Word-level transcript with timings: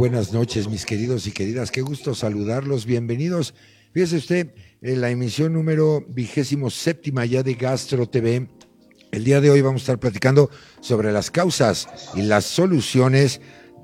buenas 0.00 0.32
noches, 0.32 0.66
mis 0.66 0.86
queridos 0.86 1.26
y 1.26 1.30
queridas. 1.30 1.70
Qué 1.70 1.82
gusto 1.82 2.14
saludarlos. 2.14 2.86
Bienvenidos. 2.86 3.52
Fíjese 3.92 4.16
usted, 4.16 4.54
en 4.80 5.02
la 5.02 5.10
emisión 5.10 5.52
número 5.52 6.02
vigésimo 6.08 6.70
séptima 6.70 7.26
ya 7.26 7.42
de 7.42 7.52
Gastro 7.52 8.08
TV. 8.08 8.48
El 9.12 9.24
día 9.24 9.42
de 9.42 9.50
hoy 9.50 9.60
vamos 9.60 9.82
a 9.82 9.84
estar 9.84 10.00
platicando 10.00 10.48
sobre 10.80 11.12
las 11.12 11.30
causas 11.30 11.86
y 12.14 12.22
las 12.22 12.46
soluciones 12.46 13.42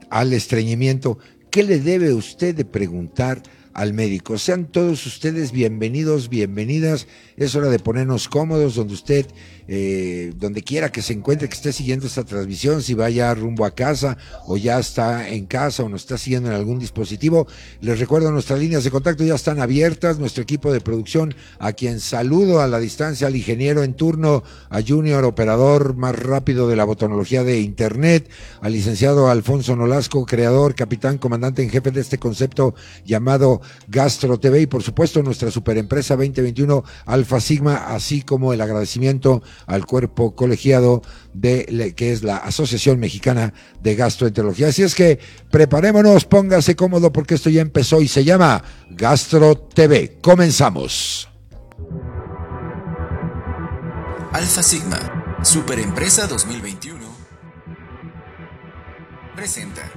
al 0.08 0.32
estreñimiento. 0.32 1.18
¿Qué 1.50 1.62
le 1.62 1.80
debe 1.80 2.14
usted 2.14 2.54
de 2.54 2.64
preguntar 2.64 3.42
al 3.74 3.92
médico? 3.92 4.38
Sean 4.38 4.72
todos 4.72 5.04
ustedes 5.04 5.52
bienvenidos, 5.52 6.30
bienvenidas. 6.30 7.08
Es 7.36 7.54
hora 7.54 7.68
de 7.68 7.78
ponernos 7.78 8.26
cómodos 8.26 8.76
donde 8.76 8.94
usted 8.94 9.26
eh, 9.68 10.32
donde 10.36 10.62
quiera 10.62 10.92
que 10.92 11.02
se 11.02 11.12
encuentre, 11.12 11.48
que 11.48 11.54
esté 11.54 11.72
siguiendo 11.72 12.06
esta 12.06 12.24
transmisión, 12.24 12.82
si 12.82 12.94
vaya 12.94 13.34
rumbo 13.34 13.64
a 13.64 13.74
casa 13.74 14.16
o 14.46 14.56
ya 14.56 14.78
está 14.78 15.28
en 15.28 15.46
casa 15.46 15.82
o 15.82 15.88
nos 15.88 16.02
está 16.02 16.18
siguiendo 16.18 16.48
en 16.48 16.54
algún 16.54 16.78
dispositivo. 16.78 17.46
Les 17.80 17.98
recuerdo, 17.98 18.30
nuestras 18.30 18.58
líneas 18.58 18.84
de 18.84 18.90
contacto 18.90 19.24
ya 19.24 19.34
están 19.34 19.60
abiertas, 19.60 20.18
nuestro 20.18 20.42
equipo 20.42 20.72
de 20.72 20.80
producción, 20.80 21.34
a 21.58 21.72
quien 21.72 22.00
saludo 22.00 22.60
a 22.60 22.68
la 22.68 22.78
distancia, 22.78 23.26
al 23.26 23.36
ingeniero 23.36 23.82
en 23.82 23.94
turno, 23.94 24.42
a 24.70 24.80
Junior, 24.82 25.24
operador 25.24 25.96
más 25.96 26.16
rápido 26.16 26.68
de 26.68 26.76
la 26.76 26.84
botonología 26.84 27.44
de 27.44 27.60
Internet, 27.60 28.28
al 28.60 28.72
licenciado 28.72 29.30
Alfonso 29.30 29.76
Nolasco, 29.76 30.26
creador, 30.26 30.74
capitán, 30.74 31.18
comandante 31.18 31.62
en 31.62 31.70
jefe 31.70 31.90
de 31.90 32.00
este 32.00 32.18
concepto 32.18 32.74
llamado 33.04 33.60
Gastro 33.88 34.38
TV 34.38 34.62
y 34.62 34.66
por 34.66 34.82
supuesto 34.82 35.22
nuestra 35.22 35.50
superempresa 35.50 36.14
2021 36.14 36.84
Alfa 37.06 37.40
Sigma, 37.40 37.94
así 37.94 38.22
como 38.22 38.52
el 38.52 38.60
agradecimiento 38.60 39.42
al 39.66 39.86
cuerpo 39.86 40.34
colegiado 40.34 41.02
de 41.32 41.94
que 41.96 42.12
es 42.12 42.22
la 42.22 42.36
Asociación 42.36 42.98
Mexicana 43.00 43.54
de 43.82 43.94
Gastroenterología. 43.94 44.68
Así 44.68 44.82
es 44.82 44.94
que 44.94 45.18
preparémonos, 45.50 46.24
póngase 46.24 46.76
cómodo 46.76 47.12
porque 47.12 47.34
esto 47.34 47.50
ya 47.50 47.62
empezó 47.62 48.00
y 48.00 48.08
se 48.08 48.24
llama 48.24 48.62
Gastro 48.90 49.56
TV. 49.56 50.18
Comenzamos. 50.20 51.28
Alfa 54.32 54.62
Sigma, 54.62 55.38
Superempresa 55.42 56.26
2021, 56.26 57.00
presenta. 59.34 59.90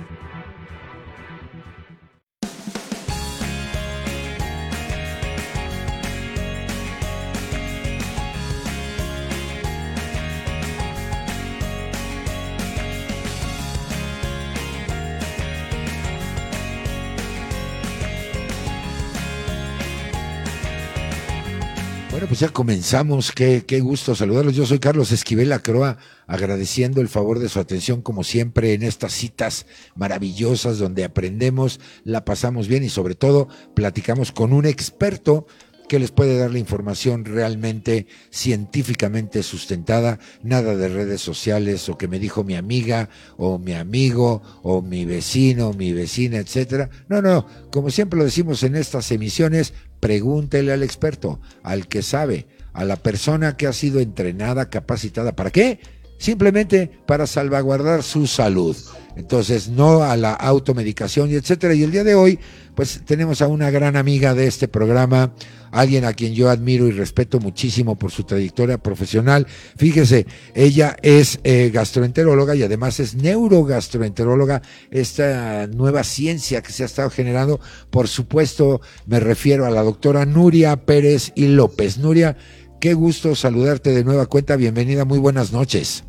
Ya 22.39 22.47
comenzamos. 22.47 23.33
Qué, 23.33 23.65
qué 23.67 23.81
gusto 23.81 24.15
saludarlos. 24.15 24.55
Yo 24.55 24.65
soy 24.65 24.79
Carlos 24.79 25.11
Esquivel 25.11 25.51
Acroa, 25.51 25.97
agradeciendo 26.25 27.01
el 27.01 27.09
favor 27.09 27.37
de 27.39 27.49
su 27.49 27.59
atención, 27.59 28.01
como 28.01 28.23
siempre, 28.23 28.73
en 28.73 28.83
estas 28.83 29.11
citas 29.11 29.65
maravillosas 29.95 30.79
donde 30.79 31.03
aprendemos, 31.03 31.81
la 32.05 32.23
pasamos 32.23 32.69
bien 32.69 32.85
y 32.85 32.89
sobre 32.89 33.15
todo 33.15 33.49
platicamos 33.75 34.31
con 34.31 34.53
un 34.53 34.65
experto 34.65 35.47
que 35.89 35.99
les 35.99 36.11
puede 36.11 36.37
dar 36.37 36.51
la 36.51 36.59
información 36.59 37.25
realmente 37.25 38.07
científicamente 38.29 39.43
sustentada, 39.43 40.19
nada 40.43 40.77
de 40.77 40.87
redes 40.87 41.19
sociales 41.19 41.89
o 41.89 41.97
que 41.97 42.07
me 42.07 42.19
dijo 42.19 42.45
mi 42.45 42.55
amiga 42.55 43.09
o 43.35 43.57
mi 43.57 43.73
amigo 43.73 44.41
o 44.61 44.81
mi 44.81 45.03
vecino, 45.03 45.73
mi 45.73 45.91
vecina, 45.91 46.37
etcétera. 46.37 46.89
No, 47.09 47.21
no, 47.21 47.45
como 47.71 47.89
siempre 47.89 48.19
lo 48.19 48.23
decimos 48.23 48.63
en 48.63 48.75
estas 48.75 49.11
emisiones, 49.11 49.73
pregúntele 49.99 50.71
al 50.71 50.83
experto, 50.83 51.41
al 51.63 51.87
que 51.87 52.03
sabe, 52.03 52.45
a 52.71 52.85
la 52.85 52.95
persona 52.95 53.57
que 53.57 53.67
ha 53.67 53.73
sido 53.73 53.99
entrenada, 53.99 54.69
capacitada. 54.69 55.35
¿Para 55.35 55.49
qué? 55.49 55.79
Simplemente 56.19 56.91
para 57.07 57.25
salvaguardar 57.25 58.03
su 58.03 58.27
salud. 58.27 58.75
Entonces, 59.15 59.69
no 59.69 60.03
a 60.03 60.15
la 60.17 60.33
automedicación 60.33 61.31
y 61.31 61.35
etcétera. 61.35 61.73
Y 61.73 61.83
el 61.83 61.91
día 61.91 62.03
de 62.03 62.15
hoy, 62.15 62.39
pues 62.75 63.01
tenemos 63.05 63.41
a 63.41 63.47
una 63.47 63.71
gran 63.71 63.95
amiga 63.95 64.33
de 64.33 64.47
este 64.47 64.67
programa, 64.67 65.33
alguien 65.71 66.03
a 66.03 66.13
quien 66.13 66.33
yo 66.33 66.49
admiro 66.49 66.87
y 66.87 66.91
respeto 66.91 67.39
muchísimo 67.39 67.97
por 67.97 68.11
su 68.11 68.23
trayectoria 68.23 68.77
profesional. 68.77 69.47
Fíjese, 69.77 70.25
ella 70.53 70.97
es 71.01 71.39
eh, 71.45 71.71
gastroenteróloga 71.73 72.53
y 72.53 72.63
además 72.63 72.99
es 72.99 73.15
neurogastroenteróloga, 73.15 74.61
esta 74.91 75.67
nueva 75.67 76.03
ciencia 76.03 76.61
que 76.61 76.73
se 76.73 76.83
ha 76.83 76.87
estado 76.87 77.09
generando. 77.09 77.61
Por 77.89 78.09
supuesto, 78.09 78.81
me 79.05 79.21
refiero 79.21 79.65
a 79.65 79.69
la 79.69 79.83
doctora 79.83 80.25
Nuria 80.25 80.85
Pérez 80.85 81.31
y 81.33 81.47
López. 81.47 81.97
Nuria, 81.97 82.35
qué 82.81 82.93
gusto 82.93 83.35
saludarte 83.35 83.91
de 83.91 84.03
nueva 84.03 84.25
cuenta. 84.25 84.57
Bienvenida, 84.57 85.05
muy 85.05 85.19
buenas 85.19 85.53
noches. 85.53 86.03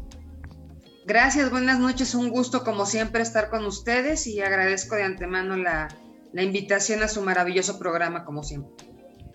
Gracias, 1.10 1.50
buenas 1.50 1.80
noches. 1.80 2.14
Un 2.14 2.28
gusto, 2.28 2.62
como 2.62 2.86
siempre, 2.86 3.20
estar 3.20 3.50
con 3.50 3.64
ustedes 3.66 4.28
y 4.28 4.42
agradezco 4.42 4.94
de 4.94 5.02
antemano 5.02 5.56
la, 5.56 5.88
la 6.32 6.44
invitación 6.44 7.02
a 7.02 7.08
su 7.08 7.20
maravilloso 7.20 7.80
programa, 7.80 8.24
como 8.24 8.44
siempre. 8.44 8.70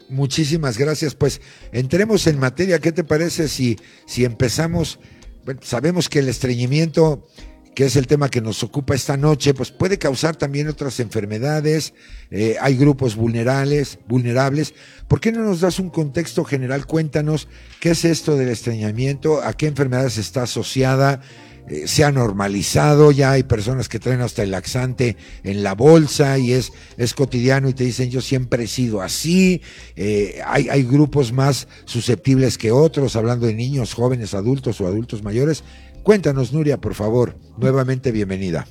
Muchísimas 0.08 0.78
gracias. 0.78 1.16
Pues 1.16 1.42
entremos 1.74 2.28
en 2.28 2.40
materia. 2.40 2.80
¿Qué 2.80 2.94
te 2.94 3.04
parece 3.04 3.50
si, 3.50 3.78
si 4.06 4.24
empezamos? 4.24 5.02
Bueno, 5.44 5.60
sabemos 5.64 6.08
que 6.08 6.20
el 6.20 6.30
estreñimiento, 6.30 7.28
que 7.76 7.88
es 7.88 7.98
el 7.98 8.08
tema 8.08 8.30
que 8.30 8.40
nos 8.40 8.64
ocupa 8.64 8.96
esta 8.96 9.18
noche, 9.18 9.54
pues 9.54 9.72
puede 9.72 9.98
causar 9.98 10.38
también 10.38 10.70
otras 10.70 11.02
enfermedades. 11.02 11.94
Eh, 12.32 12.56
hay 12.62 12.78
grupos 12.78 13.18
vulnerables, 13.18 14.00
vulnerables. 14.08 14.74
¿Por 15.10 15.20
qué 15.20 15.34
no 15.34 15.42
nos 15.42 15.60
das 15.60 15.80
un 15.80 15.90
contexto 15.90 16.46
general? 16.46 16.86
Cuéntanos 16.86 17.50
qué 17.82 17.90
es 17.90 18.06
esto 18.06 18.38
del 18.38 18.48
estreñimiento, 18.48 19.44
a 19.44 19.52
qué 19.52 19.68
enfermedades 19.68 20.18
está 20.18 20.44
asociada 20.44 21.20
eh, 21.68 21.88
se 21.88 22.04
ha 22.04 22.12
normalizado, 22.12 23.12
ya 23.12 23.32
hay 23.32 23.44
personas 23.44 23.90
que 23.90 24.00
traen 24.00 24.22
hasta 24.22 24.44
el 24.44 24.52
laxante 24.52 25.18
en 25.44 25.64
la 25.64 25.74
bolsa 25.74 26.38
y 26.38 26.54
es, 26.54 26.72
es 26.98 27.14
cotidiano 27.14 27.70
y 27.70 27.74
te 27.74 27.84
dicen 27.84 28.12
yo 28.12 28.22
siempre 28.22 28.66
he 28.66 28.68
sido 28.68 29.02
así, 29.02 29.62
eh, 29.96 30.42
hay, 30.46 30.70
hay 30.70 30.84
grupos 30.84 31.34
más 31.34 31.68
susceptibles 31.86 32.58
que 32.58 32.72
otros, 32.72 33.16
hablando 33.16 33.48
de 33.48 33.54
niños, 33.54 33.94
jóvenes, 33.94 34.34
adultos 34.34 34.80
o 34.80 34.88
adultos 34.88 35.24
mayores. 35.24 35.64
Cuéntanos, 36.04 36.54
Nuria, 36.54 36.78
por 36.78 36.94
favor, 36.94 37.36
nuevamente 37.58 38.12
bienvenida. 38.12 38.68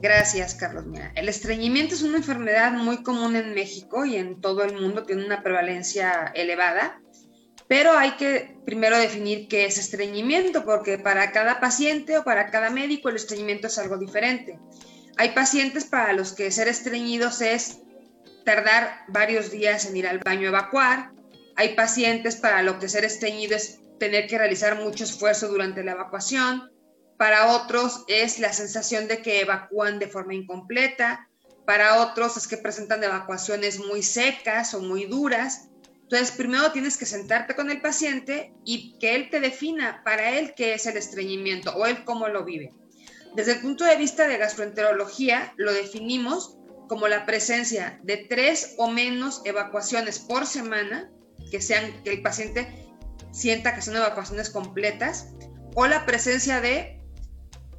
Gracias, 0.00 0.54
Carlos. 0.54 0.86
Mira, 0.86 1.12
el 1.16 1.28
estreñimiento 1.28 1.94
es 1.94 2.02
una 2.02 2.18
enfermedad 2.18 2.72
muy 2.72 3.02
común 3.02 3.34
en 3.36 3.52
México 3.52 4.04
y 4.04 4.16
en 4.16 4.40
todo 4.40 4.62
el 4.62 4.80
mundo, 4.80 5.02
tiene 5.02 5.26
una 5.26 5.42
prevalencia 5.42 6.32
elevada 6.34 7.00
pero 7.68 7.92
hay 7.92 8.12
que 8.12 8.56
primero 8.64 8.98
definir 8.98 9.46
qué 9.46 9.66
es 9.66 9.78
estreñimiento, 9.78 10.64
porque 10.64 10.98
para 10.98 11.30
cada 11.32 11.60
paciente 11.60 12.18
o 12.18 12.24
para 12.24 12.50
cada 12.50 12.70
médico 12.70 13.10
el 13.10 13.16
estreñimiento 13.16 13.66
es 13.66 13.78
algo 13.78 13.98
diferente. 13.98 14.58
Hay 15.18 15.30
pacientes 15.30 15.84
para 15.84 16.12
los 16.14 16.32
que 16.32 16.50
ser 16.50 16.68
estreñidos 16.68 17.42
es 17.42 17.80
tardar 18.44 19.04
varios 19.08 19.50
días 19.50 19.84
en 19.84 19.96
ir 19.96 20.06
al 20.06 20.20
baño 20.20 20.46
a 20.46 20.48
evacuar. 20.48 21.10
Hay 21.56 21.74
pacientes 21.74 22.36
para 22.36 22.62
los 22.62 22.76
que 22.76 22.88
ser 22.88 23.04
estreñido 23.04 23.56
es 23.56 23.80
tener 23.98 24.26
que 24.26 24.38
realizar 24.38 24.80
mucho 24.80 25.04
esfuerzo 25.04 25.48
durante 25.48 25.84
la 25.84 25.92
evacuación. 25.92 26.70
Para 27.18 27.48
otros 27.48 28.04
es 28.06 28.38
la 28.38 28.52
sensación 28.52 29.08
de 29.08 29.20
que 29.20 29.40
evacúan 29.40 29.98
de 29.98 30.06
forma 30.06 30.34
incompleta. 30.34 31.28
Para 31.66 32.00
otros 32.00 32.36
es 32.36 32.46
que 32.46 32.56
presentan 32.56 33.02
evacuaciones 33.04 33.78
muy 33.78 34.02
secas 34.02 34.72
o 34.72 34.80
muy 34.80 35.04
duras. 35.06 35.67
Entonces, 36.10 36.32
primero 36.32 36.72
tienes 36.72 36.96
que 36.96 37.04
sentarte 37.04 37.54
con 37.54 37.70
el 37.70 37.82
paciente 37.82 38.54
y 38.64 38.98
que 38.98 39.14
él 39.14 39.28
te 39.28 39.40
defina 39.40 40.02
para 40.06 40.38
él 40.38 40.54
qué 40.56 40.72
es 40.72 40.86
el 40.86 40.96
estreñimiento 40.96 41.76
o 41.76 41.84
él 41.84 42.02
cómo 42.04 42.28
lo 42.28 42.46
vive. 42.46 42.72
Desde 43.34 43.52
el 43.52 43.60
punto 43.60 43.84
de 43.84 43.96
vista 43.96 44.26
de 44.26 44.38
gastroenterología, 44.38 45.52
lo 45.58 45.70
definimos 45.70 46.56
como 46.88 47.08
la 47.08 47.26
presencia 47.26 48.00
de 48.04 48.16
tres 48.16 48.74
o 48.78 48.90
menos 48.90 49.42
evacuaciones 49.44 50.18
por 50.18 50.46
semana, 50.46 51.10
que 51.50 51.60
sean 51.60 52.02
que 52.02 52.10
el 52.14 52.22
paciente 52.22 52.88
sienta 53.30 53.74
que 53.74 53.82
son 53.82 53.94
evacuaciones 53.96 54.48
completas, 54.48 55.34
o 55.74 55.86
la 55.86 56.06
presencia 56.06 56.62
de 56.62 57.02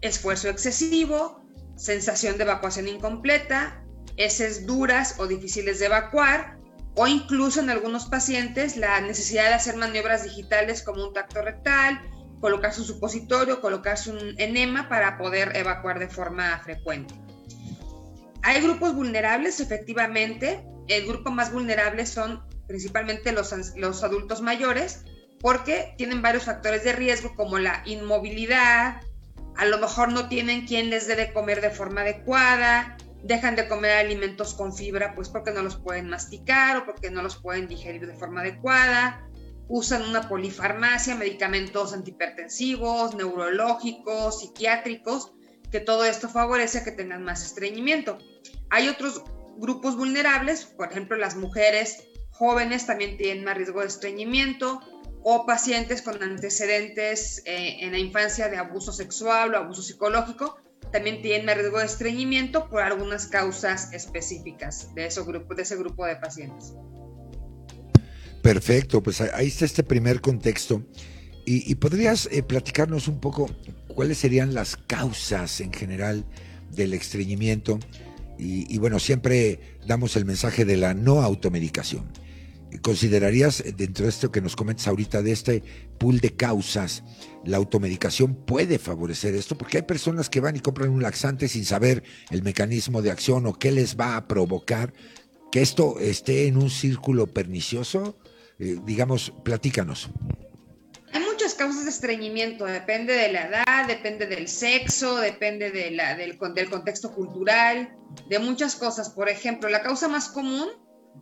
esfuerzo 0.01 0.49
excesivo, 0.49 1.43
sensación 1.77 2.37
de 2.37 2.43
evacuación 2.43 2.87
incompleta, 2.87 3.83
heces 4.17 4.67
duras 4.67 5.15
o 5.17 5.25
difíciles 5.25 5.79
de 5.79 5.87
evacuar, 5.87 6.59
o 6.95 7.07
incluso 7.07 7.59
en 7.59 7.69
algunos 7.69 8.05
pacientes 8.05 8.77
la 8.77 8.99
necesidad 9.01 9.49
de 9.49 9.53
hacer 9.55 9.75
maniobras 9.75 10.23
digitales 10.23 10.83
como 10.83 11.07
un 11.07 11.13
tacto 11.13 11.41
rectal, 11.41 12.01
colocarse 12.41 12.81
un 12.81 12.87
supositorio, 12.87 13.61
colocarse 13.61 14.11
un 14.11 14.35
enema 14.37 14.89
para 14.89 15.17
poder 15.17 15.55
evacuar 15.55 15.99
de 15.99 16.09
forma 16.09 16.59
frecuente. 16.59 17.13
Hay 18.41 18.61
grupos 18.61 18.95
vulnerables, 18.95 19.59
efectivamente. 19.59 20.65
El 20.87 21.05
grupo 21.05 21.31
más 21.31 21.51
vulnerable 21.51 22.05
son 22.05 22.43
principalmente 22.67 23.31
los, 23.31 23.53
los 23.75 24.03
adultos 24.03 24.41
mayores, 24.41 25.03
porque 25.41 25.93
tienen 25.97 26.21
varios 26.21 26.43
factores 26.43 26.83
de 26.83 26.93
riesgo 26.93 27.35
como 27.35 27.59
la 27.59 27.81
inmovilidad, 27.85 29.01
a 29.59 29.65
lo 29.65 29.77
mejor 29.77 30.11
no 30.11 30.29
tienen 30.29 30.65
quien 30.65 30.89
les 30.89 31.07
dé 31.07 31.15
de 31.15 31.33
comer 31.33 31.59
de 31.59 31.69
forma 31.69 32.01
adecuada, 32.01 32.97
dejan 33.23 33.55
de 33.55 33.67
comer 33.67 33.91
alimentos 33.91 34.53
con 34.53 34.73
fibra 34.73 35.13
pues 35.15 35.29
porque 35.29 35.51
no 35.51 35.61
los 35.61 35.75
pueden 35.75 36.09
masticar 36.09 36.77
o 36.77 36.85
porque 36.85 37.11
no 37.11 37.21
los 37.21 37.35
pueden 37.35 37.67
digerir 37.67 38.05
de 38.07 38.15
forma 38.15 38.41
adecuada, 38.41 39.27
usan 39.67 40.03
una 40.03 40.27
polifarmacia, 40.27 41.15
medicamentos 41.15 41.93
antihipertensivos, 41.93 43.15
neurológicos, 43.15 44.39
psiquiátricos, 44.39 45.33
que 45.71 45.79
todo 45.79 46.05
esto 46.05 46.29
favorece 46.29 46.83
que 46.83 46.91
tengan 46.91 47.23
más 47.23 47.45
estreñimiento. 47.45 48.17
Hay 48.69 48.87
otros 48.87 49.23
grupos 49.57 49.95
vulnerables, 49.95 50.65
por 50.65 50.91
ejemplo 50.91 51.17
las 51.17 51.35
mujeres 51.35 52.03
jóvenes 52.31 52.85
también 52.85 53.17
tienen 53.17 53.43
más 53.43 53.57
riesgo 53.57 53.81
de 53.81 53.87
estreñimiento, 53.87 54.81
o 55.21 55.45
pacientes 55.45 56.01
con 56.01 56.23
antecedentes 56.23 57.43
eh, 57.45 57.79
en 57.81 57.91
la 57.91 57.99
infancia 57.99 58.47
de 58.47 58.57
abuso 58.57 58.93
sexual 58.93 59.53
o 59.53 59.57
abuso 59.57 59.81
psicológico 59.81 60.57
también 60.91 61.21
tienen 61.21 61.55
riesgo 61.55 61.79
de 61.79 61.85
estreñimiento 61.85 62.69
por 62.69 62.81
algunas 62.81 63.27
causas 63.27 63.93
específicas 63.93 64.93
de, 64.95 65.05
ese 65.07 65.21
grupo, 65.23 65.55
de 65.55 65.61
ese 65.61 65.75
grupo 65.77 66.05
de 66.05 66.15
pacientes. 66.15 66.73
Perfecto, 68.41 69.03
pues 69.03 69.21
ahí 69.21 69.47
está 69.47 69.65
este 69.65 69.83
primer 69.83 70.21
contexto. 70.21 70.83
¿Y, 71.45 71.73
podrías 71.75 72.29
eh, 72.31 72.43
platicarnos 72.43 73.07
un 73.07 73.19
poco 73.19 73.49
cuáles 73.87 74.19
serían 74.19 74.53
las 74.53 74.75
causas 74.77 75.61
en 75.61 75.73
general 75.73 76.23
del 76.71 76.93
estreñimiento? 76.93 77.79
y 78.41 78.77
bueno, 78.77 78.99
siempre 78.99 79.77
damos 79.85 80.15
el 80.15 80.23
mensaje 80.23 80.63
de 80.63 80.77
la 80.77 80.93
no 80.93 81.21
automedicación. 81.21 82.05
¿Considerarías 82.81 83.61
eh, 83.61 83.73
dentro 83.75 84.05
de 84.05 84.09
esto 84.09 84.31
que 84.31 84.41
nos 84.41 84.55
comentas 84.55 84.87
ahorita 84.87 85.21
de 85.21 85.31
este 85.31 85.63
pool 85.97 86.19
de 86.19 86.35
causas, 86.35 87.03
la 87.43 87.57
automedicación 87.57 88.35
puede 88.35 88.77
favorecer 88.77 89.33
esto? 89.35 89.57
Porque 89.57 89.77
hay 89.77 89.83
personas 89.83 90.29
que 90.29 90.39
van 90.39 90.55
y 90.55 90.59
compran 90.59 90.89
un 90.89 91.01
laxante 91.01 91.47
sin 91.47 91.65
saber 91.65 92.03
el 92.29 92.43
mecanismo 92.43 93.01
de 93.01 93.11
acción 93.11 93.45
o 93.47 93.53
qué 93.53 93.71
les 93.71 93.99
va 93.99 94.15
a 94.15 94.27
provocar 94.27 94.93
que 95.51 95.61
esto 95.61 95.99
esté 95.99 96.47
en 96.47 96.57
un 96.57 96.69
círculo 96.69 97.27
pernicioso. 97.27 98.17
Eh, 98.59 98.77
digamos, 98.85 99.33
platícanos. 99.43 100.09
Hay 101.11 101.23
muchas 101.23 101.55
causas 101.55 101.85
de 101.85 101.89
estreñimiento, 101.89 102.65
depende 102.65 103.13
de 103.13 103.31
la 103.31 103.47
edad, 103.47 103.87
depende 103.87 104.27
del 104.27 104.47
sexo, 104.47 105.17
depende 105.17 105.71
de 105.71 105.91
la, 105.91 106.15
del, 106.15 106.37
del 106.53 106.69
contexto 106.69 107.11
cultural, 107.13 107.95
de 108.29 108.37
muchas 108.37 108.75
cosas. 108.75 109.09
Por 109.09 109.27
ejemplo, 109.27 109.69
la 109.69 109.81
causa 109.81 110.07
más 110.07 110.27
común 110.27 110.67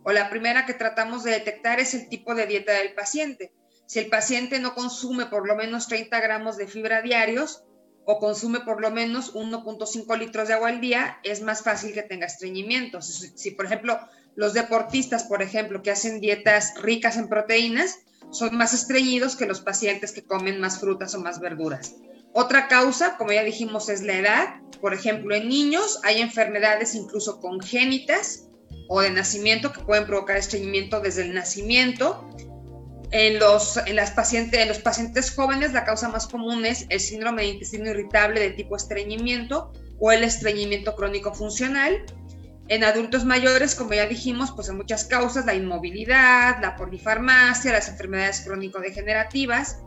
o 0.04 0.12
la 0.12 0.30
primera 0.30 0.66
que 0.66 0.74
tratamos 0.74 1.24
de 1.24 1.32
detectar 1.32 1.80
es 1.80 1.94
el 1.94 2.08
tipo 2.08 2.34
de 2.34 2.46
dieta 2.46 2.72
del 2.72 2.94
paciente. 2.94 3.52
Si 3.86 3.98
el 3.98 4.08
paciente 4.08 4.60
no 4.60 4.74
consume 4.74 5.26
por 5.26 5.46
lo 5.46 5.56
menos 5.56 5.88
30 5.88 6.20
gramos 6.20 6.56
de 6.56 6.66
fibra 6.66 7.02
diarios 7.02 7.64
o 8.04 8.18
consume 8.18 8.60
por 8.60 8.80
lo 8.80 8.90
menos 8.90 9.34
1.5 9.34 10.18
litros 10.18 10.48
de 10.48 10.54
agua 10.54 10.68
al 10.70 10.80
día, 10.80 11.18
es 11.24 11.42
más 11.42 11.62
fácil 11.62 11.92
que 11.92 12.02
tenga 12.02 12.26
estreñimiento. 12.26 13.02
Si, 13.02 13.50
por 13.50 13.66
ejemplo, 13.66 13.98
los 14.34 14.54
deportistas, 14.54 15.24
por 15.24 15.42
ejemplo, 15.42 15.82
que 15.82 15.90
hacen 15.90 16.20
dietas 16.20 16.74
ricas 16.80 17.16
en 17.16 17.28
proteínas, 17.28 17.98
son 18.30 18.56
más 18.56 18.72
estreñidos 18.72 19.36
que 19.36 19.46
los 19.46 19.60
pacientes 19.60 20.12
que 20.12 20.24
comen 20.24 20.60
más 20.60 20.80
frutas 20.80 21.14
o 21.14 21.20
más 21.20 21.40
verduras. 21.40 21.96
Otra 22.32 22.68
causa, 22.68 23.16
como 23.16 23.32
ya 23.32 23.42
dijimos, 23.42 23.88
es 23.88 24.02
la 24.02 24.14
edad. 24.14 24.60
Por 24.80 24.94
ejemplo, 24.94 25.34
en 25.34 25.48
niños 25.48 26.00
hay 26.02 26.20
enfermedades 26.20 26.94
incluso 26.94 27.40
congénitas 27.40 28.47
o 28.88 29.00
de 29.00 29.10
nacimiento 29.10 29.72
que 29.72 29.80
pueden 29.80 30.06
provocar 30.06 30.36
estreñimiento 30.36 31.00
desde 31.00 31.22
el 31.22 31.34
nacimiento. 31.34 32.28
En 33.10 33.38
los, 33.38 33.78
en, 33.86 33.96
las 33.96 34.10
pacientes, 34.10 34.60
en 34.60 34.68
los 34.68 34.80
pacientes 34.80 35.30
jóvenes 35.30 35.72
la 35.72 35.84
causa 35.84 36.08
más 36.08 36.26
común 36.26 36.66
es 36.66 36.86
el 36.90 37.00
síndrome 37.00 37.42
de 37.42 37.48
intestino 37.48 37.90
irritable 37.90 38.40
de 38.40 38.50
tipo 38.50 38.76
estreñimiento 38.76 39.72
o 39.98 40.12
el 40.12 40.24
estreñimiento 40.24 40.94
crónico 40.94 41.34
funcional. 41.34 42.04
En 42.68 42.84
adultos 42.84 43.24
mayores, 43.24 43.74
como 43.74 43.94
ya 43.94 44.06
dijimos, 44.06 44.52
pues 44.52 44.68
hay 44.68 44.76
muchas 44.76 45.04
causas, 45.04 45.46
la 45.46 45.54
inmovilidad, 45.54 46.60
la 46.60 46.76
polifarmacia, 46.76 47.72
las 47.72 47.88
enfermedades 47.88 48.42
crónico-degenerativas. 48.42 49.78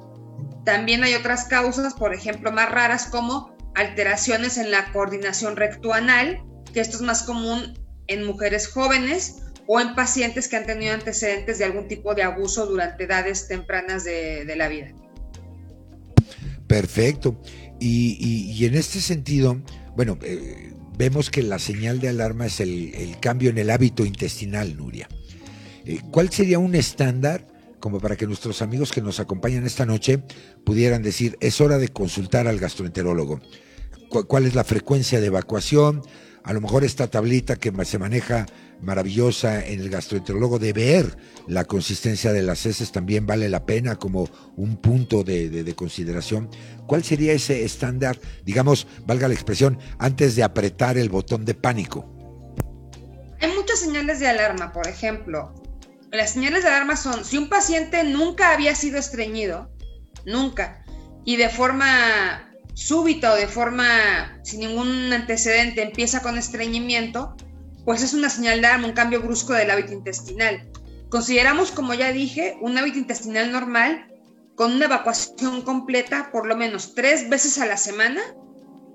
También 0.66 1.04
hay 1.04 1.14
otras 1.14 1.46
causas, 1.46 1.94
por 1.94 2.14
ejemplo, 2.14 2.52
más 2.52 2.72
raras 2.72 3.06
como 3.06 3.56
alteraciones 3.76 4.58
en 4.58 4.72
la 4.72 4.92
coordinación 4.92 5.56
rectoanal, 5.56 6.44
que 6.74 6.82
esto 6.82 6.98
es 6.98 7.04
más 7.04 7.22
común 7.22 7.78
en 8.12 8.26
mujeres 8.26 8.68
jóvenes 8.68 9.38
o 9.68 9.80
en 9.80 9.96
pacientes 9.96 10.48
que 10.48 10.58
han 10.58 10.66
tenido 10.66 10.94
antecedentes 10.94 11.60
de 11.60 11.66
algún 11.66 11.88
tipo 11.88 12.14
de 12.14 12.24
abuso 12.24 12.66
durante 12.66 13.06
edades 13.06 13.48
tempranas 13.48 14.04
de, 14.04 14.54
la 14.56 14.68
vida. 14.68 14.94
Perfecto. 16.68 17.40
Y, 17.80 18.66
en 18.66 18.76
este 18.76 19.00
sentido, 19.00 19.62
bueno, 19.96 20.18
eh, 20.24 20.74
vemos 20.98 21.30
que 21.30 21.42
la 21.42 21.58
señal 21.58 22.00
de 22.00 22.10
alarma 22.10 22.48
es 22.48 22.60
el, 22.60 23.16
cambio 23.22 23.50
en 23.50 23.58
el 23.58 23.70
hábito 23.70 24.06
intestinal, 24.06 24.76
Nuria. 24.76 25.08
Eh, 25.86 26.00
¿Cuál 26.12 26.30
sería 26.32 26.60
un 26.60 26.76
estándar 26.76 27.48
como 27.80 28.00
para 28.00 28.16
que 28.16 28.28
nuestros 28.28 28.62
amigos 28.62 28.92
que 28.92 29.02
nos 29.02 29.20
acompañan 29.20 29.66
esta 29.66 29.86
noche 29.86 30.22
pudieran 30.64 31.02
decir, 31.02 31.38
es 31.40 31.62
hora 31.62 31.78
de 31.78 31.88
consultar 31.88 32.48
al 32.48 32.60
gastroenterólogo? 32.60 33.40
¿Cuál 34.10 34.46
es 34.46 34.54
la 34.54 34.66
frecuencia 34.66 35.22
de 35.22 35.28
evacuación? 35.28 36.04
A 36.44 36.54
lo 36.54 36.62
mejor 36.62 36.84
esta 36.84 37.08
tablita 37.08 37.56
que 37.56 37.72
se 37.86 38.00
maneja 38.00 38.46
maravillosa 38.82 39.66
en 39.66 39.80
el 39.80 39.90
gastroenterólogo 39.90 40.60
de 40.60 40.74
ver 40.74 41.18
la 41.48 41.66
consistencia 41.66 42.34
de 42.34 42.42
las 42.42 42.66
heces 42.66 42.92
también 42.92 43.26
vale 43.26 43.48
la 43.50 43.66
pena 43.66 43.96
como 43.96 44.28
un 44.56 44.78
punto 44.78 45.24
de, 45.24 45.74
consideración. 45.76 46.50
¿Cuál 46.88 47.04
sería 47.04 47.34
ese 47.34 47.64
estándar, 47.64 48.20
digamos, 48.44 48.88
valga 49.06 49.28
la 49.28 49.34
expresión, 49.34 49.80
antes 50.00 50.36
de 50.36 50.44
apretar 50.44 50.98
el 50.98 51.10
botón 51.10 51.46
de 51.46 51.54
pánico? 51.54 52.06
Hay 53.40 53.54
muchas 53.54 53.80
señales 53.80 54.20
de 54.20 54.28
alarma, 54.28 54.72
por 54.72 54.88
ejemplo. 54.88 55.54
Las 56.12 56.32
señales 56.32 56.64
de 56.64 56.70
alarma 56.70 56.96
son 56.96 57.24
si 57.24 57.38
un 57.38 57.50
paciente 57.50 58.04
nunca 58.04 58.54
había 58.54 58.76
sido 58.76 59.00
estreñido, 59.00 59.72
nunca, 60.26 60.84
y 61.24 61.38
de 61.38 61.50
forma 61.50 62.51
súbita 62.74 63.34
o 63.34 63.36
de 63.36 63.48
forma 63.48 64.40
sin 64.44 64.62
ningún 64.62 65.12
antecedente 65.14 65.82
empieza 65.82 66.22
con 66.22 66.38
estreñimiento, 66.38 67.36
pues 67.86 68.04
es 68.04 68.14
una 68.14 68.30
señal 68.30 68.62
de 68.62 68.68
alarma, 68.68 68.88
un 68.88 68.94
cambio 68.94 69.22
brusco 69.22 69.54
del 69.54 69.72
hábito 69.72 69.94
intestinal. 69.94 70.70
Consideramos, 71.10 71.72
como 71.72 71.94
ya 71.94 72.12
dije, 72.12 72.58
un 72.62 72.78
hábito 72.78 72.98
intestinal 72.98 73.52
normal 73.52 74.08
con 74.56 74.74
una 74.74 74.86
evacuación 74.86 75.62
completa 75.64 76.30
por 76.32 76.46
lo 76.46 76.56
menos 76.56 76.94
tres 76.94 77.30
veces 77.30 77.58
a 77.58 77.66
la 77.66 77.78
semana 77.78 78.22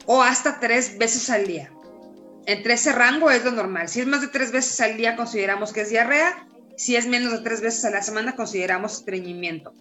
o 0.07 0.23
hasta 0.23 0.61
tres 0.61 0.97
veces 0.99 1.29
al 1.31 1.47
día. 1.47 1.73
Entre 2.47 2.75
ese 2.75 2.93
rango 2.93 3.31
es 3.31 3.45
lo 3.45 3.51
normal. 3.51 3.89
Si 3.89 4.01
es 4.01 4.07
más 4.07 4.21
de 4.21 4.29
tres 4.29 4.53
veces 4.53 4.81
al 4.81 4.97
día, 4.97 5.17
consideramos 5.17 5.73
que 5.73 5.81
es 5.81 5.91
diarrea. 5.91 6.47
Si 6.77 6.95
es 6.95 7.07
menos 7.07 7.33
de 7.33 7.41
tres 7.41 7.61
veces 7.61 7.85
a 7.85 7.91
la 7.91 8.03
semana, 8.03 8.37
consideramos 8.37 8.99
estreñimiento. 8.99 9.75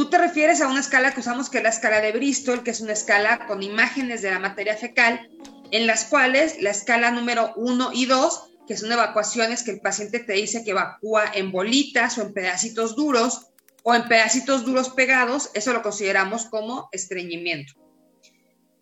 Tú 0.00 0.08
te 0.08 0.16
refieres 0.16 0.62
a 0.62 0.68
una 0.68 0.80
escala 0.80 1.12
que 1.12 1.20
usamos 1.20 1.50
que 1.50 1.58
es 1.58 1.62
la 1.62 1.68
escala 1.68 2.00
de 2.00 2.12
Bristol, 2.12 2.62
que 2.62 2.70
es 2.70 2.80
una 2.80 2.94
escala 2.94 3.46
con 3.46 3.62
imágenes 3.62 4.22
de 4.22 4.30
la 4.30 4.38
materia 4.38 4.74
fecal, 4.74 5.28
en 5.72 5.86
las 5.86 6.06
cuales 6.06 6.62
la 6.62 6.70
escala 6.70 7.10
número 7.10 7.52
1 7.56 7.90
y 7.92 8.06
2, 8.06 8.44
que 8.66 8.78
son 8.78 8.90
evacuaciones 8.90 9.62
que 9.62 9.72
el 9.72 9.82
paciente 9.82 10.20
te 10.20 10.32
dice 10.32 10.64
que 10.64 10.70
evacúa 10.70 11.30
en 11.34 11.52
bolitas 11.52 12.16
o 12.16 12.22
en 12.22 12.32
pedacitos 12.32 12.96
duros 12.96 13.48
o 13.82 13.94
en 13.94 14.08
pedacitos 14.08 14.64
duros 14.64 14.88
pegados, 14.88 15.50
eso 15.52 15.74
lo 15.74 15.82
consideramos 15.82 16.46
como 16.46 16.88
estreñimiento. 16.92 17.74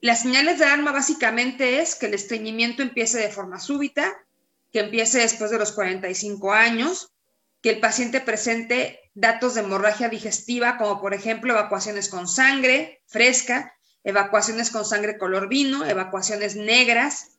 Las 0.01 0.23
señales 0.23 0.61
de 0.61 0.67
alarma 0.67 0.93
básicamente 0.93 1.81
es 1.81 1.97
que 1.97 2.07
el 2.07 2.15
estreñimiento 2.15 2.81
empiece 2.83 3.19
de 3.19 3.31
forma 3.31 3.59
súbita, 3.59 4.25
que 4.71 4.79
empiece 4.79 5.19
después 5.19 5.51
de 5.51 5.59
los 5.59 5.73
45 5.73 6.53
años, 6.53 7.13
que 7.61 7.71
el 7.71 7.81
paciente 7.81 8.21
presente 8.21 9.01
datos 9.21 9.55
de 9.55 9.63
hemorragia 9.63 10.09
digestiva, 10.09 10.79
como 10.79 11.01
por 11.01 11.13
ejemplo 11.13 11.53
evacuaciones 11.53 12.09
con 12.09 12.29
sangre 12.29 13.03
fresca, 13.07 13.75
evacuaciones 14.05 14.71
con 14.71 14.85
sangre 14.85 15.19
color 15.19 15.49
vino, 15.49 15.85
evacuaciones 15.85 16.55
negras, 16.55 17.39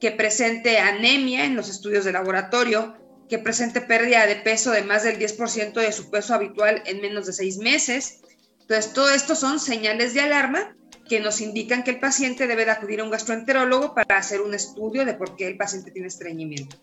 que 0.00 0.10
presente 0.10 0.78
anemia 0.78 1.44
en 1.44 1.54
los 1.54 1.68
estudios 1.68 2.04
de 2.04 2.12
laboratorio, 2.12 2.96
que 3.28 3.38
presente 3.38 3.80
pérdida 3.80 4.26
de 4.26 4.36
peso 4.36 4.72
de 4.72 4.82
más 4.82 5.04
del 5.04 5.18
10% 5.18 5.74
de 5.74 5.92
su 5.92 6.10
peso 6.10 6.34
habitual 6.34 6.82
en 6.86 7.00
menos 7.00 7.26
de 7.26 7.32
seis 7.32 7.58
meses. 7.58 8.20
Entonces, 8.62 8.92
todo 8.92 9.10
esto 9.10 9.36
son 9.36 9.60
señales 9.60 10.14
de 10.14 10.22
alarma 10.22 10.74
que 11.08 11.20
nos 11.20 11.40
indican 11.40 11.84
que 11.84 11.92
el 11.92 12.00
paciente 12.00 12.46
debe 12.46 12.64
de 12.64 12.72
acudir 12.72 13.00
a 13.00 13.04
un 13.04 13.10
gastroenterólogo 13.10 13.94
para 13.94 14.18
hacer 14.18 14.40
un 14.40 14.54
estudio 14.54 15.04
de 15.04 15.14
por 15.14 15.36
qué 15.36 15.46
el 15.46 15.56
paciente 15.56 15.90
tiene 15.90 16.08
estreñimiento. 16.08 16.76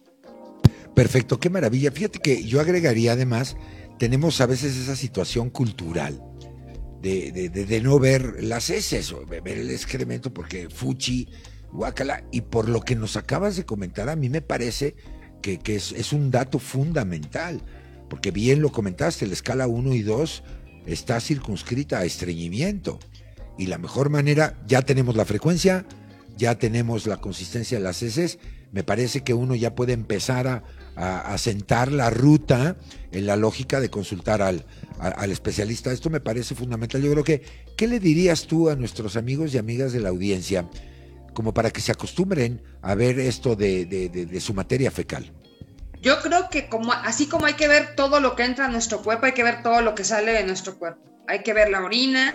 Perfecto, 0.93 1.39
qué 1.39 1.49
maravilla. 1.49 1.91
Fíjate 1.91 2.19
que 2.19 2.43
yo 2.43 2.59
agregaría 2.59 3.11
además, 3.11 3.55
tenemos 3.97 4.41
a 4.41 4.45
veces 4.45 4.77
esa 4.77 4.95
situación 4.95 5.49
cultural 5.49 6.21
de, 7.01 7.81
no 7.83 7.99
ver 7.99 8.43
las 8.43 8.69
heces 8.69 9.11
o 9.11 9.25
ver 9.25 9.47
el 9.47 9.71
excremento 9.71 10.33
porque 10.33 10.69
fuchi, 10.69 11.27
guacala, 11.71 12.23
y 12.31 12.41
por 12.41 12.69
lo 12.69 12.81
que 12.81 12.95
nos 12.95 13.15
acabas 13.17 13.55
de 13.55 13.65
comentar, 13.65 14.09
a 14.09 14.15
mí 14.15 14.29
me 14.29 14.41
parece 14.41 14.95
que, 15.41 15.59
es, 15.65 15.93
es, 15.93 16.11
un 16.11 16.31
dato 16.31 16.59
fundamental, 16.59 17.61
porque 18.09 18.31
bien 18.31 18.61
lo 18.61 18.71
comentaste, 18.71 19.27
la 19.27 19.33
escala 19.33 19.67
1 19.67 19.93
y 19.93 20.01
2 20.01 20.43
está 20.85 21.19
circunscrita 21.19 21.99
a 21.99 22.05
estreñimiento. 22.05 22.99
y 23.57 23.67
la 23.67 23.77
mejor 23.77 24.09
manera, 24.09 24.61
ya 24.67 24.83
tenemos 24.83 25.15
la 25.15 25.25
frecuencia, 25.25 25.85
ya 26.37 26.59
tenemos 26.59 27.07
la 27.07 27.17
consistencia 27.17 27.77
de 27.79 27.83
las 27.83 28.03
heces, 28.03 28.37
me 28.71 28.83
parece 28.83 29.21
que 29.21 29.33
uno 29.33 29.55
ya 29.55 29.75
puede 29.75 29.93
empezar 29.93 30.47
a, 30.47 31.37
sentar 31.37 31.91
la 31.91 32.09
ruta 32.09 32.75
en 33.17 33.25
la 33.25 33.35
lógica 33.35 33.79
de 33.79 33.89
consultar 33.89 34.41
al, 34.41 34.65
al, 34.99 35.31
especialista. 35.31 35.91
Esto 35.91 36.09
me 36.09 36.19
parece 36.19 36.55
fundamental. 36.55 37.01
Yo 37.01 37.11
creo 37.11 37.23
que, 37.23 37.41
¿qué 37.75 37.87
le 37.87 37.99
dirías 37.99 38.47
tú 38.47 38.69
a 38.69 38.75
nuestros 38.75 39.17
amigos 39.17 39.53
y 39.53 39.57
amigas 39.57 39.93
de 39.93 39.99
la 39.99 40.09
audiencia 40.09 40.69
como 41.33 41.53
para 41.53 41.71
que 41.71 41.81
se 41.81 41.91
acostumbren 41.91 42.61
a 42.81 42.95
ver 42.95 43.19
esto 43.19 43.55
de, 43.55 43.85
de 43.85 44.39
su 44.39 44.53
materia 44.53 44.91
fecal? 44.91 45.31
Yo 46.01 46.19
creo 46.21 46.49
que 46.49 46.69
como, 46.69 46.93
así 46.93 47.27
como 47.27 47.45
hay 47.45 47.55
que 47.55 47.67
ver 47.67 47.95
todo 47.95 48.19
lo 48.19 48.35
que 48.35 48.43
entra 48.43 48.65
a 48.65 48.69
nuestro 48.69 49.01
cuerpo, 49.01 49.25
hay 49.25 49.33
que 49.33 49.43
ver 49.43 49.63
todo 49.63 49.81
lo 49.81 49.95
que 49.95 50.03
sale 50.03 50.31
de 50.31 50.43
nuestro 50.43 50.77
cuerpo. 50.77 51.01
Hay 51.27 51.39
que 51.39 51.53
ver 51.53 51.69
la 51.69 51.83
orina, 51.83 52.33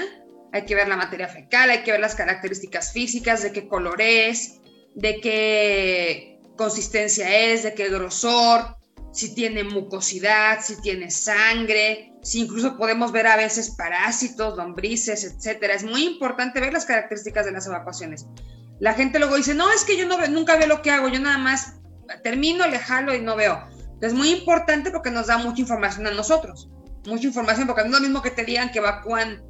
hay 0.53 0.65
que 0.65 0.75
ver 0.75 0.89
la 0.89 0.97
materia 0.97 1.29
fecal, 1.29 1.71
hay 1.71 1.83
que 1.83 1.93
ver 1.93 2.01
las 2.01 2.15
características 2.15 2.93
físicas, 2.93 3.43
de 3.43 3.53
qué 3.53 3.69
color 3.69 4.01
es, 4.01 4.61
de 4.95 5.21
qué 5.21 6.39
consistencia 6.57 7.53
es, 7.53 7.63
de 7.63 7.75
qué 7.75 7.89
grosor, 7.89 8.77
si 9.13 9.35
tiene 9.35 9.63
mucosidad, 9.63 10.61
si 10.63 10.81
tiene 10.81 11.11
sangre, 11.11 12.15
si 12.23 12.41
incluso 12.41 12.77
podemos 12.77 13.13
ver 13.13 13.27
a 13.27 13.37
veces 13.37 13.71
parásitos, 13.71 14.57
lombrices, 14.57 15.25
etcétera. 15.25 15.75
Es 15.75 15.85
muy 15.85 16.05
importante 16.05 16.61
ver 16.61 16.73
las 16.73 16.87
características 16.87 17.45
de 17.45 17.53
las 17.53 17.67
evacuaciones. 17.67 18.27
La 18.81 18.95
gente 18.95 19.19
luego 19.19 19.37
dice, 19.37 19.55
no, 19.55 19.71
es 19.71 19.85
que 19.85 19.97
yo 19.97 20.07
no 20.07 20.27
nunca 20.29 20.57
veo 20.57 20.67
lo 20.67 20.83
que 20.83 20.91
hago, 20.91 21.09
yo 21.09 21.21
nada 21.21 21.39
más 21.39 21.75
termino, 22.25 22.67
le 22.67 22.79
jalo 22.79 23.15
y 23.15 23.21
no 23.21 23.37
veo. 23.37 23.63
Es 24.01 24.15
muy 24.15 24.31
importante 24.31 24.91
porque 24.91 25.11
nos 25.11 25.29
da 25.29 25.39
mucha 25.39 25.61
información 25.61 26.07
a 26.07 26.11
nosotros, 26.11 26.69
mucha 27.07 27.27
información, 27.27 27.67
porque 27.67 27.83
no 27.83 27.89
es 27.89 27.95
lo 27.95 28.01
mismo 28.01 28.23
que 28.23 28.31
te 28.31 28.45
digan 28.45 28.73
que 28.73 28.79
evacúan 28.79 29.45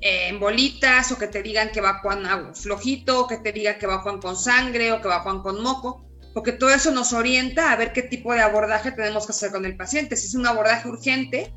eh, 0.00 0.28
en 0.28 0.38
bolitas 0.38 1.10
o 1.12 1.18
que 1.18 1.28
te 1.28 1.42
digan 1.42 1.70
que 1.70 1.78
evacúan 1.78 2.54
flojito, 2.54 3.20
o 3.20 3.26
que 3.26 3.38
te 3.38 3.52
digan 3.52 3.78
que 3.78 3.86
evacúan 3.86 4.20
con 4.20 4.36
sangre 4.36 4.92
o 4.92 5.00
que 5.00 5.08
evacúan 5.08 5.40
con 5.42 5.62
moco, 5.62 6.05
porque 6.36 6.52
todo 6.52 6.68
eso 6.68 6.90
nos 6.90 7.14
orienta 7.14 7.72
a 7.72 7.76
ver 7.76 7.94
qué 7.94 8.02
tipo 8.02 8.34
de 8.34 8.42
abordaje 8.42 8.92
tenemos 8.92 9.24
que 9.24 9.32
hacer 9.32 9.50
con 9.50 9.64
el 9.64 9.74
paciente. 9.74 10.16
Si 10.16 10.26
es 10.26 10.34
un 10.34 10.46
abordaje 10.46 10.86
urgente, 10.86 11.50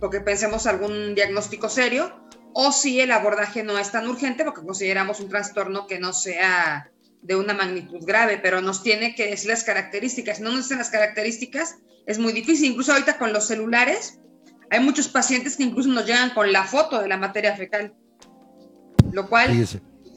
porque 0.00 0.20
pensemos 0.20 0.66
algún 0.66 1.14
diagnóstico 1.14 1.68
serio, 1.68 2.12
o 2.52 2.72
si 2.72 2.98
el 2.98 3.12
abordaje 3.12 3.62
no 3.62 3.78
es 3.78 3.92
tan 3.92 4.08
urgente, 4.08 4.42
porque 4.42 4.62
consideramos 4.62 5.20
un 5.20 5.28
trastorno 5.28 5.86
que 5.86 6.00
no 6.00 6.12
sea 6.12 6.90
de 7.22 7.36
una 7.36 7.54
magnitud 7.54 8.04
grave, 8.04 8.40
pero 8.42 8.60
nos 8.60 8.82
tiene 8.82 9.14
que 9.14 9.30
decir 9.30 9.50
las 9.50 9.62
características. 9.62 10.38
Si 10.38 10.42
no 10.42 10.50
nos 10.50 10.64
dicen 10.64 10.78
las 10.78 10.90
características, 10.90 11.76
es 12.04 12.18
muy 12.18 12.32
difícil. 12.32 12.72
Incluso 12.72 12.90
ahorita 12.90 13.18
con 13.18 13.32
los 13.32 13.46
celulares, 13.46 14.18
hay 14.68 14.80
muchos 14.80 15.06
pacientes 15.06 15.56
que 15.56 15.62
incluso 15.62 15.90
nos 15.90 16.06
llegan 16.06 16.30
con 16.30 16.50
la 16.50 16.64
foto 16.64 17.00
de 17.00 17.06
la 17.06 17.18
materia 17.18 17.54
fecal. 17.54 17.94
Lo 19.12 19.28
cual, 19.28 19.64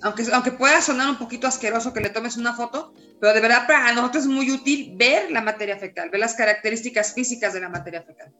aunque, 0.01 0.25
aunque 0.33 0.53
pueda 0.53 0.81
sonar 0.81 1.07
un 1.07 1.19
poquito 1.19 1.45
asqueroso 1.45 1.93
que 1.93 1.99
le 1.99 2.09
tomes 2.09 2.35
una 2.35 2.55
foto, 2.55 2.95
pero 3.19 3.33
de 3.33 3.41
verdad 3.41 3.67
para 3.67 3.93
nosotros 3.93 4.23
es 4.23 4.29
muy 4.29 4.51
útil 4.51 4.93
ver 4.95 5.31
la 5.31 5.41
materia 5.41 5.77
fecal, 5.77 6.09
ver 6.09 6.19
las 6.19 6.35
características 6.35 7.13
físicas 7.13 7.53
de 7.53 7.61
la 7.61 7.69
materia 7.69 8.01
fecal. 8.01 8.33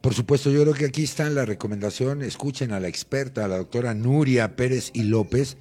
Por 0.00 0.14
supuesto, 0.14 0.50
yo 0.50 0.62
creo 0.62 0.74
que 0.74 0.86
aquí 0.86 1.04
está 1.04 1.28
la 1.28 1.44
recomendación, 1.44 2.22
escuchen 2.22 2.72
a 2.72 2.80
la 2.80 2.88
experta, 2.88 3.44
a 3.44 3.48
la 3.48 3.58
doctora 3.58 3.92
Nuria 3.92 4.56
Pérez 4.56 4.90
y 4.94 5.02
López, 5.02 5.58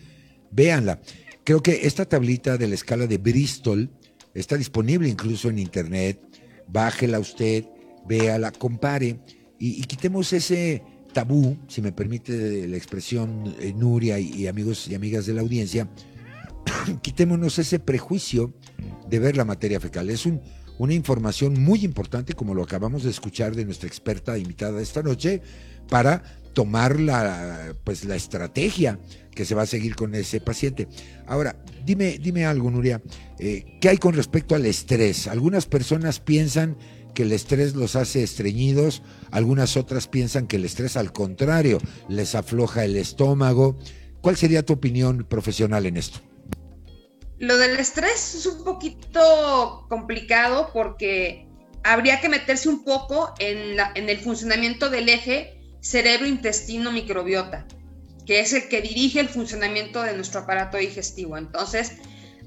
véanla. 0.52 1.02
Creo 1.44 1.62
que 1.62 1.88
esta 1.88 2.06
tablita 2.06 2.58
de 2.58 2.68
la 2.68 2.76
escala 2.76 3.06
de 3.06 3.18
Bristol 3.18 3.90
está 4.34 4.56
disponible 4.56 5.10
incluso 5.10 5.50
en 5.50 5.60
internet. 5.60 6.22
Bájela 6.68 7.20
usted, 7.20 7.66
véala, 8.08 8.52
compare 8.52 9.20
y, 9.60 9.82
quitemos 9.84 10.32
ese 10.32 10.82
tabú, 11.14 11.58
si 11.68 11.82
me 11.82 11.92
permite 11.92 12.66
la 12.68 12.78
expresión 12.78 13.56
eh, 13.60 13.74
Nuria 13.76 14.20
y, 14.20 14.48
amigos 14.48 14.88
y 14.88 14.96
amigas 14.96 15.26
de 15.26 15.34
la 15.34 15.42
audiencia, 15.42 15.90
quitémonos 17.02 17.60
ese 17.60 17.80
prejuicio 17.80 18.54
de 19.10 19.20
ver 19.20 19.38
la 19.38 19.46
materia 19.46 19.80
fecal. 19.80 20.10
Es 20.10 20.26
un, 20.26 20.42
una 20.78 20.94
información 20.94 21.62
muy 21.62 21.84
importante, 21.84 22.34
como 22.34 22.54
lo 22.54 22.64
acabamos 22.64 23.04
de 23.04 23.10
escuchar 23.10 23.56
de 23.56 23.66
nuestra 23.66 23.88
experta 23.88 24.38
invitada 24.38 24.82
esta 24.82 25.04
noche, 25.04 25.42
para 25.90 26.24
tomar 26.54 27.00
la, 27.00 27.76
pues, 27.84 28.06
la 28.06 28.16
estrategia 28.16 29.00
que 29.32 29.46
se 29.46 29.56
va 29.56 29.64
a 29.64 29.68
seguir 29.68 29.96
con 29.96 30.16
ese 30.16 30.42
paciente. 30.42 30.88
Ahora, 31.28 31.56
dime, 31.86 32.18
dime 32.18 32.46
algo, 32.46 32.70
Nuria, 32.72 33.02
eh, 33.40 33.78
¿qué 33.80 33.90
hay 33.90 33.98
con 33.98 34.14
respecto 34.14 34.56
al 34.56 34.66
estrés? 34.66 35.28
Algunas 35.28 35.66
personas 35.66 36.20
piensan 36.20 36.78
que 37.14 37.24
el 37.24 37.32
estrés 37.32 37.76
los 37.76 37.96
hace 37.96 38.24
estreñidos, 38.24 39.02
algunas 39.32 39.78
otras 39.78 40.08
piensan 40.08 40.48
que 40.48 40.58
el 40.58 40.66
estrés 40.66 40.98
al 40.98 41.12
contrario 41.12 41.80
les 42.08 42.36
afloja 42.36 42.86
el 42.86 42.96
estómago. 42.96 43.78
¿Cuál 44.22 44.36
sería 44.38 44.66
tu 44.66 44.74
opinión 44.74 45.26
profesional 45.28 45.86
en 45.86 45.98
esto? 45.98 46.20
Lo 47.40 47.58
del 47.58 47.80
estrés 47.80 48.36
es 48.36 48.46
un 48.46 48.66
poquito 48.66 49.86
complicado 49.88 50.72
porque 50.74 51.48
habría 51.84 52.20
que 52.20 52.28
meterse 52.28 52.68
un 52.68 52.84
poco 52.84 53.34
en, 53.40 53.78
la, 53.78 53.94
el 53.96 54.20
funcionamiento 54.20 54.90
del 54.90 55.08
eje 55.08 55.58
cerebro-intestino-microbiota, 55.82 57.66
que 58.26 58.42
es 58.42 58.52
el 58.52 58.68
que 58.68 58.82
dirige 58.82 59.22
el 59.22 59.30
funcionamiento 59.30 60.02
de 60.04 60.16
nuestro 60.16 60.42
aparato 60.42 60.78
digestivo. 60.78 61.38
Entonces, 61.38 61.94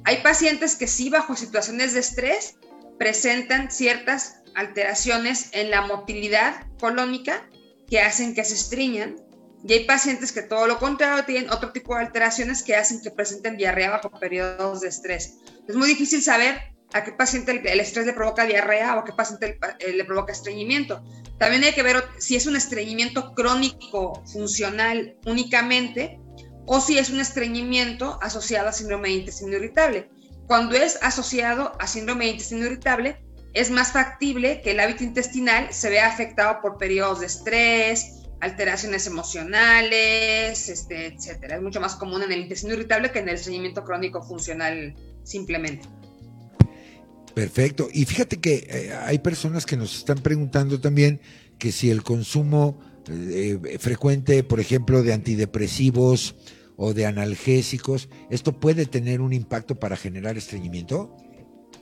hay 0.05 0.19
pacientes 0.19 0.77
que 0.77 0.87
sí 0.87 1.09
bajo 1.09 1.37
situaciones 1.37 1.95
de 1.95 2.01
estrés 2.01 2.57
presentan 2.99 3.71
ciertas 3.71 4.43
alteraciones 4.55 5.49
en 5.53 5.71
la 5.71 5.83
motilidad 5.83 6.67
colónica 6.79 7.49
que 7.89 8.01
hacen 8.01 8.35
que 8.35 8.45
se 8.45 8.55
estriñan 8.55 9.17
y 9.65 9.73
hay 9.73 9.85
pacientes 9.85 10.33
que 10.33 10.43
todo 10.43 10.67
lo 10.67 10.79
contrario 10.79 11.25
tienen 11.25 11.51
otro 11.51 11.73
tipo 11.73 11.95
de 11.95 12.03
alteraciones 12.03 12.63
que 12.63 12.75
hacen 12.75 13.01
que 13.01 13.11
presenten 13.11 13.57
diarrea 13.57 13.91
bajo 13.91 14.11
periodos 14.11 14.81
de 14.81 14.89
estrés. 14.89 15.39
Es 15.69 15.77
muy 15.77 15.89
difícil 15.89 16.23
saber 16.23 16.73
a 16.93 17.05
qué 17.05 17.13
paciente 17.13 17.53
el, 17.53 17.81
estrés 17.81 18.07
le 18.07 18.13
provoca 18.13 18.45
diarrea 18.45 18.97
o 18.97 19.01
a 19.01 19.05
qué 19.05 19.13
paciente 19.13 19.59
eh, 19.79 19.93
le 19.93 20.05
provoca 20.05 20.33
estreñimiento. 20.33 21.03
También 21.39 21.65
hay 21.65 21.73
que 21.73 21.83
ver 21.83 22.05
si 22.19 22.37
es 22.37 22.47
un 22.47 22.57
estreñimiento 22.57 23.35
crónico 23.35 24.23
funcional 24.27 25.17
únicamente 25.27 26.21
o 26.67 26.81
si 26.81 26.99
es 26.99 27.11
un 27.11 27.21
estreñimiento 27.21 28.19
asociado 28.21 28.69
a 28.69 28.73
síndrome 28.73 29.09
de 29.09 29.15
intestino 29.15 29.57
irritable. 29.57 30.11
Cuando 30.47 30.75
es 30.75 30.99
asociado 31.03 31.73
a 31.79 31.87
síndrome 31.87 32.27
de 32.27 32.31
intestino 32.33 32.67
irritable, 32.67 33.23
es 33.55 33.71
más 33.71 33.93
factible 33.93 34.61
que 34.63 34.73
el 34.73 34.81
hábito 34.81 35.05
intestinal 35.05 35.73
se 35.73 35.91
vea 35.91 36.09
afectado 36.09 36.61
por 36.61 36.79
periodos 36.79 37.21
de 37.21 37.27
estrés, 37.27 38.22
alteraciones 38.43 39.07
emocionales, 39.07 40.69
este, 40.69 41.07
etcétera. 41.07 41.57
Es 41.57 41.63
mucho 41.63 41.81
más 41.81 41.95
común 41.95 42.23
en 42.25 42.33
el 42.33 42.41
intestino 42.41 42.75
irritable 42.75 43.13
que 43.13 43.21
en 43.21 43.29
el 43.29 43.37
estreñimiento 43.37 43.85
crónico 43.85 44.21
funcional 44.21 44.97
simplemente. 45.23 45.89
Perfecto. 47.35 47.89
Y 47.93 48.05
fíjate 48.05 48.41
que 48.41 48.67
eh, 48.69 48.93
hay 49.01 49.21
personas 49.21 49.65
que 49.65 49.77
nos 49.77 49.97
están 49.97 50.19
preguntando 50.19 50.81
también 50.81 51.21
que 51.57 51.71
si 51.71 51.89
el 51.89 52.03
consumo 52.03 52.81
eh, 53.09 53.79
frecuente, 53.79 54.43
por 54.43 54.59
ejemplo, 54.59 55.05
de 55.05 55.13
antidepresivos 55.13 56.35
o 56.77 56.95
de 56.95 57.07
analgésicos, 57.07 58.09
¿esto 58.29 58.59
puede 58.59 58.87
tener 58.87 59.21
un 59.21 59.33
impacto 59.33 59.77
para 59.77 59.97
generar 59.97 60.37
estreñimiento? 60.37 61.17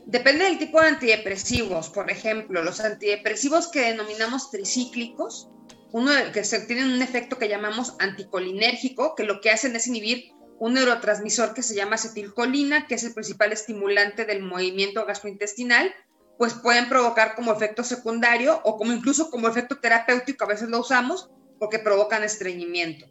Depende 0.05 0.45
del 0.45 0.59
tipo 0.59 0.79
de 0.79 0.89
antidepresivos. 0.89 1.89
Por 1.89 2.11
ejemplo, 2.11 2.63
los 2.63 2.81
antidepresivos 2.81 3.69
que 3.69 3.81
denominamos 3.81 4.51
tricíclicos, 4.51 5.49
uno 5.93 6.13
que 6.33 6.43
tienen 6.43 6.93
un 6.93 7.03
efecto 7.03 7.39
que 7.39 7.49
llamamos 7.49 7.97
anticolinérgico, 7.99 9.15
que 9.15 9.25
lo 9.25 9.41
que 9.41 9.51
hacen 9.51 9.75
es 9.77 9.87
inhibir 9.87 10.33
un 10.59 10.75
neurotransmisor 10.75 11.55
que 11.55 11.63
se 11.63 11.75
llama 11.75 11.95
acetilcolina, 11.95 12.87
que 12.87 12.95
es 12.95 13.05
el 13.05 13.15
principal 13.15 13.53
estimulante 13.53 14.25
del 14.25 14.43
movimiento 14.43 15.07
gastrointestinal, 15.07 15.93
pues 16.39 16.55
pueden 16.55 16.89
provocar 16.89 17.35
como 17.35 17.53
efecto 17.53 17.83
secundario 17.83 18.61
o 18.65 18.77
como 18.77 18.93
incluso 18.93 19.31
como 19.31 19.49
efecto 19.49 19.79
terapéutico, 19.79 20.45
a 20.45 20.49
veces 20.49 20.69
lo 20.69 20.81
usamos, 20.81 21.31
porque 21.59 21.79
provocan 21.79 22.25
estreñimiento. 22.25 23.07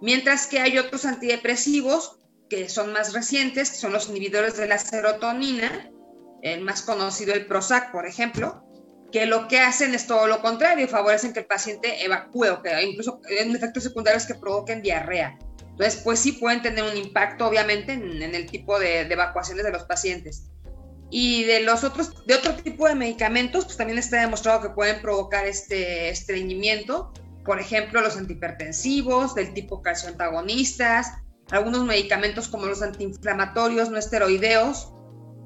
Mientras 0.00 0.46
que 0.46 0.60
hay 0.60 0.78
otros 0.78 1.04
antidepresivos 1.04 2.18
que 2.48 2.68
son 2.68 2.92
más 2.92 3.12
recientes, 3.12 3.70
que 3.70 3.76
son 3.76 3.92
los 3.92 4.08
inhibidores 4.08 4.56
de 4.56 4.66
la 4.66 4.78
serotonina, 4.78 5.90
el 6.42 6.60
más 6.60 6.82
conocido 6.82 7.32
el 7.34 7.46
Prozac, 7.46 7.90
por 7.90 8.06
ejemplo, 8.06 8.63
que 9.14 9.26
lo 9.26 9.46
que 9.46 9.60
hacen 9.60 9.94
es 9.94 10.08
todo 10.08 10.26
lo 10.26 10.42
contrario, 10.42 10.88
favorecen 10.88 11.32
que 11.32 11.38
el 11.38 11.46
paciente 11.46 12.04
evacúe 12.04 12.48
o 12.48 12.62
que 12.62 12.82
incluso 12.82 13.20
en 13.28 13.54
efectos 13.54 13.84
secundarios 13.84 14.26
que 14.26 14.34
provoquen 14.34 14.82
diarrea. 14.82 15.38
Entonces, 15.60 16.00
pues 16.02 16.18
sí 16.18 16.32
pueden 16.32 16.62
tener 16.62 16.82
un 16.82 16.96
impacto, 16.96 17.46
obviamente, 17.46 17.92
en, 17.92 18.34
el 18.34 18.46
tipo 18.50 18.76
de, 18.80 19.02
evacuaciones 19.02 19.64
de 19.64 19.70
los 19.70 19.84
pacientes. 19.84 20.50
Y 21.10 21.44
de 21.44 21.60
los 21.60 21.84
otros, 21.84 22.26
de 22.26 22.34
otro 22.34 22.56
tipo 22.56 22.88
de 22.88 22.96
medicamentos, 22.96 23.66
pues 23.66 23.76
también 23.76 24.00
está 24.00 24.20
demostrado 24.20 24.60
que 24.62 24.70
pueden 24.70 25.00
provocar 25.00 25.46
este 25.46 26.08
estreñimiento. 26.08 27.12
Por 27.44 27.60
ejemplo, 27.60 28.00
los 28.00 28.16
antihipertensivos, 28.16 29.36
del 29.36 29.54
tipo 29.54 29.80
calcioantagonistas, 29.80 31.12
algunos 31.52 31.84
medicamentos 31.84 32.48
como 32.48 32.66
los 32.66 32.82
antiinflamatorios 32.82 33.90
no 33.90 33.96
esteroideos, 33.96 34.92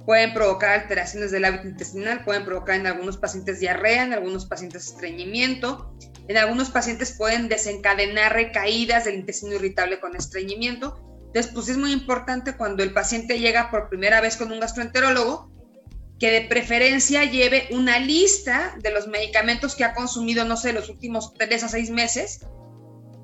pueden 0.08 0.32
provocar 0.32 0.70
alteraciones 0.70 1.32
del 1.32 1.44
hábito 1.44 1.68
intestinal, 1.68 2.24
pueden 2.24 2.46
provocar 2.46 2.76
en 2.76 2.86
algunos 2.86 3.18
pacientes 3.18 3.60
diarrea, 3.60 4.04
en 4.04 4.14
algunos 4.14 4.46
pacientes 4.46 4.86
estreñimiento, 4.86 5.94
en 6.28 6.38
algunos 6.38 6.70
pacientes 6.70 7.12
pueden 7.12 7.50
desencadenar 7.50 8.32
recaídas 8.32 9.04
del 9.04 9.16
intestino 9.16 9.56
irritable 9.56 10.00
con 10.00 10.16
estreñimiento. 10.16 10.98
Entonces, 11.26 11.52
pues 11.52 11.68
es 11.68 11.76
muy 11.76 11.92
importante 11.92 12.56
cuando 12.56 12.82
el 12.82 12.94
paciente 12.94 13.38
llega 13.38 13.70
por 13.70 13.90
primera 13.90 14.22
vez 14.22 14.38
con 14.38 14.50
un 14.50 14.60
gastroenterólogo, 14.60 15.52
que 16.18 16.30
de 16.30 16.40
preferencia 16.40 17.24
lleve 17.24 17.68
una 17.72 17.98
lista 17.98 18.78
de 18.82 18.90
los 18.90 19.08
medicamentos 19.08 19.76
que 19.76 19.84
ha 19.84 19.92
consumido, 19.92 20.46
no 20.46 20.56
sé, 20.56 20.72
los 20.72 20.88
últimos 20.88 21.34
tres 21.34 21.64
a 21.64 21.68
seis 21.68 21.90
meses, 21.90 22.46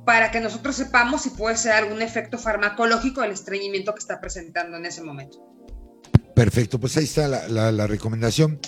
para 0.04 0.30
que 0.30 0.40
nosotros 0.40 0.76
sepamos 0.76 1.22
si 1.22 1.30
puede 1.30 1.56
ser 1.56 1.72
algún 1.72 2.02
efecto 2.02 2.36
farmacológico 2.36 3.22
del 3.22 3.30
estreñimiento 3.30 3.94
que 3.94 4.00
está 4.00 4.20
presentando 4.20 4.76
en 4.76 4.84
ese 4.84 5.00
momento. 5.00 5.53
Perfecto, 6.34 6.80
pues 6.80 6.96
ahí 6.96 7.04
está 7.04 7.28
la, 7.28 7.86
recomendación. 7.86 8.58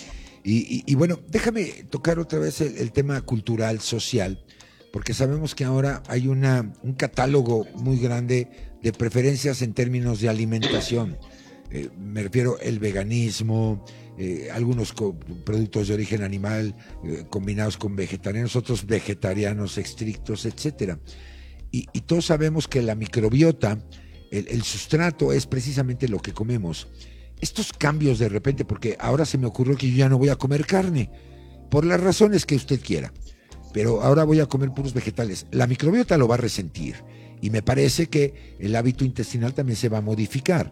Y, 0.43 0.95
bueno, 0.95 1.19
déjame 1.27 1.65
tocar 1.89 2.19
otra 2.19 2.39
vez 2.39 2.61
el, 2.61 2.91
tema 2.93 3.19
cultural, 3.21 3.81
social, 3.81 4.45
porque 4.93 5.13
sabemos 5.13 5.53
que 5.53 5.65
ahora 5.65 6.01
hay 6.07 6.29
una, 6.29 6.73
un 6.83 6.93
catálogo 6.93 7.67
muy 7.75 7.99
grande 7.99 8.49
de 8.81 8.93
preferencias 8.93 9.61
en 9.61 9.73
términos 9.73 10.21
de 10.21 10.29
alimentación. 10.29 11.17
Eh, 11.69 11.89
me 11.99 12.23
refiero 12.23 12.57
el 12.59 12.79
veganismo, 12.79 13.83
eh, 14.17 14.47
algunos 14.53 14.93
productos 15.43 15.89
de 15.89 15.95
origen 15.95 16.23
animal 16.23 16.73
eh, 17.03 17.25
combinados 17.29 17.75
con 17.75 17.97
vegetarianos, 17.97 18.55
otros 18.55 18.85
vegetarianos 18.85 19.77
estrictos, 19.77 20.45
etcétera. 20.45 20.97
Y, 21.69 21.85
todos 22.07 22.25
sabemos 22.25 22.69
que 22.69 22.81
la 22.81 22.95
microbiota, 22.95 23.77
el 24.31 24.63
sustrato 24.63 25.33
es 25.33 25.45
precisamente 25.45 26.07
lo 26.07 26.19
que 26.19 26.31
comemos 26.31 26.87
estos 27.41 27.73
cambios 27.73 28.19
de 28.19 28.29
repente, 28.29 28.65
porque 28.65 28.97
ahora 28.99 29.25
se 29.25 29.37
me 29.37 29.47
ocurrió 29.47 29.77
que 29.77 29.89
yo 29.89 29.97
ya 29.97 30.09
no 30.09 30.17
voy 30.17 30.29
a 30.29 30.35
comer 30.35 30.65
carne, 30.65 31.09
por 31.69 31.85
las 31.85 31.99
razones 31.99 32.45
que 32.45 32.55
usted 32.55 32.79
quiera, 32.81 33.11
pero 33.73 34.01
ahora 34.01 34.23
voy 34.23 34.39
a 34.39 34.45
comer 34.45 34.71
puros 34.71 34.93
vegetales. 34.93 35.45
La 35.51 35.67
microbiota 35.67 36.17
lo 36.17 36.27
va 36.27 36.35
a 36.35 36.39
resentir 36.39 36.95
y 37.41 37.49
me 37.49 37.61
parece 37.61 38.07
que 38.07 38.55
el 38.59 38.75
hábito 38.75 39.05
intestinal 39.05 39.53
también 39.53 39.77
se 39.77 39.89
va 39.89 39.99
a 39.99 40.01
modificar. 40.01 40.71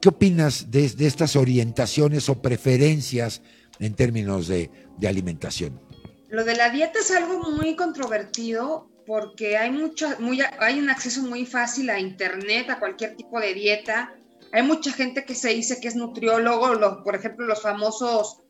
¿Qué 0.00 0.08
opinas 0.08 0.70
de, 0.70 0.84
estas 0.84 1.36
orientaciones 1.36 2.28
o 2.28 2.42
preferencias 2.42 3.42
en 3.78 3.94
términos 3.94 4.48
de, 4.48 4.70
alimentación? 5.06 5.80
Lo 6.28 6.44
de 6.44 6.56
la 6.56 6.70
dieta 6.70 6.98
es 6.98 7.10
algo 7.12 7.50
muy 7.52 7.76
controvertido 7.76 8.88
porque 9.06 9.56
hay, 9.56 9.70
mucho, 9.70 10.08
muy, 10.18 10.40
hay 10.58 10.78
un 10.78 10.88
acceso 10.90 11.22
muy 11.22 11.44
fácil 11.46 11.90
a 11.90 12.00
internet, 12.00 12.70
a 12.70 12.78
cualquier 12.78 13.16
tipo 13.16 13.38
de 13.38 13.54
dieta 13.54 14.14
hay 14.52 14.62
mucha 14.62 14.92
gente 14.92 15.24
que 15.24 15.34
se 15.34 15.48
dice 15.48 15.80
que 15.80 15.88
es 15.88 15.96
nutriólogo, 15.96 17.02
por 17.02 17.16
ejemplo, 17.16 17.46
los 17.46 17.62
famosos 17.62 18.42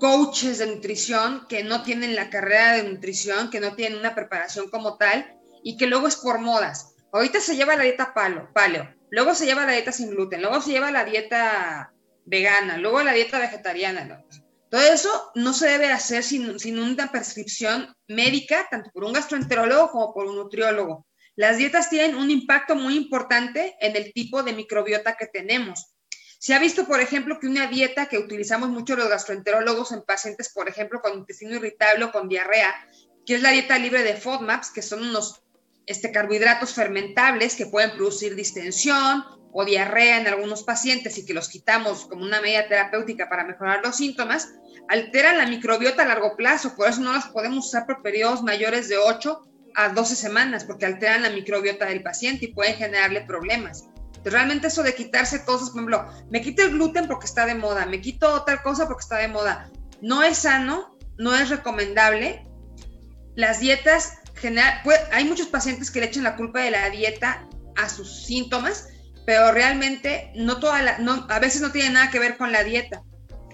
coaches 0.00 0.58
de 0.58 0.66
nutrición 0.66 1.46
que 1.48 1.62
no 1.62 1.82
tienen 1.82 2.14
la 2.14 2.30
carrera 2.30 2.72
de 2.72 2.84
nutrición, 2.84 3.50
que 3.50 3.60
no 3.60 3.74
tienen 3.74 3.98
una 3.98 4.14
preparación 4.14 4.70
como 4.70 4.96
tal 4.96 5.36
y 5.62 5.76
que 5.76 5.86
luego 5.86 6.08
es 6.08 6.16
por 6.16 6.40
modas. 6.40 6.94
Ahorita 7.12 7.40
se 7.40 7.56
lleva 7.56 7.76
la 7.76 7.82
dieta 7.82 8.14
palo, 8.14 8.48
paleo, 8.54 8.88
luego 9.10 9.34
se 9.34 9.44
lleva 9.44 9.66
la 9.66 9.72
dieta 9.72 9.92
sin 9.92 10.10
gluten, 10.10 10.40
luego 10.40 10.62
se 10.62 10.70
lleva 10.70 10.90
la 10.90 11.04
dieta 11.04 11.92
vegana, 12.24 12.78
luego 12.78 13.02
la 13.02 13.12
dieta 13.12 13.38
vegetariana. 13.38 14.24
Todo 14.70 14.80
eso 14.82 15.30
no 15.34 15.52
se 15.52 15.68
debe 15.68 15.90
hacer 15.90 16.22
sin, 16.22 16.58
sin 16.58 16.78
una 16.78 17.10
prescripción 17.10 17.94
médica, 18.06 18.66
tanto 18.70 18.90
por 18.92 19.04
un 19.04 19.14
gastroenterólogo 19.14 19.90
como 19.90 20.14
por 20.14 20.26
un 20.26 20.36
nutriólogo. 20.36 21.06
Las 21.38 21.56
dietas 21.56 21.88
tienen 21.88 22.16
un 22.16 22.32
impacto 22.32 22.74
muy 22.74 22.96
importante 22.96 23.76
en 23.80 23.94
el 23.94 24.12
tipo 24.12 24.42
de 24.42 24.52
microbiota 24.52 25.16
que 25.16 25.26
tenemos. 25.26 25.94
Se 26.40 26.52
ha 26.52 26.58
visto, 26.58 26.84
por 26.84 26.98
ejemplo, 26.98 27.38
que 27.38 27.46
una 27.46 27.68
dieta 27.68 28.06
que 28.06 28.18
utilizamos 28.18 28.70
mucho 28.70 28.96
los 28.96 29.08
gastroenterólogos 29.08 29.92
en 29.92 30.02
pacientes, 30.02 30.48
por 30.48 30.68
ejemplo, 30.68 31.00
con 31.00 31.16
intestino 31.16 31.54
irritable 31.54 32.06
o 32.06 32.10
con 32.10 32.28
diarrea, 32.28 32.74
que 33.24 33.36
es 33.36 33.42
la 33.42 33.50
dieta 33.50 33.78
libre 33.78 34.02
de 34.02 34.16
FODMAPs, 34.16 34.72
que 34.72 34.82
son 34.82 35.04
unos 35.04 35.40
este, 35.86 36.10
carbohidratos 36.10 36.74
fermentables 36.74 37.54
que 37.54 37.66
pueden 37.66 37.92
producir 37.92 38.34
distensión 38.34 39.22
o 39.52 39.64
diarrea 39.64 40.20
en 40.20 40.26
algunos 40.26 40.64
pacientes 40.64 41.18
y 41.18 41.24
que 41.24 41.34
los 41.34 41.48
quitamos 41.48 42.06
como 42.06 42.24
una 42.24 42.40
medida 42.40 42.66
terapéutica 42.66 43.28
para 43.28 43.44
mejorar 43.44 43.80
los 43.84 43.94
síntomas, 43.94 44.54
alteran 44.88 45.38
la 45.38 45.46
microbiota 45.46 46.02
a 46.02 46.06
largo 46.06 46.34
plazo, 46.36 46.74
por 46.74 46.88
eso 46.88 47.00
no 47.00 47.12
las 47.12 47.28
podemos 47.28 47.64
usar 47.64 47.86
por 47.86 48.02
periodos 48.02 48.42
mayores 48.42 48.88
de 48.88 48.98
8 48.98 49.44
a 49.78 49.90
12 49.90 50.16
semanas 50.16 50.64
porque 50.64 50.86
alteran 50.86 51.22
la 51.22 51.30
microbiota 51.30 51.86
del 51.86 52.02
paciente 52.02 52.46
y 52.46 52.52
pueden 52.52 52.74
generarle 52.74 53.20
problemas. 53.20 53.84
Entonces, 54.08 54.32
realmente 54.32 54.66
eso 54.66 54.82
de 54.82 54.92
quitarse 54.92 55.44
cosas, 55.44 55.70
por 55.70 55.78
ejemplo, 55.78 56.04
me 56.30 56.42
quito 56.42 56.62
el 56.62 56.72
gluten 56.72 57.06
porque 57.06 57.26
está 57.26 57.46
de 57.46 57.54
moda, 57.54 57.86
me 57.86 58.00
quito 58.00 58.42
tal 58.42 58.60
cosa 58.62 58.88
porque 58.88 59.02
está 59.02 59.18
de 59.18 59.28
moda, 59.28 59.70
no 60.02 60.24
es 60.24 60.38
sano, 60.38 60.98
no 61.16 61.32
es 61.32 61.48
recomendable. 61.48 62.44
Las 63.36 63.60
dietas, 63.60 64.14
general, 64.34 64.82
hay 65.12 65.24
muchos 65.24 65.46
pacientes 65.46 65.92
que 65.92 66.00
le 66.00 66.06
echan 66.06 66.24
la 66.24 66.34
culpa 66.34 66.58
de 66.58 66.72
la 66.72 66.90
dieta 66.90 67.46
a 67.76 67.88
sus 67.88 68.26
síntomas, 68.26 68.88
pero 69.26 69.52
realmente 69.52 70.32
no 70.34 70.58
toda 70.58 70.96
a 71.28 71.38
veces 71.38 71.62
no 71.62 71.70
tiene 71.70 71.90
nada 71.90 72.10
que 72.10 72.18
ver 72.18 72.36
con 72.36 72.50
la 72.50 72.64
dieta. 72.64 73.04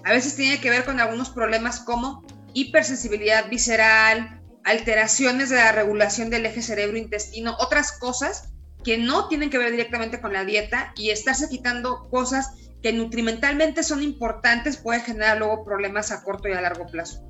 A 0.04 0.12
veces 0.12 0.36
tiene 0.36 0.58
que 0.58 0.70
ver 0.70 0.86
con 0.86 1.00
algunos 1.00 1.28
problemas 1.28 1.80
como 1.80 2.24
hipersensibilidad 2.54 3.50
visceral, 3.50 4.40
alteraciones 4.64 5.50
de 5.50 5.56
la 5.56 5.72
regulación 5.72 6.30
del 6.30 6.46
eje 6.46 6.62
cerebro-intestino, 6.62 7.54
otras 7.60 7.92
cosas 7.92 8.48
que 8.82 8.98
no 8.98 9.28
tienen 9.28 9.50
que 9.50 9.58
ver 9.58 9.70
directamente 9.70 10.20
con 10.20 10.32
la 10.32 10.44
dieta 10.44 10.92
y 10.96 11.10
estarse 11.10 11.48
quitando 11.48 12.08
cosas 12.10 12.50
que 12.82 12.92
nutrimentalmente 12.92 13.82
son 13.82 14.02
importantes 14.02 14.76
puede 14.76 15.00
generar 15.00 15.38
luego 15.38 15.64
problemas 15.64 16.10
a 16.10 16.22
corto 16.22 16.48
y 16.48 16.52
a 16.52 16.60
largo 16.60 16.86
plazo. 16.86 17.24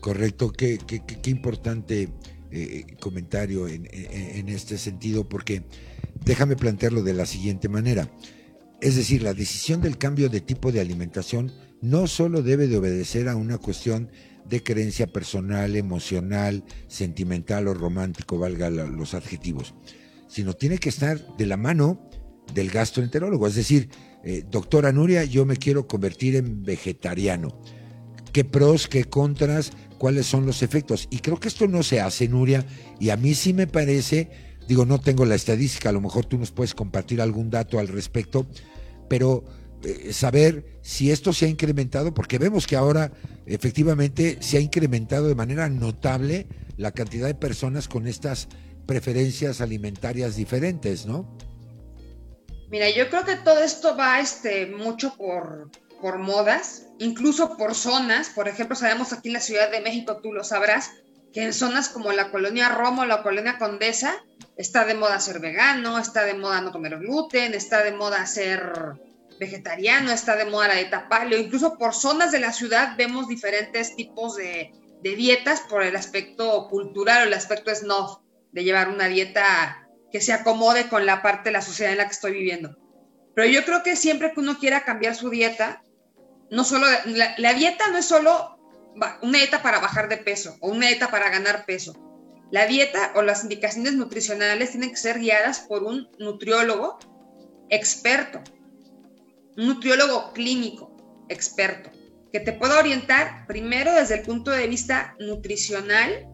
Correcto, 0.00 0.50
qué, 0.50 0.78
qué, 0.78 1.30
importante 1.30 2.08
eh, 2.50 2.96
comentario 2.98 3.68
en, 3.68 3.86
en 3.92 4.48
este 4.48 4.78
sentido, 4.78 5.28
porque 5.28 5.64
déjame 6.24 6.56
plantearlo 6.56 7.02
de 7.02 7.12
la 7.12 7.26
siguiente 7.26 7.68
manera. 7.68 8.10
Es 8.80 8.96
decir, 8.96 9.22
la 9.22 9.34
decisión 9.34 9.82
del 9.82 9.98
cambio 9.98 10.30
de 10.30 10.40
tipo 10.40 10.72
de 10.72 10.80
alimentación 10.80 11.52
no 11.82 12.06
solo 12.06 12.42
debe 12.42 12.66
de 12.66 12.78
obedecer 12.78 13.28
a 13.28 13.36
una 13.36 13.58
cuestión 13.58 14.10
de 14.50 14.62
creencia 14.62 15.06
personal, 15.06 15.76
emocional, 15.76 16.64
sentimental 16.88 17.68
o 17.68 17.74
romántico, 17.74 18.38
valga 18.38 18.68
los 18.68 19.14
adjetivos, 19.14 19.74
sino 20.28 20.54
tiene 20.54 20.78
que 20.78 20.88
estar 20.88 21.36
de 21.36 21.46
la 21.46 21.56
mano 21.56 22.10
del 22.52 22.70
gastroenterólogo. 22.70 23.46
Es 23.46 23.54
decir, 23.54 23.88
eh, 24.24 24.44
doctora 24.50 24.92
Nuria, 24.92 25.24
yo 25.24 25.46
me 25.46 25.56
quiero 25.56 25.86
convertir 25.86 26.36
en 26.36 26.64
vegetariano. 26.64 27.62
¿Qué 28.32 28.44
pros, 28.44 28.88
qué 28.88 29.04
contras, 29.04 29.72
cuáles 29.98 30.26
son 30.26 30.46
los 30.46 30.62
efectos? 30.62 31.08
Y 31.10 31.18
creo 31.18 31.38
que 31.38 31.48
esto 31.48 31.66
no 31.68 31.82
se 31.82 32.00
hace, 32.00 32.28
Nuria, 32.28 32.66
y 32.98 33.10
a 33.10 33.16
mí 33.16 33.34
sí 33.34 33.54
me 33.54 33.66
parece, 33.66 34.30
digo, 34.68 34.84
no 34.84 35.00
tengo 35.00 35.24
la 35.24 35.36
estadística, 35.36 35.88
a 35.88 35.92
lo 35.92 36.00
mejor 36.00 36.26
tú 36.26 36.38
nos 36.38 36.50
puedes 36.50 36.74
compartir 36.74 37.20
algún 37.20 37.50
dato 37.50 37.78
al 37.78 37.88
respecto, 37.88 38.46
pero 39.08 39.44
eh, 39.82 40.12
saber 40.12 40.78
si 40.82 41.10
esto 41.10 41.32
se 41.32 41.46
ha 41.46 41.48
incrementado, 41.48 42.12
porque 42.12 42.38
vemos 42.38 42.66
que 42.66 42.76
ahora 42.76 43.12
efectivamente 43.46 44.38
se 44.40 44.58
ha 44.58 44.60
incrementado 44.60 45.28
de 45.28 45.34
manera 45.34 45.68
notable 45.68 46.46
la 46.76 46.92
cantidad 46.92 47.26
de 47.26 47.34
personas 47.34 47.88
con 47.88 48.06
estas 48.06 48.48
preferencias 48.86 49.60
alimentarias 49.60 50.36
diferentes, 50.36 51.06
¿no? 51.06 51.36
Mira, 52.70 52.88
yo 52.90 53.08
creo 53.08 53.24
que 53.24 53.36
todo 53.36 53.62
esto 53.62 53.96
va 53.96 54.20
este, 54.20 54.66
mucho 54.66 55.14
por, 55.16 55.70
por 56.00 56.18
modas, 56.18 56.86
incluso 56.98 57.56
por 57.56 57.74
zonas. 57.74 58.28
Por 58.30 58.48
ejemplo, 58.48 58.76
sabemos 58.76 59.12
aquí 59.12 59.28
en 59.28 59.34
la 59.34 59.40
Ciudad 59.40 59.70
de 59.70 59.80
México, 59.80 60.18
tú 60.22 60.32
lo 60.32 60.44
sabrás, 60.44 60.90
que 61.32 61.42
en 61.42 61.52
zonas 61.52 61.88
como 61.88 62.12
la 62.12 62.30
colonia 62.30 62.68
Roma 62.68 63.02
o 63.02 63.06
la 63.06 63.22
colonia 63.22 63.58
Condesa 63.58 64.14
está 64.56 64.84
de 64.84 64.94
moda 64.94 65.20
ser 65.20 65.40
vegano, 65.40 65.98
está 65.98 66.24
de 66.24 66.34
moda 66.34 66.60
no 66.60 66.72
comer 66.72 66.98
gluten, 66.98 67.54
está 67.54 67.82
de 67.82 67.92
moda 67.92 68.26
ser 68.26 68.72
vegetariano, 69.40 70.12
está 70.12 70.36
de 70.36 70.44
moda 70.44 70.68
la 70.68 70.74
dieta 70.74 71.08
paleo, 71.08 71.40
incluso 71.40 71.78
por 71.78 71.94
zonas 71.94 72.30
de 72.30 72.40
la 72.40 72.52
ciudad 72.52 72.94
vemos 72.98 73.26
diferentes 73.26 73.96
tipos 73.96 74.36
de, 74.36 74.70
dietas 75.02 75.62
por 75.62 75.82
el 75.82 75.96
aspecto 75.96 76.68
cultural 76.68 77.22
o 77.22 77.26
el 77.26 77.34
aspecto 77.34 77.74
snob, 77.74 78.20
de 78.52 78.64
llevar 78.64 78.90
una 78.90 79.08
dieta 79.08 79.88
que 80.12 80.20
se 80.20 80.34
acomode 80.34 80.88
con 80.90 81.06
la 81.06 81.22
parte 81.22 81.48
de 81.48 81.54
la 81.54 81.62
sociedad 81.62 81.92
en 81.92 81.98
la 81.98 82.04
que 82.04 82.12
estoy 82.12 82.32
viviendo. 82.32 82.76
Pero 83.34 83.48
yo 83.48 83.64
creo 83.64 83.82
que 83.82 83.96
siempre 83.96 84.32
que 84.34 84.40
uno 84.40 84.58
quiera 84.58 84.84
cambiar 84.84 85.14
su 85.14 85.30
dieta, 85.30 85.82
no 86.50 86.62
solo, 86.64 86.86
la, 87.06 87.34
la 87.38 87.54
dieta 87.54 87.88
no 87.88 87.96
es 87.96 88.04
solo 88.04 88.58
una 89.22 89.38
dieta 89.38 89.62
para 89.62 89.78
bajar 89.78 90.10
de 90.10 90.18
peso 90.18 90.58
o 90.60 90.68
una 90.68 90.88
dieta 90.88 91.10
para 91.10 91.30
ganar 91.30 91.64
peso. 91.64 91.94
La 92.50 92.66
dieta 92.66 93.12
o 93.14 93.22
las 93.22 93.42
indicaciones 93.44 93.94
nutricionales 93.94 94.72
tienen 94.72 94.90
que 94.90 94.96
ser 94.96 95.18
guiadas 95.18 95.60
por 95.60 95.84
un 95.84 96.10
nutriólogo 96.18 96.98
experto, 97.70 98.42
un 99.56 99.66
nutriólogo 99.66 100.32
clínico, 100.32 100.96
experto, 101.28 101.90
que 102.32 102.40
te 102.40 102.52
pueda 102.52 102.78
orientar 102.78 103.46
primero 103.46 103.92
desde 103.92 104.16
el 104.16 104.22
punto 104.22 104.50
de 104.50 104.66
vista 104.66 105.16
nutricional 105.18 106.26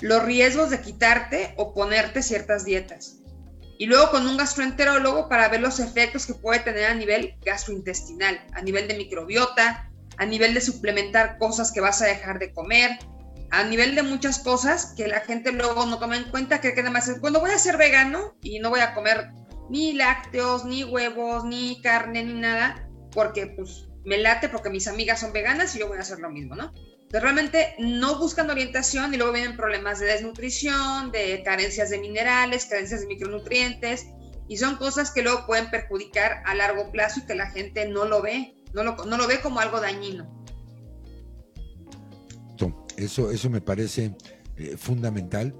los 0.00 0.22
riesgos 0.22 0.70
de 0.70 0.80
quitarte 0.80 1.54
o 1.56 1.72
ponerte 1.74 2.22
ciertas 2.22 2.64
dietas. 2.64 3.20
y 3.78 3.84
luego 3.84 4.10
con 4.10 4.26
un 4.26 4.38
gastroenterólogo 4.38 5.28
para 5.28 5.48
ver 5.48 5.60
los 5.60 5.80
efectos 5.80 6.24
que 6.24 6.32
puede 6.32 6.60
tener 6.60 6.86
a 6.86 6.94
nivel 6.94 7.34
gastrointestinal, 7.44 8.40
a 8.54 8.62
nivel 8.62 8.88
de 8.88 8.96
microbiota, 8.96 9.90
a 10.16 10.24
nivel 10.24 10.54
de 10.54 10.62
suplementar 10.62 11.36
cosas 11.36 11.72
que 11.72 11.82
vas 11.82 12.00
a 12.00 12.06
dejar 12.06 12.38
de 12.38 12.54
comer, 12.54 12.98
a 13.50 13.64
nivel 13.64 13.94
de 13.94 14.02
muchas 14.02 14.38
cosas 14.38 14.94
que 14.96 15.06
la 15.08 15.20
gente 15.20 15.52
luego 15.52 15.86
no 15.86 15.98
toma 15.98 16.16
en 16.16 16.24
cuenta, 16.30 16.60
que 16.60 16.74
nada 16.74 16.90
más 16.90 17.08
es, 17.08 17.18
cuando 17.20 17.40
voy 17.40 17.50
a 17.50 17.58
ser 17.58 17.76
vegano 17.76 18.36
y 18.42 18.58
no 18.58 18.70
voy 18.70 18.80
a 18.80 18.94
comer 18.94 19.28
ni 19.70 19.92
lácteos, 19.92 20.64
ni 20.64 20.84
huevos, 20.84 21.44
ni 21.44 21.80
carne, 21.82 22.24
ni 22.24 22.34
nada, 22.34 22.88
porque 23.12 23.46
pues 23.46 23.88
me 24.04 24.18
late 24.18 24.48
porque 24.48 24.70
mis 24.70 24.86
amigas 24.86 25.20
son 25.20 25.32
veganas 25.32 25.74
y 25.74 25.80
yo 25.80 25.88
voy 25.88 25.98
a 25.98 26.00
hacer 26.00 26.20
lo 26.20 26.30
mismo, 26.30 26.54
¿no? 26.54 26.72
Entonces 26.74 27.22
realmente 27.22 27.74
no 27.78 28.18
buscan 28.18 28.50
orientación 28.50 29.14
y 29.14 29.16
luego 29.16 29.32
vienen 29.32 29.56
problemas 29.56 30.00
de 30.00 30.06
desnutrición, 30.06 31.12
de 31.12 31.42
carencias 31.44 31.90
de 31.90 31.98
minerales, 31.98 32.66
carencias 32.66 33.02
de 33.02 33.06
micronutrientes 33.06 34.06
y 34.48 34.56
son 34.56 34.76
cosas 34.76 35.10
que 35.10 35.22
luego 35.22 35.46
pueden 35.46 35.70
perjudicar 35.70 36.42
a 36.44 36.54
largo 36.54 36.90
plazo 36.90 37.20
y 37.20 37.26
que 37.26 37.34
la 37.34 37.50
gente 37.50 37.88
no 37.88 38.04
lo 38.04 38.22
ve, 38.22 38.56
no 38.74 38.82
lo, 38.82 38.96
no 39.04 39.16
lo 39.16 39.26
ve 39.26 39.40
como 39.40 39.60
algo 39.60 39.80
dañino. 39.80 40.36
Eso, 42.96 43.30
eso 43.30 43.50
me 43.50 43.60
parece 43.60 44.16
eh, 44.56 44.76
fundamental 44.78 45.54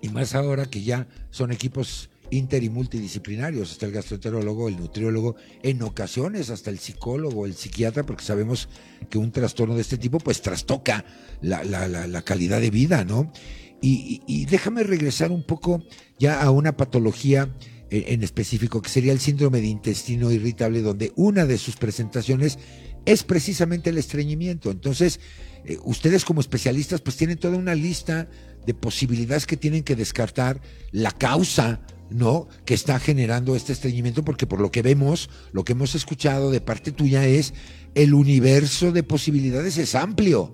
y 0.00 0.10
más 0.10 0.34
ahora 0.36 0.66
que 0.66 0.82
ya 0.82 1.08
son 1.30 1.50
equipos 1.50 2.08
inter 2.30 2.62
y 2.62 2.70
multidisciplinarios, 2.70 3.72
está 3.72 3.86
el 3.86 3.92
gastroenterólogo, 3.92 4.68
el 4.68 4.76
nutriólogo, 4.76 5.36
en 5.62 5.82
ocasiones 5.82 6.50
hasta 6.50 6.70
el 6.70 6.78
psicólogo, 6.78 7.46
el 7.46 7.54
psiquiatra, 7.54 8.04
porque 8.04 8.24
sabemos 8.24 8.68
que 9.10 9.18
un 9.18 9.32
trastorno 9.32 9.74
de 9.74 9.82
este 9.82 9.98
tipo 9.98 10.18
pues 10.18 10.42
trastoca 10.42 11.04
la, 11.40 11.64
la, 11.64 12.22
calidad 12.22 12.60
de 12.60 12.70
vida, 12.70 13.04
¿no? 13.04 13.32
Y, 13.80 14.22
y, 14.26 14.46
déjame 14.46 14.82
regresar 14.82 15.30
un 15.30 15.44
poco 15.44 15.84
ya 16.18 16.42
a 16.42 16.50
una 16.50 16.76
patología 16.76 17.48
en, 17.90 18.22
específico, 18.22 18.82
que 18.82 18.90
sería 18.90 19.12
el 19.12 19.20
síndrome 19.20 19.60
de 19.60 19.68
intestino 19.68 20.30
irritable, 20.30 20.82
donde 20.82 21.12
una 21.16 21.46
de 21.46 21.58
sus 21.58 21.76
presentaciones 21.76 22.58
es 23.06 23.22
precisamente 23.22 23.90
el 23.90 23.98
estreñimiento. 23.98 24.70
Entonces, 24.70 25.20
eh, 25.64 25.78
ustedes 25.84 26.24
como 26.24 26.40
especialistas 26.40 27.00
pues 27.00 27.16
tienen 27.16 27.38
toda 27.38 27.56
una 27.56 27.74
lista 27.74 28.28
de 28.66 28.74
posibilidades 28.74 29.46
que 29.46 29.56
tienen 29.56 29.82
que 29.82 29.96
descartar, 29.96 30.60
la 30.92 31.12
causa 31.12 31.80
¿no? 32.10 32.48
Que 32.64 32.74
está 32.74 32.98
generando 32.98 33.56
este 33.56 33.72
estreñimiento, 33.72 34.24
porque 34.24 34.46
por 34.46 34.60
lo 34.60 34.70
que 34.70 34.82
vemos, 34.82 35.30
lo 35.52 35.64
que 35.64 35.72
hemos 35.72 35.94
escuchado 35.94 36.50
de 36.50 36.60
parte 36.60 36.92
tuya 36.92 37.26
es 37.26 37.54
el 37.94 38.14
universo 38.14 38.92
de 38.92 39.02
posibilidades 39.02 39.78
es 39.78 39.94
amplio. 39.94 40.52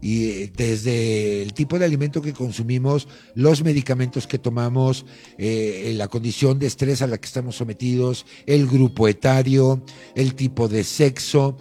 Y 0.00 0.30
eh, 0.30 0.52
desde 0.56 1.42
el 1.42 1.52
tipo 1.54 1.78
de 1.78 1.84
alimento 1.84 2.22
que 2.22 2.32
consumimos, 2.32 3.08
los 3.34 3.64
medicamentos 3.64 4.26
que 4.26 4.38
tomamos, 4.38 5.04
eh, 5.38 5.92
la 5.96 6.08
condición 6.08 6.58
de 6.58 6.68
estrés 6.68 7.02
a 7.02 7.06
la 7.06 7.18
que 7.18 7.26
estamos 7.26 7.56
sometidos, 7.56 8.24
el 8.46 8.66
grupo 8.66 9.08
etario, 9.08 9.82
el 10.14 10.34
tipo 10.34 10.68
de 10.68 10.84
sexo, 10.84 11.58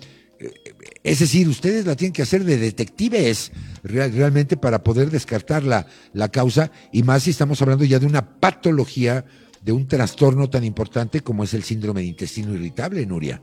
es 1.03 1.19
decir, 1.19 1.47
ustedes 1.47 1.85
la 1.85 1.95
tienen 1.95 2.13
que 2.13 2.21
hacer 2.21 2.43
de 2.43 2.57
detectives 2.57 3.51
realmente 3.83 4.57
para 4.57 4.83
poder 4.83 5.09
descartar 5.09 5.63
la, 5.63 5.87
la 6.13 6.29
causa 6.29 6.71
y 6.91 7.03
más 7.03 7.23
si 7.23 7.31
estamos 7.31 7.61
hablando 7.61 7.85
ya 7.85 7.99
de 7.99 8.05
una 8.05 8.39
patología, 8.39 9.25
de 9.61 9.71
un 9.71 9.87
trastorno 9.87 10.49
tan 10.49 10.63
importante 10.63 11.21
como 11.21 11.43
es 11.43 11.53
el 11.53 11.63
síndrome 11.63 12.01
de 12.01 12.07
intestino 12.07 12.53
irritable, 12.53 13.05
Nuria. 13.05 13.41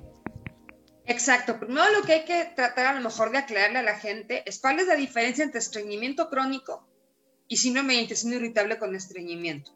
Exacto. 1.07 1.59
Primero 1.59 1.85
lo 1.99 2.03
que 2.03 2.13
hay 2.13 2.25
que 2.25 2.53
tratar 2.57 2.87
a 2.87 2.95
lo 2.95 3.01
mejor 3.01 3.31
de 3.31 3.39
aclararle 3.39 3.79
a 3.79 3.83
la 3.83 3.99
gente 3.99 4.43
es 4.47 4.59
cuál 4.59 4.81
es 4.81 4.87
la 4.87 4.97
diferencia 4.97 5.45
entre 5.45 5.59
estreñimiento 5.59 6.31
crónico 6.31 6.89
y 7.49 7.59
síndrome 7.59 7.95
de 7.95 8.03
intestino 8.03 8.37
irritable 8.37 8.79
con 8.79 8.95
estreñimiento. 8.95 9.73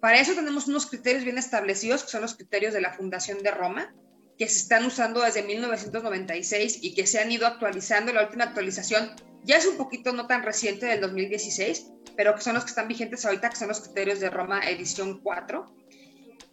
Para 0.00 0.20
eso 0.20 0.34
tenemos 0.34 0.68
unos 0.68 0.86
criterios 0.86 1.24
bien 1.24 1.38
establecidos, 1.38 2.04
que 2.04 2.10
son 2.10 2.22
los 2.22 2.34
criterios 2.34 2.72
de 2.74 2.80
la 2.80 2.92
Fundación 2.92 3.42
de 3.42 3.50
Roma, 3.50 3.94
que 4.38 4.48
se 4.48 4.58
están 4.58 4.86
usando 4.86 5.20
desde 5.20 5.42
1996 5.42 6.78
y 6.80 6.94
que 6.94 7.06
se 7.06 7.18
han 7.18 7.30
ido 7.32 7.46
actualizando. 7.46 8.12
La 8.12 8.22
última 8.22 8.44
actualización 8.44 9.10
ya 9.44 9.56
es 9.56 9.66
un 9.66 9.76
poquito 9.76 10.12
no 10.12 10.26
tan 10.26 10.44
reciente 10.44 10.86
del 10.86 11.00
2016, 11.00 11.86
pero 12.16 12.34
que 12.34 12.42
son 12.42 12.54
los 12.54 12.64
que 12.64 12.70
están 12.70 12.88
vigentes 12.88 13.24
ahorita, 13.24 13.50
que 13.50 13.56
son 13.56 13.68
los 13.68 13.80
criterios 13.80 14.20
de 14.20 14.30
Roma 14.30 14.60
edición 14.68 15.20
4. 15.22 15.74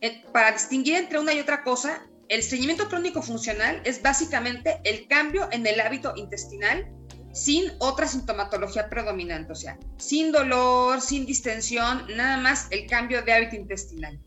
Eh, 0.02 0.24
para 0.34 0.52
distinguir 0.52 0.96
entre 0.96 1.20
una 1.20 1.34
y 1.34 1.40
otra 1.40 1.64
cosa, 1.64 2.08
el 2.28 2.40
estreñimiento 2.40 2.90
crónico 2.90 3.22
funcional 3.22 3.82
es 3.86 4.02
básicamente 4.02 4.80
el 4.84 5.08
cambio 5.08 5.48
en 5.52 5.66
el 5.68 5.80
hábito 5.80 6.14
intestinal 6.16 6.90
sin 7.34 7.72
otra 7.80 8.08
sintomatología 8.08 8.90
predominante, 8.90 9.52
o 9.52 9.56
sea, 9.56 9.78
sin 9.98 10.32
dolor, 10.32 11.02
sin 11.02 11.26
distensión, 11.26 12.08
nada 12.16 12.38
más 12.38 12.68
el 12.72 12.88
cambio 12.88 13.22
de 13.24 13.34
hábito 13.34 13.58
intestinal. 13.58 14.20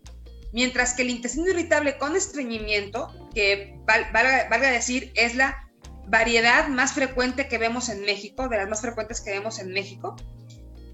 Mientras 0.52 0.94
que 0.94 1.02
el 1.02 1.10
intestino 1.10 1.50
irritable 1.50 1.98
con 1.98 2.16
estreñimiento, 2.16 3.28
que 3.34 3.78
valga, 3.86 4.70
decir, 4.70 5.12
es 5.14 5.34
la 5.34 5.68
variedad 6.06 6.68
más 6.68 6.92
frecuente 6.92 7.48
que 7.48 7.58
vemos 7.58 7.88
en 7.88 8.00
México, 8.02 8.48
de 8.48 8.56
las 8.56 8.68
más 8.68 8.80
frecuentes 8.80 9.20
que 9.20 9.30
vemos 9.30 9.58
en 9.58 9.72
México, 9.72 10.16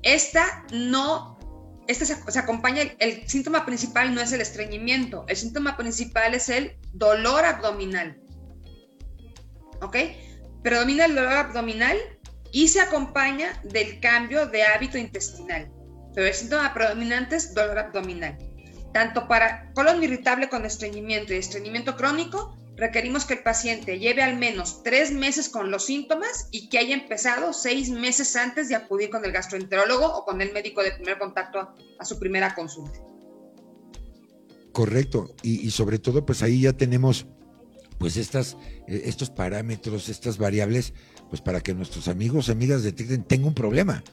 esta 0.03 0.67
no, 0.73 1.39
esta 1.87 2.05
se, 2.05 2.39
acompaña, 2.39 2.83
el, 2.99 3.29
síntoma 3.29 3.65
principal 3.65 4.15
no 4.15 4.21
es 4.21 4.33
el 4.33 4.41
estreñimiento, 4.41 5.25
el 5.29 5.37
síntoma 5.37 5.77
principal 5.77 6.35
es 6.35 6.49
el 6.49 6.77
dolor 6.93 7.45
abdominal. 7.45 8.21
¿Ok? 9.81 9.97
Predomina 10.63 11.05
el 11.05 11.15
dolor 11.15 11.33
abdominal 11.33 11.97
y 12.51 12.69
se 12.69 12.81
acompaña 12.81 13.61
del 13.65 14.01
cambio 14.01 14.47
de 14.47 14.65
hábito 14.65 14.99
intestinal. 14.99 15.71
Pero 16.15 16.27
el 16.27 16.35
síntoma 16.35 16.73
predominante 16.73 17.37
es 17.37 17.55
dolor 17.55 17.79
abdominal. 17.79 18.39
Tanto 18.95 19.27
para 19.27 19.73
colon 19.73 20.05
irritable 20.05 20.49
con 20.49 20.65
estreñimiento 20.65 21.35
y 21.35 21.39
estreñimiento 21.39 21.97
crónico, 21.97 22.57
requerimos 22.77 23.25
que 23.25 23.35
el 23.35 23.43
paciente 23.43 23.99
lleve 23.99 24.23
al 24.23 24.39
menos 24.39 24.85
tres 24.85 25.11
meses 25.11 25.49
con 25.49 25.73
los 25.73 25.87
síntomas 25.87 26.47
y 26.53 26.69
que 26.69 26.79
haya 26.79 26.95
empezado 26.95 27.53
seis 27.53 27.91
meses 27.91 28.37
antes 28.37 28.69
de 28.69 28.77
acudir 28.77 29.11
con 29.11 29.25
el 29.25 29.33
gastroenterólogo 29.33 30.07
o 30.07 30.25
con 30.25 30.41
el 30.41 30.53
médico 30.53 30.81
de 30.81 30.93
primer 30.93 31.19
contacto 31.19 31.75
a, 31.99 32.05
su 32.05 32.21
primera 32.21 32.55
consulta. 32.55 33.01
Correcto, 34.71 35.35
y, 35.43 35.69
sobre 35.73 35.99
todo 35.99 36.25
pues 36.25 36.45
ahí 36.45 36.61
ya 36.61 36.73
tenemos 36.73 37.27
pues 37.99 38.17
estas, 38.17 38.57
eh, 38.87 39.03
estos 39.07 39.29
parámetros, 39.29 40.09
estas 40.09 40.39
variables, 40.39 40.95
pues 41.31 41.43
para 41.43 41.61
que 41.61 41.75
nuestros 41.75 42.07
amigos, 42.07 42.49
amigas 42.49 42.85
detecten, 42.85 43.25
tengo 43.25 43.49
un 43.49 43.55
problema. 43.55 44.05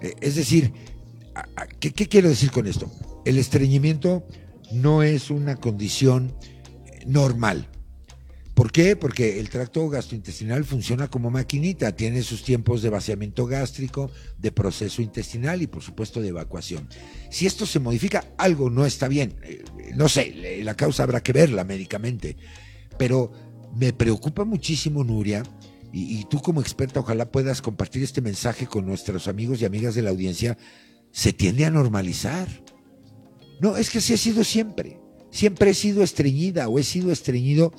Eh, 0.00 0.14
es 0.20 0.36
decir, 0.36 0.72
¿qué, 1.80 1.92
quiero 1.92 2.28
decir 2.28 2.52
con 2.52 2.68
esto? 2.68 2.88
El 3.24 3.38
estreñimiento 3.38 4.26
no 4.72 5.02
es 5.02 5.30
una 5.30 5.56
condición 5.56 6.34
normal. 7.06 7.68
¿Por 8.54 8.72
qué? 8.72 8.94
Porque 8.94 9.40
el 9.40 9.48
tracto 9.48 9.88
gastrointestinal 9.88 10.64
funciona 10.64 11.08
como 11.08 11.30
maquinita, 11.30 11.96
tiene 11.96 12.22
sus 12.22 12.42
tiempos 12.42 12.82
de 12.82 12.90
vaciamiento 12.90 13.46
gástrico, 13.46 14.10
de 14.38 14.52
proceso 14.52 15.00
intestinal 15.00 15.62
y 15.62 15.66
por 15.66 15.82
supuesto 15.82 16.20
de 16.20 16.28
evacuación. 16.28 16.86
Si 17.30 17.46
esto 17.46 17.64
se 17.64 17.78
modifica, 17.78 18.24
algo 18.36 18.68
no 18.68 18.84
está 18.84 19.08
bien. 19.08 19.36
Eh, 19.44 19.64
no 19.96 20.10
sé, 20.10 20.60
la 20.62 20.74
causa 20.74 21.04
habrá 21.04 21.22
que 21.22 21.32
verla 21.32 21.64
médicamente. 21.64 22.36
Pero 22.98 23.32
me 23.74 23.94
preocupa 23.94 24.44
muchísimo, 24.44 25.04
Nuria, 25.04 25.42
y, 25.90 26.18
y 26.18 26.24
tú 26.24 26.42
como 26.42 26.60
experta 26.60 27.00
ojalá 27.00 27.30
puedas 27.30 27.62
compartir 27.62 28.02
este 28.02 28.20
mensaje 28.20 28.66
con 28.66 28.84
nuestros 28.84 29.26
amigos 29.26 29.62
y 29.62 29.64
amigas 29.64 29.94
de 29.94 30.02
la 30.02 30.10
audiencia, 30.10 30.58
se 31.12 31.32
tiende 31.32 31.64
a 31.64 31.70
normalizar. 31.70 32.46
No, 33.60 33.76
es 33.76 33.90
que 33.90 33.98
así 33.98 34.14
ha 34.14 34.16
sido 34.16 34.42
siempre. 34.44 34.98
Siempre 35.30 35.70
he 35.70 35.74
sido 35.74 36.02
estreñida 36.02 36.68
o 36.68 36.78
he 36.78 36.82
sido 36.82 37.12
estreñido 37.12 37.72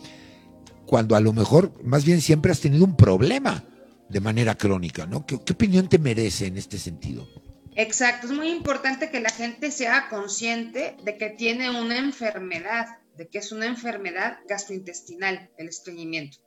cuando 0.86 1.16
a 1.16 1.22
lo 1.22 1.34
mejor 1.34 1.74
más 1.84 2.06
bien 2.06 2.22
siempre 2.22 2.52
has 2.52 2.60
tenido 2.60 2.86
un 2.86 2.96
problema 2.96 3.64
de 4.10 4.20
manera 4.20 4.56
crónica, 4.56 5.06
¿no? 5.06 5.26
¿Qué, 5.26 5.36
opinión 5.36 5.90
te 5.90 5.98
merece 5.98 6.48
en 6.48 6.58
este 6.58 6.78
sentido? 6.78 7.28
Exacto, 7.76 8.28
es 8.28 8.34
muy 8.34 8.50
importante 8.50 9.10
que 9.10 9.22
la 9.22 9.30
gente 9.30 9.72
sea 9.72 10.10
consciente 10.10 10.98
de 11.04 11.18
que 11.18 11.30
tiene 11.30 11.70
una 11.70 11.98
enfermedad, 11.98 12.88
de 13.16 13.30
que 13.30 13.38
es 13.38 13.52
una 13.52 13.66
enfermedad 13.66 14.40
gastrointestinal, 14.48 15.50
el 15.58 15.70
estreñimiento. 15.70 16.38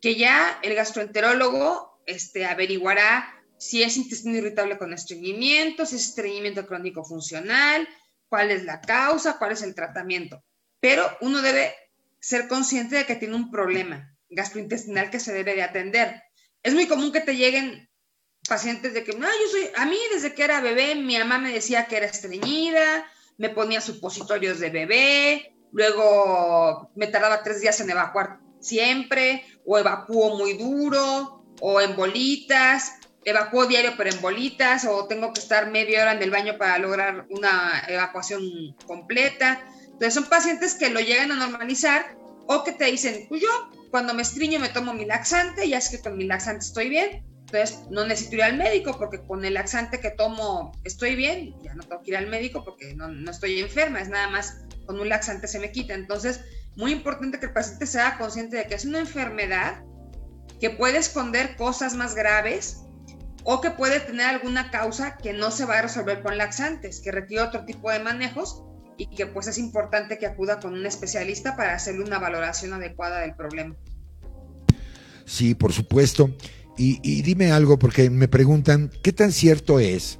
Que 0.00 0.16
ya 0.16 0.58
el 0.62 0.74
gastroenterólogo 0.74 2.00
este, 2.06 2.44
averiguará 2.44 3.32
si 3.56 3.82
es 3.82 3.96
intestino 3.96 4.36
irritable 4.36 4.78
con 4.78 4.92
estreñimiento, 4.92 5.86
si 5.86 5.96
es 5.96 6.08
estreñimiento 6.08 6.66
crónico 6.66 7.04
funcional, 7.04 7.88
cuál 8.28 8.50
es 8.50 8.64
la 8.64 8.80
causa, 8.80 9.38
cuál 9.38 9.52
es 9.52 9.62
el 9.62 9.74
tratamiento. 9.74 10.42
Pero 10.80 11.04
uno 11.20 11.42
debe 11.42 11.74
ser 12.20 12.48
consciente 12.48 12.96
de 12.96 13.06
que 13.06 13.16
tiene 13.16 13.34
un 13.34 13.50
problema 13.50 14.12
gastrointestinal 14.28 15.10
que 15.10 15.20
se 15.20 15.32
debe 15.32 15.54
de 15.54 15.62
atender. 15.62 16.22
Es 16.62 16.74
muy 16.74 16.86
común 16.86 17.12
que 17.12 17.20
te 17.20 17.36
lleguen 17.36 17.88
pacientes 18.48 18.94
de 18.94 19.04
que, 19.04 19.12
no, 19.12 19.26
yo 19.26 19.50
soy, 19.50 19.70
a 19.76 19.86
mí 19.86 19.98
desde 20.12 20.34
que 20.34 20.44
era 20.44 20.60
bebé, 20.60 20.94
mi 20.94 21.18
mamá 21.18 21.38
me 21.38 21.52
decía 21.52 21.86
que 21.86 21.96
era 21.96 22.06
estreñida, 22.06 23.06
me 23.38 23.50
ponía 23.50 23.80
supositorios 23.80 24.58
de 24.60 24.70
bebé, 24.70 25.56
luego 25.72 26.90
me 26.94 27.06
tardaba 27.06 27.42
tres 27.42 27.60
días 27.60 27.80
en 27.80 27.90
evacuar 27.90 28.40
siempre, 28.60 29.44
o 29.64 29.78
evacúo 29.78 30.36
muy 30.36 30.54
duro, 30.54 31.44
o 31.60 31.80
en 31.80 31.96
bolitas, 31.96 32.92
evacuo 33.26 33.66
diario 33.66 33.94
pero 33.96 34.10
en 34.10 34.20
bolitas 34.20 34.84
o 34.84 35.06
tengo 35.06 35.32
que 35.32 35.40
estar 35.40 35.68
media 35.70 36.02
hora 36.02 36.12
en 36.12 36.22
el 36.22 36.30
baño 36.30 36.56
para 36.56 36.78
lograr 36.78 37.26
una 37.28 37.82
evacuación 37.88 38.40
completa. 38.86 39.66
Entonces 39.84 40.14
son 40.14 40.24
pacientes 40.24 40.74
que 40.76 40.90
lo 40.90 41.00
llegan 41.00 41.32
a 41.32 41.36
normalizar 41.36 42.16
o 42.46 42.62
que 42.62 42.72
te 42.72 42.84
dicen, 42.84 43.26
pues 43.28 43.42
yo 43.42 43.48
cuando 43.90 44.14
me 44.14 44.22
estriño 44.22 44.60
me 44.60 44.68
tomo 44.68 44.94
mi 44.94 45.04
laxante, 45.04 45.68
ya 45.68 45.78
es 45.78 45.88
que 45.88 46.00
con 46.00 46.16
mi 46.16 46.24
laxante 46.24 46.64
estoy 46.64 46.88
bien, 46.88 47.24
entonces 47.40 47.80
no 47.90 48.06
necesito 48.06 48.36
ir 48.36 48.42
al 48.44 48.56
médico 48.56 48.96
porque 48.96 49.20
con 49.20 49.44
el 49.44 49.54
laxante 49.54 49.98
que 49.98 50.10
tomo 50.10 50.70
estoy 50.84 51.16
bien, 51.16 51.60
ya 51.62 51.74
no 51.74 51.82
tengo 51.82 52.02
que 52.02 52.12
ir 52.12 52.16
al 52.16 52.28
médico 52.28 52.64
porque 52.64 52.94
no, 52.94 53.08
no 53.08 53.30
estoy 53.30 53.58
enferma, 53.58 54.00
es 54.00 54.08
nada 54.08 54.28
más 54.28 54.58
con 54.86 55.00
un 55.00 55.08
laxante 55.08 55.48
se 55.48 55.58
me 55.58 55.72
quita. 55.72 55.94
Entonces, 55.94 56.42
muy 56.76 56.92
importante 56.92 57.40
que 57.40 57.46
el 57.46 57.52
paciente 57.52 57.86
sea 57.86 58.18
consciente 58.18 58.56
de 58.56 58.66
que 58.68 58.76
es 58.76 58.84
una 58.84 59.00
enfermedad 59.00 59.82
que 60.60 60.70
puede 60.70 60.98
esconder 60.98 61.56
cosas 61.56 61.94
más 61.94 62.14
graves 62.14 62.85
o 63.48 63.60
que 63.60 63.70
puede 63.70 64.00
tener 64.00 64.26
alguna 64.26 64.72
causa 64.72 65.16
que 65.16 65.32
no 65.32 65.52
se 65.52 65.64
va 65.64 65.78
a 65.78 65.82
resolver 65.82 66.20
con 66.20 66.36
laxantes, 66.36 67.00
que 67.00 67.12
requiere 67.12 67.44
otro 67.44 67.64
tipo 67.64 67.92
de 67.92 68.00
manejos 68.00 68.64
y 68.98 69.06
que 69.06 69.26
pues 69.26 69.46
es 69.46 69.56
importante 69.56 70.18
que 70.18 70.26
acuda 70.26 70.58
con 70.58 70.74
un 70.74 70.84
especialista 70.84 71.54
para 71.54 71.72
hacerle 71.72 72.04
una 72.04 72.18
valoración 72.18 72.72
adecuada 72.72 73.20
del 73.20 73.36
problema. 73.36 73.76
Sí, 75.24 75.54
por 75.54 75.72
supuesto. 75.72 76.34
Y, 76.76 77.22
dime 77.22 77.52
algo, 77.52 77.78
porque 77.78 78.10
me 78.10 78.28
preguntan, 78.28 78.90
¿qué 79.02 79.12
tan 79.12 79.32
cierto 79.32 79.78
es 79.78 80.18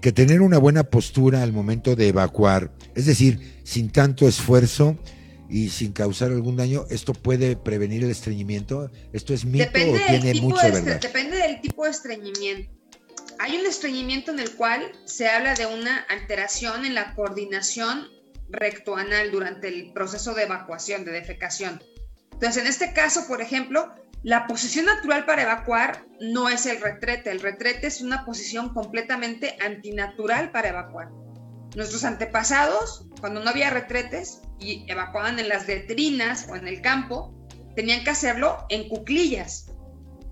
que 0.00 0.10
tener 0.10 0.40
una 0.40 0.58
buena 0.58 0.84
postura 0.84 1.42
al 1.42 1.52
momento 1.52 1.94
de 1.94 2.08
evacuar, 2.08 2.72
es 2.96 3.06
decir, 3.06 3.60
sin 3.62 3.90
tanto 3.90 4.26
esfuerzo 4.26 4.98
y 5.48 5.68
sin 5.68 5.92
causar 5.92 6.30
algún 6.30 6.56
daño, 6.56 6.84
esto 6.90 7.12
puede 7.12 7.56
prevenir 7.56 8.04
el 8.04 8.10
estreñimiento? 8.10 8.90
¿Esto 9.12 9.34
es 9.34 9.44
mito 9.44 9.66
o 9.66 9.72
tiene 9.72 10.40
mucho 10.40 10.64
de 10.64 10.70
verdad? 10.72 11.00
Depende 11.00 11.36
del 11.36 11.60
tipo 11.60 11.84
de 11.84 11.90
estreñimiento. 11.90 12.70
Hay 13.38 13.56
un 13.56 13.66
estreñimiento 13.66 14.30
en 14.30 14.38
el 14.38 14.52
cual 14.52 14.92
se 15.04 15.28
habla 15.28 15.54
de 15.54 15.66
una 15.66 15.98
alteración 16.08 16.84
en 16.84 16.94
la 16.94 17.14
coordinación 17.14 18.08
rectoanal 18.48 19.30
durante 19.30 19.68
el 19.68 19.92
proceso 19.92 20.34
de 20.34 20.44
evacuación, 20.44 21.04
de 21.04 21.12
defecación. 21.12 21.82
Entonces, 22.32 22.62
en 22.62 22.68
este 22.68 22.92
caso, 22.92 23.26
por 23.26 23.40
ejemplo, 23.40 23.90
la 24.22 24.46
posición 24.46 24.86
natural 24.86 25.26
para 25.26 25.42
evacuar 25.42 26.06
no 26.20 26.48
es 26.48 26.64
el 26.66 26.80
retrete. 26.80 27.30
El 27.30 27.40
retrete 27.40 27.86
es 27.86 28.00
una 28.00 28.24
posición 28.24 28.72
completamente 28.72 29.56
antinatural 29.60 30.50
para 30.50 30.68
evacuar. 30.68 31.08
Nuestros 31.76 32.04
antepasados, 32.04 33.06
cuando 33.20 33.42
no 33.42 33.50
había 33.50 33.70
retretes 33.70 34.40
evacuaban 34.88 35.38
en 35.38 35.48
las 35.48 35.66
letrinas 35.66 36.46
o 36.48 36.56
en 36.56 36.66
el 36.68 36.80
campo, 36.80 37.34
tenían 37.76 38.04
que 38.04 38.10
hacerlo 38.10 38.66
en 38.68 38.88
cuclillas. 38.88 39.70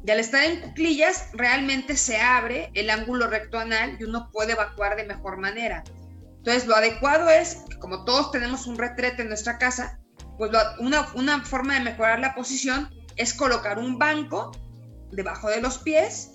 Y 0.05 0.11
al 0.11 0.21
estar 0.21 0.45
en 0.45 0.61
cuclillas, 0.61 1.29
realmente 1.33 1.97
se 1.97 2.21
abre 2.21 2.71
el 2.75 2.91
ángulo 2.91 3.29
recto 3.29 3.59
anal 3.59 3.97
y 4.01 4.05
uno 4.05 4.31
puede 4.33 4.53
evacuar 4.53 4.97
de 4.97 5.05
mejor 5.05 5.39
manera. 5.39 5.85
Entonces, 6.39 6.67
lo 6.67 6.75
adecuado 6.75 7.31
es 7.31 7.59
como 7.79 8.05
todos 8.05 8.33
tenemos 8.33 8.67
un 8.67 8.77
retrete 8.77 9.23
en 9.23 9.29
nuestra 9.29 9.59
casa, 9.59 10.01
pues 10.39 10.51
una, 10.81 11.07
una 11.15 11.45
forma 11.45 11.75
de 11.75 11.81
mejorar 11.81 12.19
la 12.19 12.35
posición 12.35 12.91
es 13.17 13.35
colocar 13.35 13.79
un 13.79 13.99
banco 13.99 14.51
debajo 15.13 15.49
de 15.51 15.61
los 15.61 15.79
pies 15.79 16.33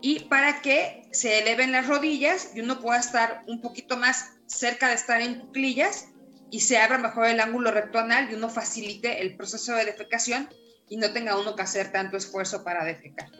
y 0.00 0.20
para 0.24 0.60
que 0.60 1.08
se 1.12 1.40
eleven 1.40 1.72
las 1.72 1.88
rodillas 1.88 2.50
y 2.54 2.60
uno 2.60 2.80
pueda 2.80 3.00
estar 3.00 3.42
un 3.48 3.60
poquito 3.60 3.96
más 3.96 4.34
cerca 4.46 4.88
de 4.88 4.94
estar 4.94 5.20
en 5.20 5.40
cuclillas 5.40 6.08
y 6.50 6.60
se 6.60 6.78
abra 6.78 6.98
mejor 6.98 7.26
el 7.26 7.40
ángulo 7.40 7.70
recto 7.70 7.98
anal 7.98 8.28
y 8.30 8.34
uno 8.34 8.48
facilite 8.48 9.20
el 9.20 9.36
proceso 9.36 9.74
de 9.74 9.84
defecación 9.84 10.48
y 10.88 10.96
no 10.96 11.12
tenga 11.12 11.38
uno 11.38 11.54
que 11.54 11.62
hacer 11.62 11.92
tanto 11.92 12.16
esfuerzo 12.16 12.64
para 12.64 12.84
defecar. 12.84 13.30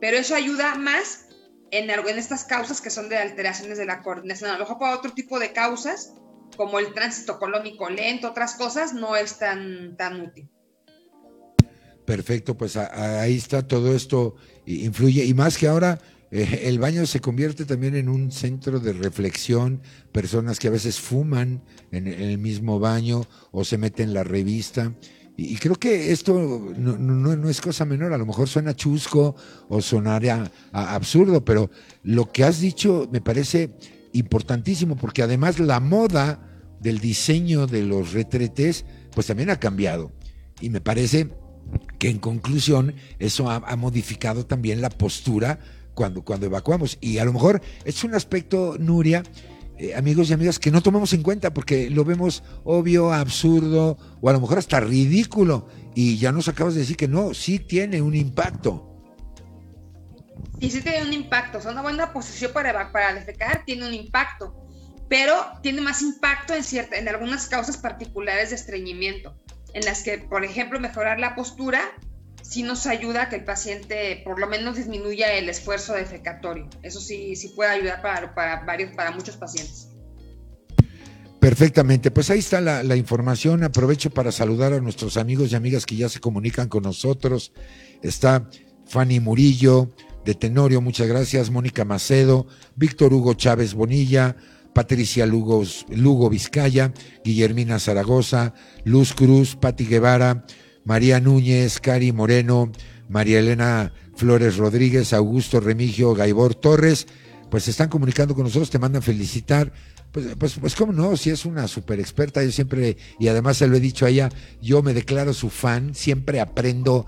Pero 0.00 0.16
eso 0.16 0.34
ayuda 0.34 0.74
más 0.74 1.26
en, 1.70 1.90
en 1.90 2.18
estas 2.18 2.44
causas 2.44 2.80
que 2.80 2.90
son 2.90 3.08
de 3.08 3.16
alteraciones 3.16 3.78
de 3.78 3.86
la 3.86 4.02
coordinación. 4.02 4.50
A 4.50 4.54
lo 4.54 4.60
mejor 4.60 4.78
para 4.78 4.96
otro 4.96 5.12
tipo 5.12 5.38
de 5.38 5.52
causas, 5.52 6.14
como 6.56 6.78
el 6.78 6.92
tránsito 6.94 7.38
colónico 7.38 7.88
lento, 7.88 8.30
otras 8.30 8.54
cosas, 8.54 8.94
no 8.94 9.16
es 9.16 9.38
tan, 9.38 9.96
tan 9.96 10.20
útil. 10.20 10.48
Perfecto, 12.04 12.56
pues 12.56 12.76
ahí 12.76 13.36
está 13.36 13.66
todo 13.66 13.94
esto, 13.94 14.36
influye, 14.64 15.24
y 15.24 15.34
más 15.34 15.58
que 15.58 15.68
ahora 15.68 15.98
eh, 16.30 16.62
el 16.64 16.78
baño 16.78 17.06
se 17.06 17.20
convierte 17.20 17.64
también 17.64 17.96
en 17.96 18.08
un 18.08 18.30
centro 18.30 18.80
de 18.80 18.92
reflexión, 18.92 19.80
personas 20.12 20.58
que 20.58 20.68
a 20.68 20.72
veces 20.72 21.00
fuman 21.00 21.62
en, 21.90 22.06
el 22.06 22.38
mismo 22.38 22.78
baño 22.78 23.22
o 23.50 23.64
se 23.64 23.78
meten 23.78 24.12
la 24.12 24.24
revista. 24.24 24.92
Y, 25.36 25.56
creo 25.56 25.76
que 25.76 26.10
esto 26.10 26.34
no, 26.76 27.48
es 27.48 27.60
cosa 27.60 27.84
menor, 27.84 28.12
a 28.12 28.18
lo 28.18 28.26
mejor 28.26 28.48
suena 28.48 28.74
chusco 28.74 29.36
o 29.68 29.80
sonaría 29.80 30.50
absurdo, 30.72 31.44
pero 31.44 31.70
lo 32.02 32.32
que 32.32 32.42
has 32.42 32.60
dicho 32.60 33.08
me 33.12 33.20
parece 33.20 33.70
importantísimo 34.12 34.96
porque 34.96 35.22
además 35.22 35.60
la 35.60 35.78
moda 35.78 36.44
del 36.80 36.98
diseño 36.98 37.68
de 37.68 37.84
los 37.84 38.12
retretes 38.12 38.84
pues 39.14 39.28
también 39.28 39.50
ha 39.50 39.60
cambiado. 39.60 40.10
Y 40.60 40.70
me 40.70 40.80
parece 40.80 41.28
que 41.98 42.08
en 42.08 42.18
conclusión 42.18 42.94
eso 43.18 43.50
ha, 43.50 43.76
modificado 43.76 44.46
también 44.46 44.80
la 44.80 44.90
postura 44.90 45.58
cuando, 45.98 46.22
cuando 46.22 46.46
evacuamos. 46.46 46.96
Y 47.00 47.18
a 47.18 47.24
lo 47.24 47.32
mejor 47.32 47.60
es 47.84 48.04
un 48.04 48.14
aspecto, 48.14 48.76
Nuria, 48.78 49.24
eh, 49.78 49.96
amigos 49.96 50.30
y 50.30 50.32
amigas, 50.32 50.60
que 50.60 50.70
no 50.70 50.80
tomamos 50.80 51.12
en 51.12 51.24
cuenta 51.24 51.52
porque 51.52 51.90
lo 51.90 52.04
vemos 52.04 52.44
obvio, 52.62 53.12
absurdo 53.12 53.98
o 54.20 54.28
a 54.28 54.32
lo 54.32 54.40
mejor 54.40 54.58
hasta 54.58 54.78
ridículo. 54.78 55.66
Y 55.96 56.16
ya 56.16 56.30
nos 56.30 56.46
acabas 56.46 56.74
de 56.74 56.80
decir 56.80 56.96
que 56.96 57.08
no, 57.08 57.34
sí 57.34 57.58
tiene 57.58 58.00
un 58.00 58.14
impacto. 58.14 58.94
Y 60.60 60.70
sí 60.70 60.82
tiene 60.82 61.02
un 61.02 61.12
impacto. 61.12 61.58
O 61.58 61.60
sea, 61.60 61.72
una 61.72 61.82
buena 61.82 62.12
posición 62.12 62.52
para, 62.52 62.92
para 62.92 63.14
defecar 63.14 63.64
tiene 63.64 63.84
un 63.88 63.94
impacto. 63.94 64.54
Pero 65.08 65.34
tiene 65.64 65.80
más 65.80 66.00
impacto 66.00 66.54
en, 66.54 66.62
cierta, 66.62 66.96
en 66.96 67.08
algunas 67.08 67.48
causas 67.48 67.76
particulares 67.76 68.50
de 68.50 68.56
estreñimiento, 68.56 69.36
en 69.74 69.84
las 69.84 70.04
que, 70.04 70.18
por 70.18 70.44
ejemplo, 70.44 70.78
mejorar 70.78 71.18
la 71.18 71.34
postura 71.34 71.80
sí 72.48 72.62
nos 72.62 72.86
ayuda 72.86 73.24
a 73.24 73.28
que 73.28 73.36
el 73.36 73.44
paciente 73.44 74.22
por 74.24 74.40
lo 74.40 74.46
menos 74.46 74.76
disminuya 74.76 75.34
el 75.34 75.48
esfuerzo 75.50 75.92
defecatorio. 75.92 76.68
Eso 76.82 76.98
sí, 76.98 77.36
sí 77.36 77.48
puede 77.48 77.70
ayudar 77.70 78.00
para, 78.00 78.34
para, 78.34 78.64
varios, 78.64 78.94
para 78.94 79.10
muchos 79.10 79.36
pacientes. 79.36 79.88
Perfectamente, 81.40 82.10
pues 82.10 82.30
ahí 82.30 82.38
está 82.38 82.60
la, 82.60 82.96
información. 82.96 83.62
Aprovecho 83.62 84.10
para 84.10 84.32
saludar 84.32 84.72
a 84.72 84.80
nuestros 84.80 85.16
amigos 85.16 85.52
y 85.52 85.56
amigas 85.56 85.86
que 85.86 85.96
ya 85.96 86.08
se 86.08 86.20
comunican 86.20 86.68
con 86.68 86.82
nosotros. 86.82 87.52
Está 88.02 88.48
Fanny 88.86 89.20
Murillo 89.20 89.90
de 90.24 90.34
Tenorio, 90.34 90.80
muchas 90.80 91.06
gracias. 91.06 91.50
Mónica 91.50 91.84
Macedo, 91.84 92.46
Víctor 92.74 93.12
Hugo 93.12 93.34
Chávez 93.34 93.74
Bonilla, 93.74 94.36
Patricia 94.74 95.26
Lugo, 95.26 95.62
Lugo 95.90 96.28
Vizcaya, 96.28 96.92
Guillermina 97.22 97.78
Zaragoza, 97.78 98.54
Luz 98.84 99.12
Cruz, 99.12 99.54
Pati 99.54 99.84
Guevara, 99.84 100.44
María 100.88 101.20
Núñez, 101.20 101.80
Cari 101.80 102.12
Moreno, 102.12 102.72
María 103.10 103.40
Elena 103.40 103.92
Flores 104.16 104.56
Rodríguez, 104.56 105.12
Augusto 105.12 105.60
Remigio 105.60 106.14
Gaibor 106.14 106.54
Torres, 106.54 107.06
pues 107.50 107.64
se 107.64 107.72
están 107.72 107.90
comunicando 107.90 108.34
con 108.34 108.44
nosotros, 108.44 108.70
te 108.70 108.78
mandan 108.78 109.02
felicitar. 109.02 109.70
Pues, 110.12 110.28
pues, 110.38 110.54
pues 110.58 110.74
cómo 110.74 110.94
no, 110.94 111.14
si 111.18 111.28
es 111.28 111.44
una 111.44 111.68
super 111.68 112.00
experta, 112.00 112.42
yo 112.42 112.50
siempre, 112.50 112.96
y 113.20 113.28
además 113.28 113.58
se 113.58 113.68
lo 113.68 113.76
he 113.76 113.80
dicho 113.80 114.06
a 114.06 114.08
ella, 114.08 114.30
yo 114.62 114.82
me 114.82 114.94
declaro 114.94 115.34
su 115.34 115.50
fan, 115.50 115.94
siempre 115.94 116.40
aprendo 116.40 117.04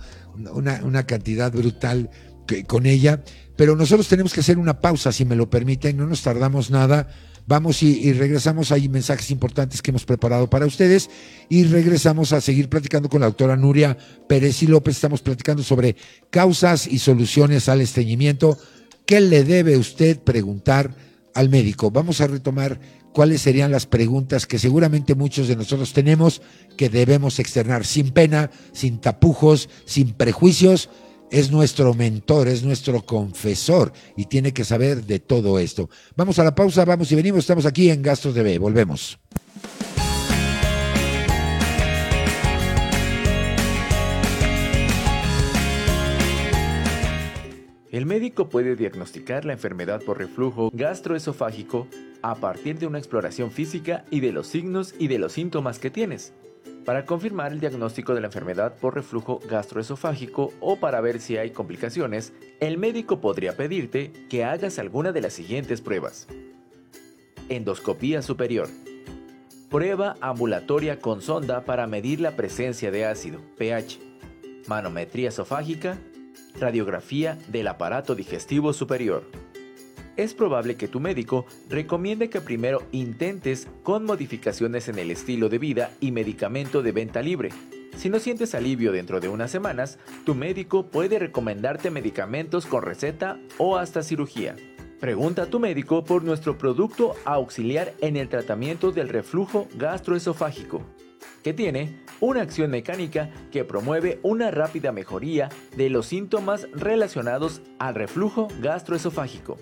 una, 0.53 0.83
una 0.85 1.07
cantidad 1.07 1.51
brutal 1.51 2.11
con 2.67 2.85
ella, 2.85 3.25
pero 3.57 3.77
nosotros 3.77 4.09
tenemos 4.09 4.35
que 4.35 4.41
hacer 4.41 4.59
una 4.59 4.81
pausa, 4.81 5.11
si 5.11 5.25
me 5.25 5.37
lo 5.37 5.49
permiten, 5.49 5.97
no 5.97 6.07
nos 6.07 6.21
tardamos 6.21 6.71
nada 6.71 7.09
Vamos 7.51 7.83
y, 7.83 8.13
regresamos. 8.13 8.71
Hay 8.71 8.89
mensajes 8.89 9.33
importantes 9.33 9.83
que 9.83 9.91
hemos 9.91 10.05
preparado 10.05 10.49
para 10.49 10.67
ustedes 10.67 11.11
y 11.49 11.65
regresamos 11.65 12.33
a 12.33 12.41
seguir 12.41 12.69
platicando 12.69 13.09
con 13.09 13.23
la 13.23 13.27
doctora 13.27 13.57
Nuria 13.57 13.99
Pérez 14.29 14.63
y 14.63 14.69
López. 14.69 14.95
Estamos 14.95 15.21
platicando 15.21 15.65
sobre 15.65 15.97
causas 16.31 16.87
y 16.87 17.01
soluciones 17.01 17.69
al 17.69 17.81
estreñimiento. 17.81 18.57
¿Qué 19.05 19.21
le 19.21 19.43
debe 19.43 19.77
usted 19.77 20.21
preguntar 20.21 20.95
al 21.35 21.49
médico? 21.49 21.91
Vamos 21.91 22.21
a 22.21 22.29
retomar 22.29 22.79
cuáles 23.13 23.43
serían 23.43 23.73
las 23.73 23.87
preguntas 23.87 24.47
que 24.47 24.61
seguramente 24.61 25.17
muchos 25.17 25.49
de 25.49 25.57
nosotros 25.57 25.93
tenemos 25.93 26.43
que 26.77 26.89
debemos 26.89 27.41
externar 27.41 27.85
sin 27.85 28.13
pena, 28.13 28.53
sin 28.71 29.01
tapujos, 29.01 29.69
sin 29.87 30.13
prejuicios 30.13 30.89
es 31.31 31.51
nuestro 31.51 31.95
mentor, 31.95 32.49
es 32.49 32.63
nuestro 32.63 33.05
confesor 33.05 33.93
y 34.17 34.27
tiene 34.27 34.53
que 34.53 34.65
saber 34.65 35.05
de 35.05 35.21
todo 35.21 35.59
esto. 35.59 35.89
Vamos 36.17 36.39
a 36.39 36.45
la 36.45 36.55
pausa, 36.55 36.85
vamos 36.85 37.11
y 37.13 37.15
venimos, 37.15 37.41
estamos 37.41 37.67
aquí 37.67 37.91
en 37.91 38.03
Gastos 38.03 38.35
TV, 38.35 38.59
volvemos. 38.59 39.19
El 47.91 48.07
médico 48.07 48.49
puede 48.49 48.77
diagnosticar 48.77 49.45
la 49.45 49.53
enfermedad 49.53 50.01
por 50.01 50.19
reflujo 50.19 50.71
gastroesofágico 50.73 51.89
a 52.23 52.37
partir 52.37 52.79
de 52.79 52.87
una 52.87 52.99
exploración 52.99 53.51
física 53.51 54.05
y 54.11 54.21
de 54.21 54.33
los 54.33 54.47
signos 54.47 54.95
y 54.99 55.09
de 55.09 55.19
los 55.19 55.33
síntomas 55.33 55.81
que 55.81 55.91
tienes. 55.91 56.33
Para 56.85 57.05
confirmar 57.05 57.53
el 57.53 57.61
diagnóstico 57.61 58.15
de 58.15 58.21
la 58.21 58.29
enfermedad 58.29 58.75
por 58.81 58.95
reflujo 58.95 59.41
gastroesofágico 59.49 60.53
o 60.61 60.77
para 60.77 61.01
ver 61.01 61.21
si 61.21 61.37
hay 61.37 61.51
complicaciones, 61.51 62.33
el 62.61 62.79
médico 62.79 63.21
podría 63.21 63.57
pedirte 63.57 64.13
que 64.29 64.45
hagas 64.45 64.79
alguna 64.79 65.13
de 65.13 65.21
las 65.21 65.33
siguientes 65.33 65.81
pruebas. 65.81 66.27
Endoscopía 67.49 68.23
superior. 68.23 68.69
Prueba 69.69 70.17
ambulatoria 70.21 70.99
con 70.99 71.23
sonda 71.23 71.65
para 71.65 71.87
medir 71.87 72.21
la 72.21 72.37
presencia 72.37 72.91
de 72.91 73.07
ácido, 73.07 73.41
pH. 73.57 73.99
Manometría 74.67 75.29
esofágica. 75.29 75.99
Radiografía 76.59 77.39
del 77.49 77.69
aparato 77.69 78.15
digestivo 78.15 78.73
superior 78.73 79.50
es 80.23 80.35
probable 80.35 80.77
que 80.77 80.89
tu 80.89 81.01
médico 81.01 81.47
recomiende 81.69 82.29
que 82.29 82.41
primero 82.41 82.83
intentes 82.93 83.69
con 83.83 84.05
modificaciones 84.05 84.89
en 84.89 84.99
el 84.99 85.11
estilo 85.11 85.49
de 85.49 85.59
vida 85.59 85.91
y 86.01 86.13
medicamento 86.13 86.83
de 86.83 86.93
venta 86.93 87.23
libre. 87.23 87.51
Si 87.97 88.09
no 88.09 88.19
sientes 88.19 88.55
alivio 88.55 88.93
dentro 88.93 89.21
de 89.21 89.29
unas 89.29 89.51
semanas, 89.51 89.99
tu 90.25 90.35
médico 90.35 90.87
puede 90.87 91.19
recomendarte 91.19 91.91
medicamentos 91.91 92.67
con 92.67 92.83
receta 92.83 93.39
o 93.59 93.77
hasta 93.77 94.03
cirugía. 94.03 94.57
Pregunta 95.01 95.43
a 95.43 95.47
tu 95.47 95.59
médico 95.59 96.05
por 96.05 96.23
nuestro 96.23 96.59
producto 96.59 97.15
auxiliar 97.25 97.95
en 98.01 98.17
el 98.17 98.29
tratamiento 98.29 98.93
del 98.93 99.09
reflujo 99.09 99.69
gastroesofágico, 99.77 100.83
que 101.43 101.55
tiene 101.55 102.01
una 102.21 102.43
acción 102.43 102.71
mecánica 102.71 103.31
que 103.51 103.65
promueve 103.65 104.21
una 104.23 104.51
rápida 104.51 104.93
mejoría 104.93 105.49
de 105.75 105.89
los 105.89 106.07
síntomas 106.07 106.69
relacionados 106.73 107.63
al 107.79 107.95
reflujo 107.95 108.49
gastroesofágico. 108.61 109.57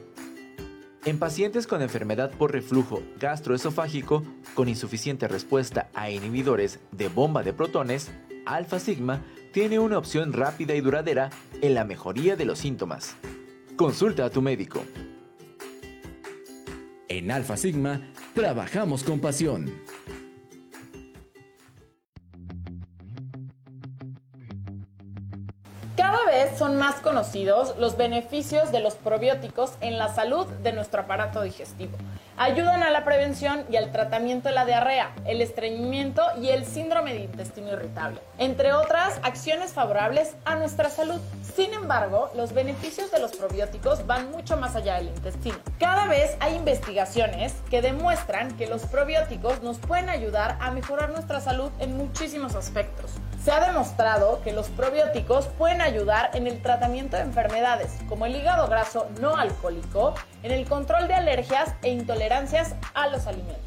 En 1.08 1.18
pacientes 1.18 1.66
con 1.66 1.80
enfermedad 1.80 2.30
por 2.32 2.52
reflujo 2.52 3.02
gastroesofágico 3.18 4.22
con 4.52 4.68
insuficiente 4.68 5.26
respuesta 5.26 5.88
a 5.94 6.10
inhibidores 6.10 6.80
de 6.92 7.08
bomba 7.08 7.42
de 7.42 7.54
protones, 7.54 8.10
Alpha 8.44 8.78
Sigma 8.78 9.22
tiene 9.50 9.78
una 9.78 9.96
opción 9.96 10.34
rápida 10.34 10.74
y 10.74 10.82
duradera 10.82 11.30
en 11.62 11.72
la 11.72 11.84
mejoría 11.84 12.36
de 12.36 12.44
los 12.44 12.58
síntomas. 12.58 13.16
Consulta 13.76 14.26
a 14.26 14.30
tu 14.30 14.42
médico. 14.42 14.84
En 17.08 17.30
Alpha 17.30 17.56
Sigma 17.56 18.02
trabajamos 18.34 19.02
con 19.02 19.18
pasión. 19.18 19.72
Cada 25.98 26.24
vez 26.26 26.56
son 26.56 26.76
más 26.76 27.00
conocidos 27.00 27.74
los 27.76 27.96
beneficios 27.96 28.70
de 28.70 28.78
los 28.78 28.94
probióticos 28.94 29.72
en 29.80 29.98
la 29.98 30.06
salud 30.14 30.46
de 30.46 30.72
nuestro 30.72 31.00
aparato 31.00 31.42
digestivo. 31.42 31.98
Ayudan 32.36 32.84
a 32.84 32.90
la 32.90 33.04
prevención 33.04 33.64
y 33.68 33.74
al 33.74 33.90
tratamiento 33.90 34.48
de 34.48 34.54
la 34.54 34.64
diarrea, 34.64 35.10
el 35.24 35.42
estreñimiento 35.42 36.22
y 36.40 36.50
el 36.50 36.66
síndrome 36.66 37.14
de 37.14 37.24
intestino 37.24 37.72
irritable, 37.72 38.20
entre 38.38 38.74
otras 38.74 39.18
acciones 39.24 39.72
favorables 39.72 40.36
a 40.44 40.54
nuestra 40.54 40.88
salud. 40.88 41.20
Sin 41.56 41.74
embargo, 41.74 42.30
los 42.36 42.52
beneficios 42.52 43.10
de 43.10 43.18
los 43.18 43.32
probióticos 43.32 44.06
van 44.06 44.30
mucho 44.30 44.56
más 44.56 44.76
allá 44.76 44.98
del 44.98 45.08
intestino. 45.08 45.58
Cada 45.80 46.06
vez 46.06 46.36
hay 46.38 46.54
investigaciones 46.54 47.56
que 47.70 47.82
demuestran 47.82 48.56
que 48.56 48.68
los 48.68 48.82
probióticos 48.82 49.64
nos 49.64 49.78
pueden 49.78 50.10
ayudar 50.10 50.58
a 50.60 50.70
mejorar 50.70 51.10
nuestra 51.10 51.40
salud 51.40 51.72
en 51.80 51.96
muchísimos 51.96 52.54
aspectos. 52.54 53.10
Se 53.42 53.52
ha 53.52 53.60
demostrado 53.60 54.42
que 54.42 54.52
los 54.52 54.68
probióticos 54.68 55.46
pueden 55.46 55.80
ayudar 55.80 56.30
en 56.34 56.46
el 56.46 56.60
tratamiento 56.60 57.16
de 57.16 57.22
enfermedades 57.22 57.96
como 58.08 58.26
el 58.26 58.36
hígado 58.36 58.68
graso 58.68 59.08
no 59.20 59.36
alcohólico, 59.36 60.14
en 60.42 60.52
el 60.52 60.68
control 60.68 61.08
de 61.08 61.14
alergias 61.14 61.74
e 61.82 61.90
intolerancias 61.90 62.74
a 62.94 63.08
los 63.08 63.26
alimentos. 63.26 63.62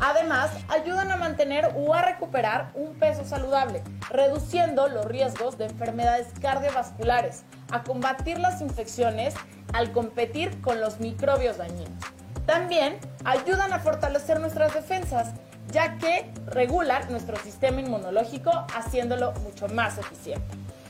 Además, 0.00 0.50
ayudan 0.68 1.10
a 1.10 1.16
mantener 1.16 1.72
o 1.76 1.94
a 1.94 2.02
recuperar 2.02 2.70
un 2.74 2.94
peso 2.94 3.24
saludable, 3.24 3.82
reduciendo 4.10 4.88
los 4.88 5.06
riesgos 5.06 5.56
de 5.56 5.66
enfermedades 5.66 6.26
cardiovasculares, 6.40 7.44
a 7.70 7.82
combatir 7.82 8.38
las 8.38 8.60
infecciones 8.60 9.34
al 9.72 9.92
competir 9.92 10.60
con 10.60 10.80
los 10.80 11.00
microbios 11.00 11.56
dañinos. 11.56 12.04
También 12.44 12.98
ayudan 13.24 13.72
a 13.72 13.78
fortalecer 13.78 14.40
nuestras 14.40 14.74
defensas, 14.74 15.32
ya 15.72 15.98
que 15.98 16.30
regulan 16.46 17.10
nuestro 17.10 17.36
sistema 17.36 17.80
inmunológico 17.80 18.50
haciéndolo 18.74 19.32
mucho 19.42 19.68
más 19.68 19.98
eficiente. 19.98 20.46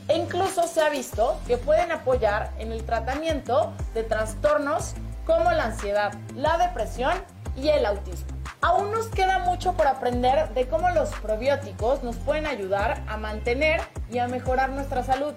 E 0.08 0.18
incluso 0.18 0.66
se 0.66 0.82
ha 0.82 0.90
visto 0.90 1.40
que 1.46 1.56
pueden 1.56 1.90
apoyar 1.90 2.50
en 2.58 2.72
el 2.72 2.84
tratamiento 2.84 3.72
de 3.94 4.02
trastornos 4.02 4.94
como 5.24 5.50
la 5.52 5.64
ansiedad, 5.64 6.12
la 6.34 6.58
depresión 6.58 7.14
y 7.56 7.68
el 7.68 7.86
autismo. 7.86 8.28
Aún 8.60 8.92
nos 8.92 9.06
queda 9.08 9.40
mucho 9.40 9.74
por 9.74 9.86
aprender 9.86 10.50
de 10.54 10.66
cómo 10.68 10.90
los 10.90 11.10
probióticos 11.16 12.02
nos 12.02 12.16
pueden 12.16 12.46
ayudar 12.46 13.02
a 13.08 13.16
mantener 13.16 13.80
y 14.10 14.18
a 14.18 14.28
mejorar 14.28 14.70
nuestra 14.70 15.02
salud. 15.02 15.34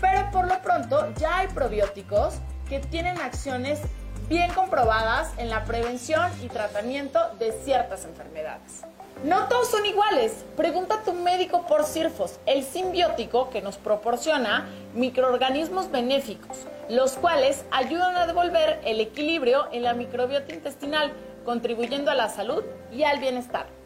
Pero 0.00 0.30
por 0.30 0.46
lo 0.46 0.60
pronto 0.62 1.12
ya 1.16 1.38
hay 1.38 1.48
probióticos 1.48 2.34
que 2.68 2.80
tienen 2.80 3.18
acciones 3.20 3.80
bien 4.28 4.52
comprobadas 4.52 5.32
en 5.38 5.48
la 5.48 5.64
prevención 5.64 6.30
y 6.42 6.48
tratamiento 6.48 7.18
de 7.38 7.52
ciertas 7.64 8.04
enfermedades. 8.04 8.82
No 9.24 9.48
todos 9.48 9.68
son 9.68 9.84
iguales. 9.84 10.44
Pregunta 10.56 10.96
a 10.96 11.02
tu 11.02 11.12
médico 11.12 11.66
por 11.66 11.84
CIRFOS, 11.84 12.38
el 12.46 12.62
simbiótico 12.62 13.50
que 13.50 13.62
nos 13.62 13.76
proporciona 13.76 14.68
microorganismos 14.94 15.90
benéficos, 15.90 16.66
los 16.88 17.14
cuales 17.14 17.64
ayudan 17.70 18.16
a 18.16 18.26
devolver 18.26 18.80
el 18.84 19.00
equilibrio 19.00 19.66
en 19.72 19.82
la 19.82 19.94
microbiota 19.94 20.54
intestinal, 20.54 21.12
contribuyendo 21.44 22.10
a 22.10 22.14
la 22.14 22.28
salud 22.28 22.62
y 22.92 23.02
al 23.02 23.18
bienestar. 23.18 23.77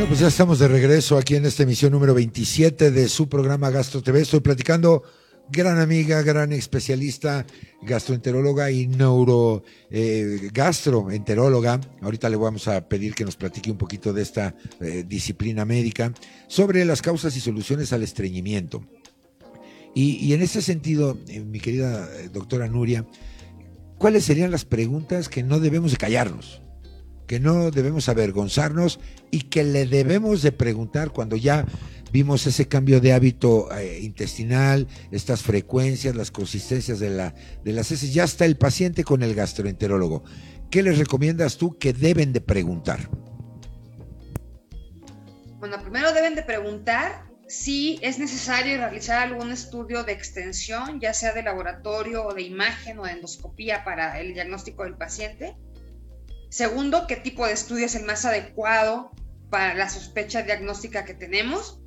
Bueno, 0.00 0.12
pues 0.12 0.20
ya 0.20 0.28
estamos 0.28 0.58
de 0.58 0.66
regreso 0.66 1.18
aquí 1.18 1.34
en 1.36 1.44
esta 1.44 1.62
emisión 1.62 1.92
número 1.92 2.14
27 2.14 2.90
de 2.90 3.06
su 3.06 3.28
programa 3.28 3.68
Gastro 3.68 4.02
TV. 4.02 4.22
Estoy 4.22 4.40
platicando 4.40 5.02
gran 5.52 5.78
amiga, 5.78 6.22
gran 6.22 6.54
especialista, 6.54 7.44
gastroenteróloga 7.82 8.70
y 8.70 8.86
neuro 8.86 9.62
eh. 9.90 10.50
Ahorita 12.00 12.30
le 12.30 12.36
vamos 12.36 12.66
a 12.66 12.88
pedir 12.88 13.14
que 13.14 13.26
nos 13.26 13.36
platique 13.36 13.70
un 13.70 13.76
poquito 13.76 14.14
de 14.14 14.22
esta 14.22 14.54
eh, 14.80 15.04
disciplina 15.06 15.66
médica 15.66 16.14
sobre 16.48 16.86
las 16.86 17.02
causas 17.02 17.36
y 17.36 17.40
soluciones 17.40 17.92
al 17.92 18.02
estreñimiento. 18.02 18.82
Y, 19.94 20.32
en 20.32 20.40
ese 20.40 20.62
sentido, 20.62 21.18
eh, 21.28 21.40
mi 21.40 21.60
querida 21.60 22.08
doctora 22.32 22.68
Nuria, 22.68 23.04
¿cuáles 23.98 24.24
serían 24.24 24.50
las 24.50 24.64
preguntas 24.64 25.28
que 25.28 25.42
no 25.42 25.60
debemos 25.60 25.90
de 25.90 25.98
callarnos? 25.98 26.62
Que 27.30 27.38
no 27.38 27.70
debemos 27.70 28.08
avergonzarnos 28.08 28.98
y 29.30 29.42
que 29.42 29.62
le 29.62 29.86
debemos 29.86 30.42
de 30.42 30.50
preguntar 30.50 31.10
cuando 31.12 31.36
ya 31.36 31.64
vimos 32.10 32.44
ese 32.48 32.66
cambio 32.66 33.00
de 33.00 33.12
hábito 33.12 33.72
eh, 33.72 34.00
intestinal, 34.02 34.88
estas 35.12 35.42
frecuencias, 35.42 36.16
las 36.16 36.32
consistencias 36.32 36.98
de, 36.98 37.10
la, 37.10 37.32
de 37.62 37.72
las 37.72 37.92
heces, 37.92 38.12
ya 38.12 38.24
está 38.24 38.46
el 38.46 38.56
paciente 38.56 39.04
con 39.04 39.22
el 39.22 39.36
gastroenterólogo. 39.36 40.24
¿Qué 40.72 40.82
les 40.82 40.98
recomiendas 40.98 41.56
tú 41.56 41.78
que 41.78 41.92
deben 41.92 42.32
de 42.32 42.40
preguntar? 42.40 43.08
Bueno, 45.60 45.80
primero 45.80 46.12
deben 46.12 46.34
de 46.34 46.42
preguntar 46.42 47.30
si 47.46 48.00
es 48.02 48.18
necesario 48.18 48.76
realizar 48.78 49.22
algún 49.22 49.52
estudio 49.52 50.02
de 50.02 50.10
extensión, 50.10 50.98
ya 50.98 51.14
sea 51.14 51.32
de 51.32 51.44
laboratorio 51.44 52.24
o 52.26 52.34
de 52.34 52.42
imagen 52.42 52.98
o 52.98 53.04
de 53.04 53.12
endoscopía 53.12 53.84
para 53.84 54.18
el 54.20 54.34
diagnóstico 54.34 54.82
del 54.82 54.96
paciente. 54.96 55.54
Segundo, 56.50 57.06
qué 57.06 57.14
tipo 57.14 57.46
de 57.46 57.52
estudio 57.52 57.86
es 57.86 57.94
el 57.94 58.04
más 58.04 58.24
adecuado 58.24 59.12
para 59.50 59.74
la 59.74 59.88
sospecha 59.88 60.42
diagnóstica 60.42 61.04
que 61.04 61.14
tenemos. 61.14 61.80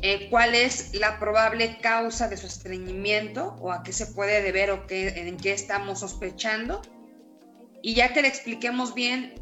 Eh, 0.00 0.28
cuál 0.30 0.54
es 0.54 0.94
la 0.94 1.18
probable 1.18 1.78
causa 1.82 2.28
de 2.28 2.38
su 2.38 2.46
estreñimiento 2.46 3.56
o 3.60 3.70
a 3.70 3.82
qué 3.82 3.92
se 3.92 4.06
puede 4.06 4.42
deber 4.42 4.70
o 4.70 4.86
qué, 4.86 5.08
en 5.08 5.36
qué 5.36 5.52
estamos 5.52 6.00
sospechando. 6.00 6.80
Y 7.82 7.94
ya 7.94 8.14
que 8.14 8.22
le 8.22 8.28
expliquemos 8.28 8.94
bien 8.94 9.34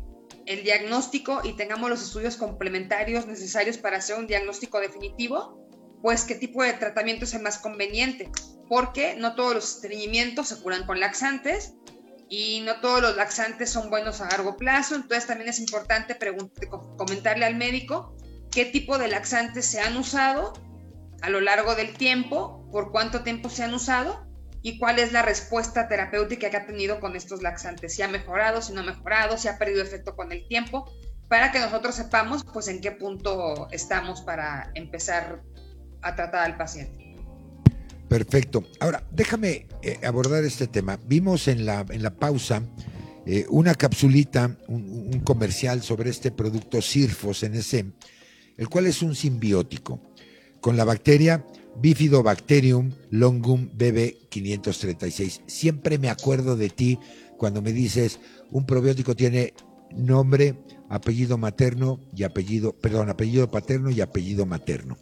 el 0.47 0.64
diagnóstico 0.64 1.41
y 1.45 1.53
tengamos 1.53 1.89
los 1.89 2.03
estudios 2.03 2.37
complementarios 2.37 3.27
necesarios 3.27 3.79
para 3.79 3.99
hacer 3.99 4.18
un 4.18 4.27
diagnóstico 4.27 4.81
definitivo, 4.81 5.68
pues 6.03 6.24
qué 6.24 6.35
tipo 6.35 6.64
de 6.64 6.72
tratamiento 6.72 7.27
es 7.27 7.35
el 7.35 7.43
más 7.43 7.59
conveniente, 7.59 8.29
porque 8.68 9.14
no 9.14 9.37
todos 9.37 9.55
los 9.55 9.77
estreñimientos 9.77 10.49
se 10.49 10.61
curan 10.61 10.85
con 10.85 10.99
laxantes 10.99 11.74
y 12.29 12.61
no 12.61 12.81
todos 12.81 13.01
los 13.01 13.16
laxantes 13.16 13.70
son 13.70 13.91
buenos 13.91 14.20
a 14.20 14.29
largo 14.29 14.57
plazo, 14.57 14.95
entonces 14.95 15.27
también 15.27 15.49
es 15.49 15.61
importante 15.61 16.16
comentarle 16.97 17.45
al 17.45 17.57
médico 17.57 18.16
qué 18.51 18.64
tipo 18.64 18.99
de 18.99 19.09
laxantes 19.09 19.66
se 19.66 19.81
han 19.81 19.97
usado 19.97 20.53
a 21.22 21.31
lo 21.31 21.41
largo 21.41 21.74
del 21.74 21.95
tiempo, 21.97 22.68
por 22.70 22.91
cuánto 22.91 23.22
tiempo 23.22 23.49
se 23.49 23.62
han 23.62 23.74
usado 23.74 24.27
y 24.62 24.79
cuál 24.79 24.99
es 24.99 25.12
la 25.12 25.22
respuesta 25.22 25.89
terapéutica 25.89 26.51
que 26.51 26.57
ha 26.57 26.66
tenido 26.66 26.99
con 26.99 27.14
estos 27.14 27.43
laxantes, 27.43 27.95
si 27.95 28.03
ha 28.03 28.09
mejorado, 28.09 28.61
si 28.61 28.72
no 28.72 28.81
ha 28.81 28.85
mejorado, 28.85 29.39
si 29.39 29.49
ha 29.49 29.59
perdido 29.59 29.83
efecto 29.83 30.16
con 30.16 30.33
el 30.33 30.47
tiempo. 30.49 30.91
para 31.29 31.51
que 31.51 31.59
nosotros 31.59 31.97
sepamos 31.97 32.45
pues 32.53 32.68
en 32.68 32.81
qué 32.81 32.93
punto 32.93 33.66
estamos 33.72 34.22
para 34.22 34.70
empezar 34.74 35.43
a 36.03 36.14
tratar 36.14 36.45
al 36.45 36.57
paciente. 36.57 37.05
Perfecto. 38.09 38.64
Ahora, 38.80 39.07
déjame 39.11 39.66
eh, 39.82 39.98
abordar 40.04 40.44
este 40.44 40.66
tema. 40.66 40.98
Vimos 41.07 41.48
en 41.48 41.66
la, 41.66 41.84
en 41.90 42.02
la 42.02 42.14
pausa 42.14 42.62
eh, 43.26 43.44
una 43.48 43.74
capsulita, 43.74 44.57
un, 44.68 45.20
comercial 45.24 45.82
sobre 45.82 46.11
este 46.11 46.30
producto 46.30 46.80
Sirfos 46.80 47.42
NC, 47.42 47.84
el 48.57 48.68
cual 48.68 48.86
es 48.86 49.02
un 49.02 49.16
simbiótico 49.16 50.00
con 50.61 50.76
la 50.76 50.84
bacteria 50.84 51.44
Bifidobacterium 51.78 52.92
longum 53.11 53.68
BB536. 53.76 55.42
Siempre 55.46 55.98
me 55.98 56.09
acuerdo 56.09 56.57
de 56.57 56.70
ti 56.70 57.00
cuando 57.36 57.61
me 57.62 57.72
dices 57.72 58.20
un 58.52 58.64
probiótico 58.64 59.16
tiene 59.16 59.54
nombre, 59.92 60.54
apellido 60.88 61.36
materno 61.36 62.00
y 62.14 62.22
apellido, 62.22 62.72
perdón, 62.74 63.11
apellido 63.11 63.50
paterno 63.50 63.90
y 63.90 64.00
apellido 64.00 64.46
materno. 64.46 64.96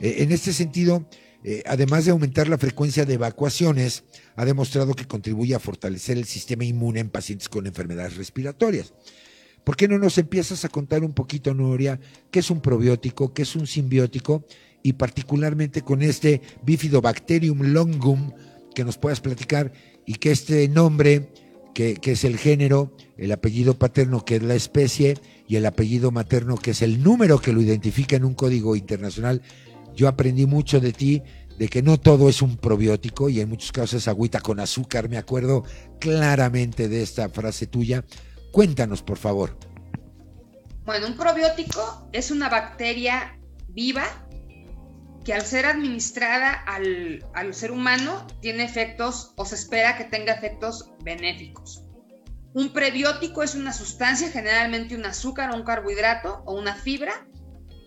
Eh, 0.00 0.16
en 0.20 0.32
este 0.32 0.54
sentido, 0.54 1.06
eh, 1.44 1.62
además 1.66 2.04
de 2.04 2.10
aumentar 2.10 2.48
la 2.48 2.58
frecuencia 2.58 3.04
de 3.04 3.14
evacuaciones, 3.14 4.04
ha 4.36 4.44
demostrado 4.44 4.94
que 4.94 5.06
contribuye 5.06 5.54
a 5.54 5.60
fortalecer 5.60 6.18
el 6.18 6.24
sistema 6.24 6.64
inmune 6.64 7.00
en 7.00 7.10
pacientes 7.10 7.48
con 7.48 7.66
enfermedades 7.66 8.16
respiratorias. 8.16 8.92
¿Por 9.64 9.76
qué 9.76 9.86
no 9.86 9.98
nos 9.98 10.18
empiezas 10.18 10.64
a 10.64 10.68
contar 10.68 11.04
un 11.04 11.12
poquito, 11.12 11.54
Nuria, 11.54 12.00
qué 12.30 12.40
es 12.40 12.50
un 12.50 12.60
probiótico, 12.60 13.34
qué 13.34 13.42
es 13.42 13.54
un 13.54 13.66
simbiótico 13.66 14.44
y 14.82 14.94
particularmente 14.94 15.82
con 15.82 16.02
este 16.02 16.40
Bifidobacterium 16.64 17.60
longum 17.72 18.32
que 18.74 18.84
nos 18.84 18.96
puedas 18.96 19.20
platicar 19.20 19.72
y 20.06 20.14
que 20.14 20.30
este 20.30 20.66
nombre, 20.68 21.28
que, 21.74 21.96
que, 21.96 22.12
es 22.12 22.24
el 22.24 22.38
género, 22.38 22.96
el 23.16 23.30
apellido 23.30 23.78
paterno 23.78 24.24
que 24.24 24.36
es 24.36 24.42
la 24.42 24.54
especie 24.54 25.18
y 25.46 25.56
el 25.56 25.66
apellido 25.66 26.10
materno 26.10 26.56
que 26.56 26.70
es 26.70 26.82
el 26.82 27.02
número 27.02 27.40
que 27.40 27.52
lo 27.52 27.60
identifica 27.60 28.16
en 28.16 28.24
un 28.24 28.34
código 28.34 28.74
internacional, 28.74 29.42
yo 29.98 30.06
aprendí 30.06 30.46
mucho 30.46 30.78
de 30.78 30.92
ti, 30.92 31.24
de 31.58 31.68
que 31.68 31.82
no 31.82 31.98
todo 31.98 32.28
es 32.28 32.40
un 32.40 32.56
probiótico 32.56 33.28
y 33.28 33.40
en 33.40 33.48
muchos 33.48 33.72
casos 33.72 33.94
es 33.94 34.06
agüita 34.06 34.40
con 34.40 34.60
azúcar. 34.60 35.08
Me 35.08 35.18
acuerdo 35.18 35.64
claramente 35.98 36.88
de 36.88 37.02
esta 37.02 37.28
frase 37.28 37.66
tuya. 37.66 38.04
Cuéntanos, 38.52 39.02
por 39.02 39.18
favor. 39.18 39.58
Bueno, 40.86 41.08
un 41.08 41.16
probiótico 41.16 42.08
es 42.12 42.30
una 42.30 42.48
bacteria 42.48 43.36
viva 43.70 44.04
que 45.24 45.34
al 45.34 45.42
ser 45.42 45.66
administrada 45.66 46.52
al, 46.52 47.26
al, 47.34 47.52
ser 47.52 47.72
humano 47.72 48.24
tiene 48.40 48.62
efectos 48.62 49.32
o 49.34 49.44
se 49.44 49.56
espera 49.56 49.98
que 49.98 50.04
tenga 50.04 50.32
efectos 50.32 50.92
benéficos. 51.02 51.82
Un 52.54 52.72
prebiótico 52.72 53.42
es 53.42 53.56
una 53.56 53.72
sustancia, 53.72 54.30
generalmente 54.30 54.94
un 54.94 55.04
azúcar 55.04 55.50
o 55.50 55.56
un 55.56 55.64
carbohidrato 55.64 56.44
o 56.46 56.54
una 56.54 56.76
fibra, 56.76 57.26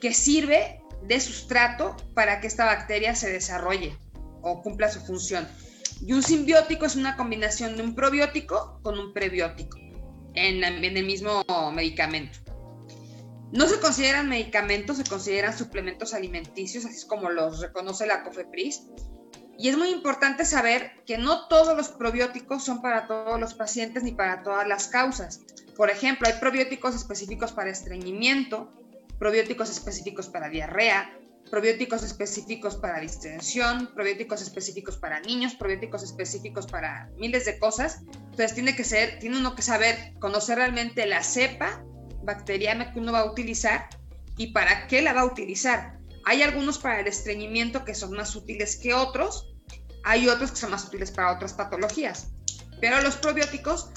que 0.02 0.14
sirve 0.14 0.81
de 1.08 1.20
sustrato 1.20 1.96
para 2.14 2.40
que 2.40 2.48
esta 2.48 2.66
bacteria 2.66 3.16
se 3.16 3.32
desarrolle 3.32 3.98
o 4.42 4.62
cumpla 4.62 4.90
su 4.90 5.00
función. 5.02 5.48
Y 6.06 6.14
un 6.14 6.24
simbiótico 6.24 6.86
es 6.86 6.96
una 6.96 7.16
combinación 7.16 7.78
de 7.78 7.84
un 7.84 7.96
probiótico 7.96 8.80
con 8.82 8.98
un 8.98 9.14
prebiótico 9.14 9.78
en, 10.34 10.64
en 10.64 10.98
el 10.98 11.06
mismo 11.06 11.44
medicamento. 11.74 12.40
No 13.52 13.68
se 13.68 13.80
consideran 13.80 14.30
medicamentos, 14.30 14.98
se 14.98 15.04
consideran 15.04 15.58
suplementos 15.58 16.14
alimenticios, 16.14 16.86
así 16.86 17.06
como 17.06 17.30
los 17.30 17.60
reconoce 17.60 18.08
la 18.08 18.24
COFEPRIS. 18.24 18.84
Y 19.58 19.68
es 19.68 19.78
muy 19.78 19.90
importante 19.90 20.46
saber 20.46 20.92
que 21.06 21.18
no 21.18 21.48
todos 21.48 21.76
los 21.76 21.90
probióticos 21.90 22.64
son 22.64 22.82
para 22.82 23.08
todos 23.08 23.40
los 23.40 23.54
pacientes 23.54 24.04
ni 24.04 24.14
para 24.14 24.42
todas 24.42 24.68
las 24.68 24.88
causas. 24.88 25.42
Por 25.76 25.90
ejemplo, 25.90 26.28
hay 26.28 26.40
probióticos 26.40 26.96
específicos 26.96 27.52
para 27.52 27.70
estreñimiento, 27.70 28.72
probióticos 29.22 29.70
específicos 29.70 30.30
para 30.30 30.50
diarrea, 30.50 31.16
probióticos 31.52 32.02
específicos 32.02 32.76
para 32.76 33.00
distensión, 33.00 33.92
probióticos 33.94 34.42
específicos 34.42 34.98
para 34.98 35.20
niños, 35.20 35.54
probióticos 35.54 36.02
específicos 36.02 36.66
para 36.66 37.08
miles 37.18 37.46
de 37.46 37.60
cosas. 37.60 38.02
Entonces 38.10 38.56
tiene 38.56 38.76
que 38.76 38.84
ser, 38.84 39.20
tiene 39.20 39.38
uno 39.38 39.54
que 39.54 39.62
saber, 39.62 40.16
conocer 40.20 40.58
realmente 40.58 41.06
la 41.06 41.22
cepa 41.22 41.84
bacteriana 42.24 42.92
que 42.94 43.00
uno 43.00 43.12
va 43.12 43.20
a 43.20 43.32
utilizar 43.32 43.90
y 44.38 44.54
para 44.54 44.88
qué 44.88 45.04
la 45.04 45.14
va 45.14 45.22
a 45.22 45.26
utilizar. 45.26 46.00
Hay 46.26 46.42
algunos 46.42 46.80
para 46.80 47.02
el 47.02 47.08
estreñimiento 47.08 47.86
que 47.86 47.94
son 47.94 48.14
más 48.14 48.36
útiles 48.36 48.76
que 48.76 48.96
otros, 48.96 49.54
hay 50.04 50.28
otros 50.30 50.50
que 50.50 50.58
son 50.58 50.72
más 50.72 50.86
útiles 50.86 51.12
para 51.12 51.32
otras 51.32 51.54
patologías. 51.54 52.32
Pero 52.80 53.00
los 53.02 53.18
probióticos, 53.18 53.92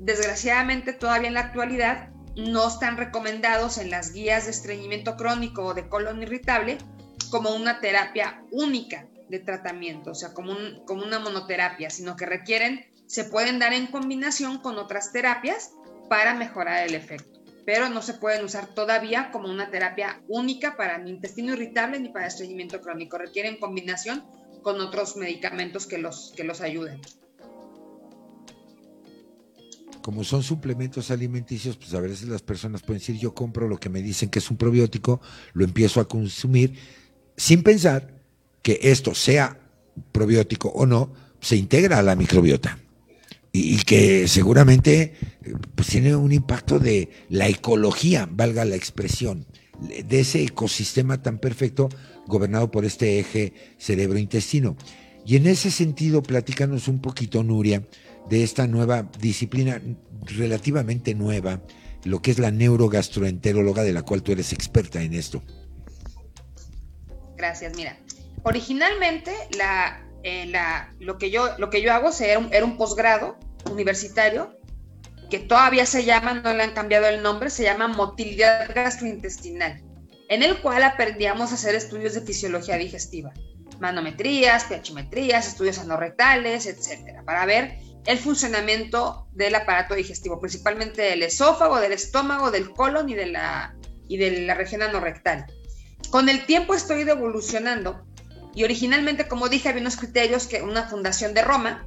desgraciadamente 0.00 0.92
todavía 0.92 1.28
en 1.28 1.34
la 1.34 1.42
actualidad, 1.42 2.13
no 2.36 2.66
están 2.68 2.96
recomendados 2.96 3.78
en 3.78 3.90
las 3.90 4.12
guías 4.12 4.44
de 4.44 4.50
estreñimiento 4.50 5.16
crónico 5.16 5.64
o 5.64 5.74
de 5.74 5.88
colon 5.88 6.22
irritable 6.22 6.78
como 7.30 7.54
una 7.54 7.80
terapia 7.80 8.44
única 8.50 9.06
de 9.28 9.38
tratamiento, 9.38 10.10
o 10.10 10.14
sea, 10.14 10.34
como, 10.34 10.52
un, 10.52 10.84
como 10.86 11.02
una 11.02 11.18
monoterapia, 11.18 11.90
sino 11.90 12.16
que 12.16 12.26
requieren, 12.26 12.84
se 13.06 13.24
pueden 13.24 13.58
dar 13.58 13.72
en 13.72 13.86
combinación 13.86 14.58
con 14.58 14.78
otras 14.78 15.12
terapias 15.12 15.72
para 16.08 16.34
mejorar 16.34 16.86
el 16.86 16.94
efecto, 16.94 17.40
pero 17.64 17.88
no 17.88 18.02
se 18.02 18.14
pueden 18.14 18.44
usar 18.44 18.66
todavía 18.74 19.30
como 19.30 19.48
una 19.48 19.70
terapia 19.70 20.20
única 20.28 20.76
para 20.76 20.98
ni 20.98 21.10
intestino 21.10 21.54
irritable 21.54 21.98
ni 22.00 22.10
para 22.10 22.26
estreñimiento 22.26 22.80
crónico, 22.80 23.16
requieren 23.16 23.58
combinación 23.58 24.24
con 24.62 24.80
otros 24.80 25.16
medicamentos 25.16 25.86
que 25.86 25.98
los, 25.98 26.32
que 26.36 26.44
los 26.44 26.60
ayuden 26.60 27.00
como 30.04 30.22
son 30.22 30.42
suplementos 30.42 31.10
alimenticios, 31.10 31.78
pues 31.78 31.94
a 31.94 32.00
veces 32.00 32.28
las 32.28 32.42
personas 32.42 32.82
pueden 32.82 32.98
decir, 32.98 33.18
yo 33.18 33.34
compro 33.34 33.68
lo 33.68 33.80
que 33.80 33.88
me 33.88 34.02
dicen 34.02 34.28
que 34.28 34.38
es 34.38 34.50
un 34.50 34.58
probiótico, 34.58 35.22
lo 35.54 35.64
empiezo 35.64 35.98
a 35.98 36.06
consumir, 36.06 36.74
sin 37.38 37.62
pensar 37.62 38.14
que 38.60 38.80
esto 38.82 39.14
sea 39.14 39.58
probiótico 40.12 40.68
o 40.68 40.84
no, 40.84 41.10
se 41.40 41.56
integra 41.56 42.00
a 42.00 42.02
la 42.02 42.16
microbiota. 42.16 42.78
Y, 43.50 43.78
que 43.84 44.28
seguramente 44.28 45.14
pues, 45.74 45.88
tiene 45.88 46.14
un 46.14 46.32
impacto 46.32 46.78
de 46.78 47.08
la 47.30 47.48
ecología, 47.48 48.28
valga 48.30 48.66
la 48.66 48.76
expresión, 48.76 49.46
de 49.80 50.20
ese 50.20 50.42
ecosistema 50.42 51.22
tan 51.22 51.38
perfecto 51.38 51.88
gobernado 52.26 52.70
por 52.70 52.84
este 52.84 53.20
eje 53.20 53.54
cerebro-intestino. 53.78 54.76
Y 55.24 55.36
en 55.36 55.46
ese 55.46 55.70
sentido, 55.70 56.22
platícanos 56.22 56.88
un 56.88 57.00
poquito, 57.00 57.42
Nuria, 57.42 57.82
de 58.28 58.42
esta 58.42 58.66
nueva 58.66 59.08
disciplina 59.18 59.80
relativamente 60.26 61.14
nueva, 61.14 61.60
lo 62.04 62.22
que 62.22 62.30
es 62.30 62.38
la 62.38 62.50
neurogastroenteróloga, 62.50 63.82
de 63.82 63.92
la 63.92 64.02
cual 64.02 64.22
tú 64.22 64.32
eres 64.32 64.52
experta 64.52 65.02
en 65.02 65.14
esto. 65.14 65.42
Gracias, 67.36 67.76
mira. 67.76 67.98
Originalmente 68.42 69.32
la, 69.56 70.06
eh, 70.22 70.46
la, 70.46 70.92
lo, 71.00 71.18
que 71.18 71.30
yo, 71.30 71.56
lo 71.58 71.70
que 71.70 71.82
yo 71.82 71.92
hago 71.92 72.10
era 72.20 72.38
un, 72.38 72.52
era 72.52 72.64
un 72.64 72.76
posgrado 72.76 73.36
universitario 73.70 74.58
que 75.30 75.38
todavía 75.38 75.86
se 75.86 76.04
llama, 76.04 76.34
no 76.34 76.52
le 76.52 76.62
han 76.62 76.74
cambiado 76.74 77.06
el 77.06 77.22
nombre, 77.22 77.50
se 77.50 77.64
llama 77.64 77.88
motilidad 77.88 78.72
gastrointestinal, 78.74 79.82
en 80.28 80.42
el 80.42 80.60
cual 80.60 80.82
aprendíamos 80.82 81.50
a 81.50 81.54
hacer 81.54 81.74
estudios 81.74 82.14
de 82.14 82.20
fisiología 82.20 82.76
digestiva, 82.76 83.32
manometrías, 83.80 84.64
pHmetrías, 84.64 85.48
estudios 85.48 85.78
anorrectales, 85.78 86.66
etcétera, 86.66 87.22
para 87.24 87.46
ver 87.46 87.78
el 88.06 88.18
funcionamiento 88.18 89.28
del 89.32 89.54
aparato 89.54 89.94
digestivo, 89.94 90.40
principalmente 90.40 91.02
del 91.02 91.22
esófago, 91.22 91.80
del 91.80 91.92
estómago, 91.92 92.50
del 92.50 92.70
colon 92.70 93.08
y 93.08 93.14
de 93.14 93.26
la, 93.26 93.74
y 94.08 94.18
de 94.18 94.42
la 94.42 94.54
región 94.54 94.82
anorrectal. 94.82 95.46
Con 96.10 96.28
el 96.28 96.44
tiempo 96.46 96.74
estoy 96.74 97.02
evolucionando 97.02 98.06
y 98.54 98.64
originalmente, 98.64 99.26
como 99.26 99.48
dije, 99.48 99.68
había 99.68 99.80
unos 99.80 99.96
criterios 99.96 100.46
que 100.46 100.62
una 100.62 100.88
fundación 100.88 101.34
de 101.34 101.42
Roma 101.42 101.86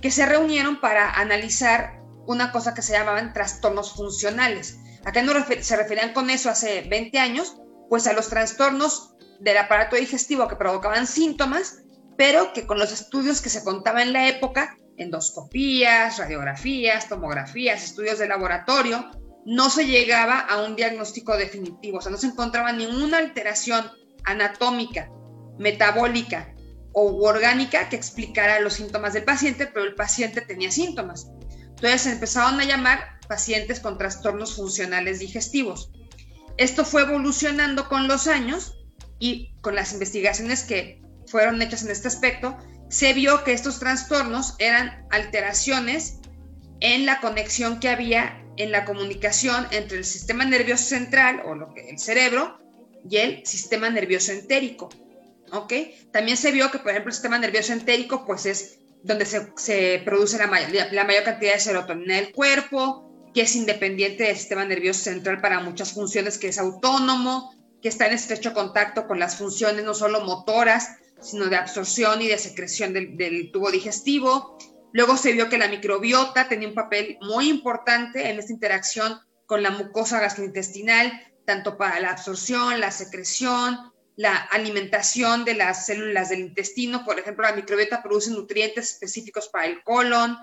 que 0.00 0.10
se 0.10 0.24
reunieron 0.24 0.80
para 0.80 1.10
analizar 1.10 2.00
una 2.26 2.52
cosa 2.52 2.74
que 2.74 2.82
se 2.82 2.92
llamaban 2.92 3.32
trastornos 3.32 3.94
funcionales. 3.94 4.78
¿A 5.04 5.12
qué 5.12 5.22
no 5.22 5.32
se 5.60 5.76
referían 5.76 6.12
con 6.12 6.30
eso 6.30 6.48
hace 6.48 6.82
20 6.82 7.18
años? 7.18 7.56
Pues 7.88 8.06
a 8.06 8.12
los 8.12 8.28
trastornos 8.28 9.14
del 9.40 9.58
aparato 9.58 9.96
digestivo 9.96 10.48
que 10.48 10.56
provocaban 10.56 11.06
síntomas, 11.06 11.82
pero 12.16 12.52
que 12.52 12.66
con 12.66 12.78
los 12.78 12.92
estudios 12.92 13.40
que 13.40 13.48
se 13.48 13.64
contaban 13.64 14.02
en 14.02 14.12
la 14.12 14.28
época 14.28 14.76
endoscopías, 15.00 16.18
radiografías, 16.18 17.08
tomografías, 17.08 17.82
estudios 17.82 18.18
de 18.18 18.28
laboratorio, 18.28 19.10
no 19.46 19.70
se 19.70 19.86
llegaba 19.86 20.38
a 20.38 20.62
un 20.62 20.76
diagnóstico 20.76 21.36
definitivo, 21.36 21.98
o 21.98 22.00
sea, 22.00 22.12
no 22.12 22.18
se 22.18 22.26
encontraba 22.26 22.72
ninguna 22.72 23.18
alteración 23.18 23.90
anatómica, 24.24 25.10
metabólica 25.58 26.54
o 26.92 27.26
orgánica 27.26 27.88
que 27.88 27.96
explicara 27.96 28.60
los 28.60 28.74
síntomas 28.74 29.14
del 29.14 29.24
paciente, 29.24 29.66
pero 29.66 29.86
el 29.86 29.94
paciente 29.94 30.42
tenía 30.42 30.70
síntomas. 30.70 31.30
Entonces 31.62 32.06
empezaron 32.06 32.60
a 32.60 32.64
llamar 32.64 33.20
pacientes 33.26 33.80
con 33.80 33.96
trastornos 33.96 34.56
funcionales 34.56 35.20
digestivos. 35.20 35.90
Esto 36.58 36.84
fue 36.84 37.02
evolucionando 37.02 37.88
con 37.88 38.06
los 38.06 38.26
años 38.26 38.74
y 39.18 39.54
con 39.62 39.74
las 39.74 39.92
investigaciones 39.92 40.64
que 40.64 41.00
fueron 41.26 41.62
hechas 41.62 41.84
en 41.84 41.90
este 41.90 42.08
aspecto, 42.08 42.56
se 42.90 43.12
vio 43.12 43.44
que 43.44 43.52
estos 43.52 43.78
trastornos 43.78 44.56
eran 44.58 45.06
alteraciones 45.10 46.18
en 46.80 47.06
la 47.06 47.20
conexión 47.20 47.78
que 47.78 47.88
había 47.88 48.44
en 48.56 48.72
la 48.72 48.84
comunicación 48.84 49.66
entre 49.70 49.98
el 49.98 50.04
sistema 50.04 50.44
nervioso 50.44 50.84
central 50.84 51.42
o 51.46 51.54
lo 51.54 51.72
que 51.72 51.88
el 51.88 51.98
cerebro 51.98 52.58
y 53.08 53.16
el 53.16 53.46
sistema 53.46 53.88
nervioso 53.88 54.32
entérico. 54.32 54.90
¿Ok? 55.52 55.72
También 56.12 56.36
se 56.36 56.52
vio 56.52 56.70
que, 56.70 56.78
por 56.78 56.90
ejemplo, 56.90 57.10
el 57.10 57.14
sistema 57.14 57.38
nervioso 57.38 57.72
entérico, 57.72 58.26
pues 58.26 58.44
es 58.46 58.78
donde 59.02 59.24
se, 59.24 60.02
produce 60.04 60.36
la, 60.38 60.46
la 60.92 61.04
mayor 61.04 61.24
cantidad 61.24 61.54
de 61.54 61.60
serotonina 61.60 62.16
del 62.16 62.32
cuerpo, 62.32 63.30
que 63.32 63.42
es 63.42 63.56
independiente 63.56 64.24
del 64.24 64.36
sistema 64.36 64.64
nervioso 64.64 65.00
central 65.04 65.40
para 65.40 65.60
muchas 65.60 65.92
funciones, 65.92 66.38
que 66.38 66.48
es 66.48 66.58
autónomo, 66.58 67.54
que 67.80 67.88
está 67.88 68.06
en 68.06 68.14
estrecho 68.14 68.52
contacto 68.52 69.06
con 69.06 69.18
las 69.18 69.36
funciones 69.36 69.84
no 69.84 69.94
solo 69.94 70.20
motoras, 70.20 70.96
sino 71.20 71.46
de 71.46 71.56
absorción 71.56 72.22
y 72.22 72.28
de 72.28 72.38
secreción 72.38 72.92
del, 72.92 73.50
tubo 73.52 73.70
digestivo. 73.70 74.58
Luego 74.92 75.16
se 75.16 75.32
vio 75.32 75.48
que 75.48 75.58
la 75.58 75.68
microbiota 75.68 76.48
tenía 76.48 76.68
un 76.68 76.74
papel 76.74 77.18
muy 77.20 77.48
importante 77.48 78.28
en 78.28 78.38
esta 78.38 78.52
interacción 78.52 79.18
con 79.46 79.62
la 79.62 79.70
mucosa 79.70 80.20
gastrointestinal, 80.20 81.12
tanto 81.46 81.76
para 81.76 82.00
la 82.00 82.10
absorción, 82.10 82.80
la 82.80 82.90
secreción, 82.90 83.92
la 84.16 84.36
alimentación 84.36 85.44
de 85.44 85.54
las 85.54 85.86
células 85.86 86.28
del 86.28 86.40
intestino. 86.40 87.04
Por 87.04 87.18
ejemplo, 87.18 87.46
la 87.46 87.54
microbiota 87.54 88.02
produce 88.02 88.30
nutrientes 88.30 88.92
específicos 88.92 89.48
para 89.48 89.66
el 89.66 89.82
colon 89.82 90.36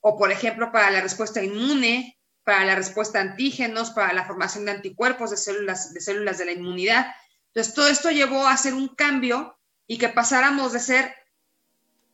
o, 0.00 0.18
por 0.18 0.30
ejemplo, 0.30 0.70
para 0.72 0.90
la 0.90 1.00
respuesta 1.00 1.42
inmune 1.42 2.18
para 2.44 2.64
la 2.64 2.74
respuesta 2.74 3.18
a 3.18 3.22
antígenos, 3.22 3.90
para 3.90 4.12
la 4.12 4.24
formación 4.24 4.64
de 4.64 4.72
anticuerpos 4.72 5.30
de 5.30 5.36
células, 5.36 5.92
de 5.92 6.00
células 6.00 6.38
de 6.38 6.46
la 6.46 6.52
inmunidad. 6.52 7.06
Entonces, 7.48 7.74
todo 7.74 7.88
esto 7.88 8.10
llevó 8.10 8.46
a 8.46 8.52
hacer 8.52 8.74
un 8.74 8.88
cambio 8.88 9.56
y 9.92 9.98
que 9.98 10.08
pasáramos 10.08 10.72
de 10.72 10.80
ser, 10.80 11.14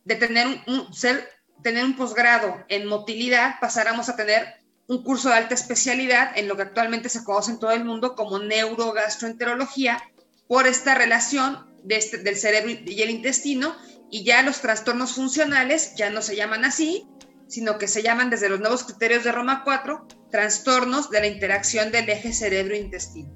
de 0.03 0.15
tener 0.15 0.45
un, 0.67 0.93
ser, 0.93 1.29
tener 1.63 1.85
un 1.85 1.95
posgrado 1.95 2.65
en 2.67 2.85
motilidad, 2.85 3.55
pasáramos 3.61 4.09
a 4.09 4.17
tener 4.17 4.53
un 4.89 5.01
curso 5.01 5.29
de 5.29 5.35
alta 5.35 5.53
especialidad 5.53 6.37
en 6.37 6.49
lo 6.49 6.57
que 6.57 6.63
actualmente 6.63 7.07
se 7.07 7.23
conoce 7.23 7.51
en 7.51 7.59
todo 7.59 7.71
el 7.71 7.85
mundo 7.85 8.15
como 8.15 8.37
neurogastroenterología, 8.37 10.03
por 10.49 10.67
esta 10.67 10.93
relación 10.93 11.73
de 11.85 11.95
este, 11.95 12.17
del 12.17 12.35
cerebro 12.35 12.69
y 12.85 13.01
el 13.01 13.11
intestino, 13.11 13.73
y 14.11 14.25
ya 14.25 14.41
los 14.41 14.59
trastornos 14.59 15.13
funcionales 15.13 15.95
ya 15.95 16.09
no 16.09 16.21
se 16.21 16.35
llaman 16.35 16.65
así, 16.65 17.07
sino 17.47 17.77
que 17.77 17.87
se 17.87 18.03
llaman 18.03 18.29
desde 18.29 18.49
los 18.49 18.59
nuevos 18.59 18.83
criterios 18.83 19.23
de 19.23 19.31
Roma 19.31 19.63
4 19.63 20.05
trastornos 20.31 21.11
de 21.11 21.21
la 21.21 21.27
interacción 21.27 21.93
del 21.93 22.09
eje 22.09 22.33
cerebro-intestino. 22.33 23.33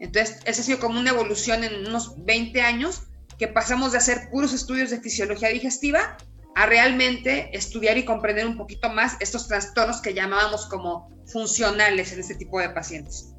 Entonces, 0.00 0.38
esa 0.46 0.62
ha 0.62 0.64
sido 0.64 0.78
como 0.78 0.98
una 0.98 1.10
evolución 1.10 1.62
en 1.62 1.86
unos 1.86 2.24
20 2.24 2.62
años 2.62 3.02
que 3.38 3.48
pasamos 3.48 3.92
de 3.92 3.98
hacer 3.98 4.28
puros 4.30 4.52
estudios 4.52 4.90
de 4.90 5.00
fisiología 5.00 5.48
digestiva 5.48 6.16
a 6.54 6.66
realmente 6.66 7.50
estudiar 7.56 7.98
y 7.98 8.04
comprender 8.04 8.46
un 8.46 8.56
poquito 8.56 8.88
más 8.88 9.16
estos 9.20 9.46
trastornos 9.46 10.00
que 10.00 10.14
llamábamos 10.14 10.66
como 10.66 11.10
funcionales 11.26 12.12
en 12.12 12.20
este 12.20 12.34
tipo 12.34 12.58
de 12.60 12.70
pacientes. 12.70 13.34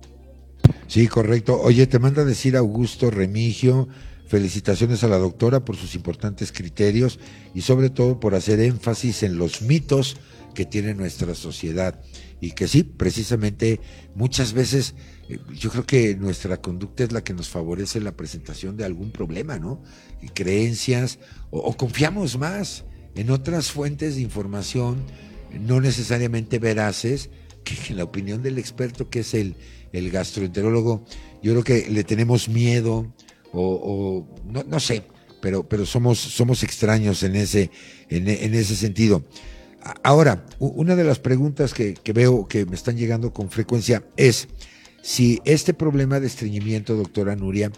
Sí, 0.87 1.07
correcto. 1.07 1.59
Oye, 1.59 1.87
te 1.87 1.99
manda 1.99 2.23
decir 2.23 2.55
Augusto 2.55 3.09
Remigio, 3.09 3.87
felicitaciones 4.27 5.03
a 5.03 5.07
la 5.07 5.17
doctora 5.17 5.65
por 5.65 5.75
sus 5.75 5.95
importantes 5.95 6.51
criterios 6.51 7.19
y 7.55 7.61
sobre 7.61 7.89
todo 7.89 8.19
por 8.19 8.35
hacer 8.35 8.59
énfasis 8.59 9.23
en 9.23 9.37
los 9.37 9.61
mitos 9.61 10.17
que 10.53 10.65
tiene 10.65 10.93
nuestra 10.93 11.33
sociedad 11.33 11.99
y 12.39 12.51
que 12.51 12.67
sí, 12.67 12.83
precisamente 12.83 13.81
muchas 14.15 14.53
veces 14.53 14.95
yo 15.53 15.69
creo 15.69 15.85
que 15.85 16.15
nuestra 16.15 16.61
conducta 16.61 17.03
es 17.03 17.11
la 17.11 17.23
que 17.23 17.33
nos 17.33 17.49
favorece 17.49 17.99
la 17.99 18.15
presentación 18.15 18.77
de 18.77 18.85
algún 18.85 19.11
problema, 19.11 19.59
¿no? 19.59 19.81
Y 20.21 20.29
creencias 20.29 21.19
o, 21.49 21.75
confiamos 21.75 22.37
más 22.37 22.85
en 23.15 23.31
otras 23.31 23.71
fuentes 23.71 24.15
de 24.15 24.21
información 24.21 25.03
no 25.59 25.81
necesariamente 25.81 26.59
veraces 26.59 27.29
que 27.63 27.75
en 27.89 27.97
la 27.97 28.03
opinión 28.03 28.43
del 28.43 28.57
experto 28.57 29.09
que 29.09 29.19
es 29.19 29.33
el, 29.33 29.55
gastroenterólogo, 29.91 31.05
yo 31.41 31.53
creo 31.53 31.63
que 31.63 31.89
le 31.89 32.03
tenemos 32.03 32.49
miedo 32.49 33.11
o, 33.51 34.27
no, 34.45 34.63
no, 34.63 34.79
sé, 34.79 35.03
pero, 35.41 35.67
pero 35.67 35.85
somos, 35.85 36.19
somos 36.19 36.61
extraños 36.61 37.23
en 37.23 37.35
ese, 37.35 37.71
en, 38.09 38.27
en 38.27 38.53
ese 38.53 38.75
sentido. 38.75 39.23
Ahora, 40.03 40.45
una 40.59 40.95
de 40.95 41.03
las 41.03 41.19
preguntas 41.19 41.73
que, 41.73 41.95
veo 42.13 42.47
que 42.47 42.65
me 42.65 42.75
están 42.75 42.97
llegando 42.97 43.31
con 43.31 43.49
frecuencia 43.49 44.03
es 44.17 44.47
si 45.07 45.41
este 45.45 45.73
problema 45.73 46.19
de 46.19 46.27
estreñimiento, 46.27 46.97
doctora 46.97 47.37
Nuria, 47.37 47.71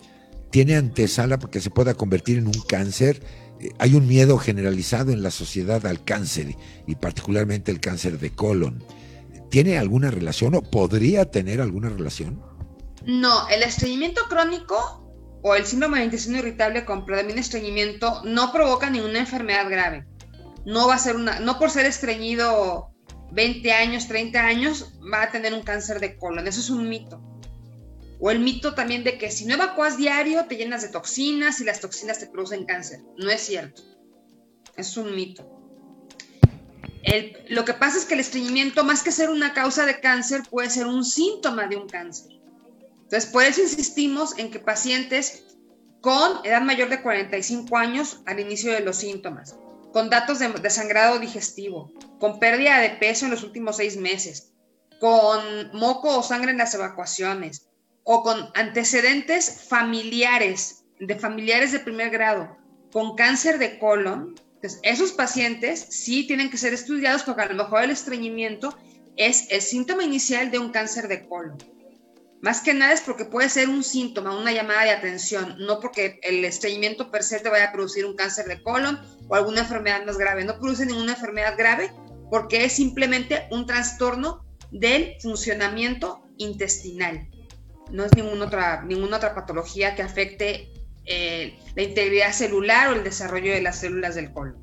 tiene 0.49 0.75
antesala 0.75 1.37
porque 1.37 1.61
se 1.61 1.69
pueda 1.69 1.93
convertir 1.93 2.39
en 2.39 2.47
un 2.47 2.59
cáncer. 2.67 3.21
Eh, 3.59 3.69
hay 3.77 3.93
un 3.93 4.07
miedo 4.07 4.39
generalizado 4.39 5.11
en 5.11 5.21
la 5.21 5.29
sociedad 5.29 5.85
al 5.85 6.03
cáncer 6.03 6.55
y 6.87 6.95
particularmente 6.95 7.71
el 7.71 7.81
cáncer 7.81 8.17
de 8.17 8.31
colon. 8.31 8.83
¿Tiene 9.51 9.77
alguna 9.77 10.09
relación 10.09 10.55
o 10.55 10.63
podría 10.63 11.29
tener 11.29 11.61
alguna 11.61 11.89
relación? 11.89 12.41
No, 13.05 13.47
el 13.49 13.61
estreñimiento 13.61 14.21
crónico 14.27 15.39
o 15.43 15.53
el 15.53 15.65
síndrome 15.65 15.99
de 15.99 16.05
intestino 16.05 16.39
irritable 16.39 16.83
con 16.83 17.05
predominio 17.05 17.41
estreñimiento 17.41 18.23
no 18.25 18.51
provoca 18.51 18.89
ninguna 18.89 19.19
enfermedad 19.19 19.69
grave 19.69 20.07
no 20.65 20.87
va 20.87 20.95
a 20.95 20.99
ser 20.99 21.15
una, 21.15 21.39
no 21.39 21.57
por 21.59 21.69
ser 21.69 21.85
estreñido 21.85 22.91
20 23.31 23.71
años, 23.71 24.07
30 24.07 24.39
años, 24.39 24.93
va 25.11 25.23
a 25.23 25.31
tener 25.31 25.53
un 25.53 25.61
cáncer 25.61 25.99
de 25.99 26.17
colon. 26.17 26.47
Eso 26.47 26.59
es 26.59 26.69
un 26.69 26.89
mito. 26.89 27.21
O 28.19 28.31
el 28.31 28.39
mito 28.39 28.75
también 28.75 29.03
de 29.03 29.17
que 29.17 29.31
si 29.31 29.45
no 29.45 29.53
evacuas 29.53 29.97
diario 29.97 30.45
te 30.45 30.57
llenas 30.57 30.81
de 30.81 30.89
toxinas 30.89 31.61
y 31.61 31.63
las 31.63 31.79
toxinas 31.79 32.19
te 32.19 32.27
producen 32.27 32.65
cáncer. 32.65 32.99
No 33.17 33.29
es 33.29 33.41
cierto. 33.41 33.81
Es 34.75 34.97
un 34.97 35.15
mito. 35.15 35.47
lo 37.49 37.65
que 37.65 37.73
pasa 37.73 37.97
es 37.97 38.05
que 38.05 38.15
el 38.15 38.19
estreñimiento, 38.19 38.83
más 38.83 39.03
que 39.03 39.11
ser 39.11 39.29
una 39.29 39.53
causa 39.53 39.85
de 39.85 39.99
cáncer, 39.99 40.41
puede 40.49 40.69
ser 40.69 40.85
un 40.85 41.05
síntoma 41.05 41.67
de 41.67 41.77
un 41.77 41.87
cáncer. 41.87 42.31
Entonces, 43.03 43.29
por 43.31 43.43
eso 43.43 43.61
insistimos 43.61 44.37
en 44.37 44.51
que 44.51 44.59
pacientes 44.59 45.43
con 46.01 46.45
edad 46.45 46.61
mayor 46.61 46.89
de 46.89 47.01
45 47.01 47.75
años 47.77 48.19
al 48.25 48.39
inicio 48.39 48.71
de 48.71 48.81
los 48.81 48.97
síntomas, 48.97 49.55
con 49.91 50.09
datos 50.09 50.39
de, 50.39 50.69
sangrado 50.69 51.19
digestivo, 51.19 51.91
con 52.19 52.39
pérdida 52.39 52.79
de 52.79 52.91
peso 52.91 53.25
en 53.25 53.31
los 53.31 53.43
últimos 53.43 53.77
seis 53.77 53.97
meses, 53.97 54.53
con 54.99 55.71
moco 55.73 56.17
o 56.17 56.23
sangre 56.23 56.51
en 56.51 56.57
las 56.57 56.73
evacuaciones, 56.73 57.69
o 58.03 58.23
con 58.23 58.49
antecedentes 58.55 59.65
familiares, 59.67 60.83
de 60.99 61.15
familiares 61.15 61.71
de 61.71 61.79
primer 61.79 62.09
grado, 62.09 62.57
con 62.91 63.15
cáncer 63.15 63.59
de 63.59 63.79
colon, 63.79 64.35
entonces 64.55 64.79
esos 64.83 65.13
pacientes 65.13 65.87
sí 65.89 66.27
tienen 66.27 66.49
que 66.49 66.57
ser 66.57 66.73
estudiados 66.73 67.23
porque 67.23 67.43
a 67.43 67.47
lo 67.47 67.63
mejor 67.63 67.83
el 67.83 67.91
estreñimiento 67.91 68.75
es 69.15 69.47
el 69.51 69.61
síntoma 69.61 70.03
inicial 70.03 70.51
de 70.51 70.59
un 70.59 70.71
cáncer 70.71 71.07
de 71.07 71.27
colon. 71.27 71.57
Más 72.41 72.61
que 72.61 72.73
nada 72.73 72.93
es 72.93 73.01
porque 73.01 73.25
puede 73.25 73.49
ser 73.49 73.67
un 73.67 73.83
síntoma, 73.83 74.37
una 74.37 74.53
llamada 74.53 74.83
de 74.83 74.91
atención, 74.91 75.55
no 75.59 75.81
porque 75.81 76.19
el 76.23 76.45
estreñimiento 76.45 77.11
per 77.11 77.23
se 77.23 77.39
te 77.39 77.49
vaya 77.49 77.65
a 77.65 77.71
producir 77.73 78.05
un 78.05 78.15
cáncer 78.15 78.45
de 78.45 78.63
colon 78.63 78.99
o 79.27 79.35
alguna 79.35 79.61
enfermedad 79.61 80.05
más 80.05 80.17
grave. 80.17 80.45
No 80.45 80.57
produce 80.57 80.85
ninguna 80.85 81.13
enfermedad 81.13 81.57
grave 81.57 81.91
porque 82.31 82.63
es 82.63 82.73
simplemente 82.73 83.47
un 83.51 83.65
trastorno 83.65 84.45
del 84.71 85.15
funcionamiento 85.21 86.21
intestinal. 86.37 87.27
No 87.91 88.05
es 88.05 88.15
ninguna 88.15 88.45
otra, 88.45 88.85
ninguna 88.85 89.17
otra 89.17 89.35
patología 89.35 89.95
que 89.95 90.03
afecte 90.03 90.71
eh, 91.05 91.59
la 91.75 91.83
integridad 91.83 92.31
celular 92.31 92.89
o 92.89 92.95
el 92.95 93.03
desarrollo 93.03 93.51
de 93.51 93.61
las 93.61 93.79
células 93.79 94.15
del 94.15 94.31
colon. 94.31 94.55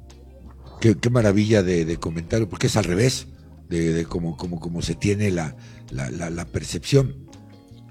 Qué, 0.80 1.10
maravilla 1.10 1.62
de, 1.62 1.96
comentario, 1.98 2.48
porque 2.48 2.68
es 2.68 2.76
al 2.76 2.84
revés 2.84 3.26
de, 3.68 4.06
cómo, 4.08 4.36
como, 4.36 4.80
se 4.80 4.94
tiene 4.94 5.30
la, 5.30 5.56
la 5.90 6.44
percepción. 6.46 7.25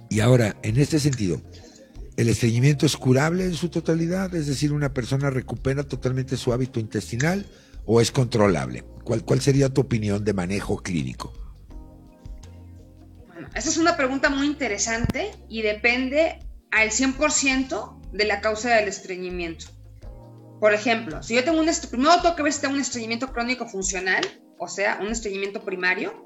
Y 0.09 0.19
ahora, 0.19 0.55
en 0.63 0.79
este 0.79 0.99
sentido, 0.99 1.41
¿el 2.17 2.29
estreñimiento 2.29 2.85
es 2.85 2.95
curable 2.95 3.45
en 3.45 3.53
su 3.53 3.69
totalidad? 3.69 4.33
Es 4.35 4.47
decir, 4.47 4.71
¿una 4.71 4.93
persona 4.93 5.29
recupera 5.29 5.83
totalmente 5.83 6.37
su 6.37 6.53
hábito 6.53 6.79
intestinal 6.79 7.45
o 7.85 8.01
es 8.01 8.11
controlable? 8.11 8.83
¿Cuál, 9.03 9.41
sería 9.41 9.69
tu 9.69 9.81
opinión 9.81 10.23
de 10.23 10.33
manejo 10.33 10.77
clínico? 10.77 11.33
Bueno, 13.27 13.49
esa 13.53 13.69
es 13.69 13.77
una 13.77 13.97
pregunta 13.97 14.29
muy 14.29 14.47
interesante 14.47 15.31
y 15.49 15.61
depende 15.61 16.39
al 16.71 16.89
100% 16.89 18.11
de 18.11 18.25
la 18.25 18.41
causa 18.41 18.75
del 18.75 18.87
estreñimiento. 18.87 19.67
Por 20.59 20.73
ejemplo, 20.73 21.21
si 21.21 21.35
yo 21.35 21.43
tengo 21.43 21.59
un 21.59 21.69
primero 21.89 22.21
tengo 22.21 22.35
que 22.35 22.43
ver 22.43 22.53
si 22.53 22.61
tengo 22.61 22.73
un 22.73 22.79
estreñimiento 22.79 23.31
crónico 23.31 23.67
funcional, 23.67 24.23
o 24.57 24.67
sea, 24.67 24.99
un 25.01 25.07
estreñimiento 25.07 25.61
primario 25.61 26.25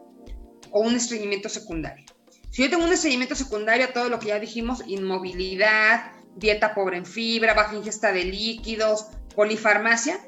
o 0.72 0.82
un 0.82 0.96
estreñimiento 0.96 1.50
secundario. 1.50 2.06
Si 2.50 2.64
yo 2.64 2.70
tengo 2.70 2.84
un 2.84 2.92
estreñimiento 2.92 3.36
secundario 3.36 3.86
a 3.86 3.94
todo 3.94 4.10
lo 4.10 4.20
que 4.20 4.28
ya 4.28 4.40
dijimos, 4.40 4.84
inmovilidad, 4.88 6.12
dieta 6.36 6.74
pobre 6.74 6.98
en 6.98 7.06
fibra, 7.06 7.54
baja 7.54 7.76
ingesta 7.76 8.12
de 8.12 8.24
líquidos, 8.26 9.08
polifarmacia 9.36 10.20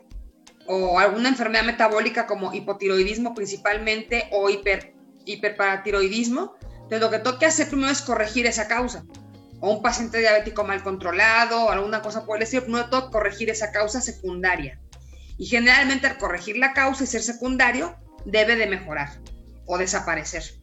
o 0.67 0.99
alguna 0.99 1.29
enfermedad 1.29 1.65
metabólica 1.65 2.27
como 2.27 2.53
hipotiroidismo 2.53 3.33
principalmente 3.33 4.29
o 4.31 4.49
hiper, 4.49 4.93
hiperparatiroidismo, 5.25 6.55
entonces 6.83 7.01
lo 7.01 7.09
que 7.09 7.39
que 7.39 7.45
hacer 7.45 7.67
primero 7.67 7.91
es 7.91 8.01
corregir 8.01 8.45
esa 8.45 8.67
causa. 8.67 9.03
O 9.59 9.71
un 9.71 9.81
paciente 9.81 10.19
diabético 10.19 10.63
mal 10.63 10.83
controlado 10.83 11.65
o 11.65 11.69
alguna 11.71 12.01
cosa 12.01 12.25
por 12.25 12.37
el 12.37 12.43
estilo, 12.43 12.63
primero 12.63 12.89
que 12.89 13.11
corregir 13.11 13.49
esa 13.49 13.71
causa 13.71 14.01
secundaria. 14.01 14.79
Y 15.37 15.45
generalmente 15.45 16.07
al 16.07 16.17
corregir 16.17 16.57
la 16.57 16.73
causa 16.73 17.03
y 17.03 17.07
ser 17.07 17.21
secundario, 17.21 17.95
debe 18.25 18.55
de 18.55 18.67
mejorar 18.67 19.09
o 19.65 19.77
desaparecer. 19.77 20.60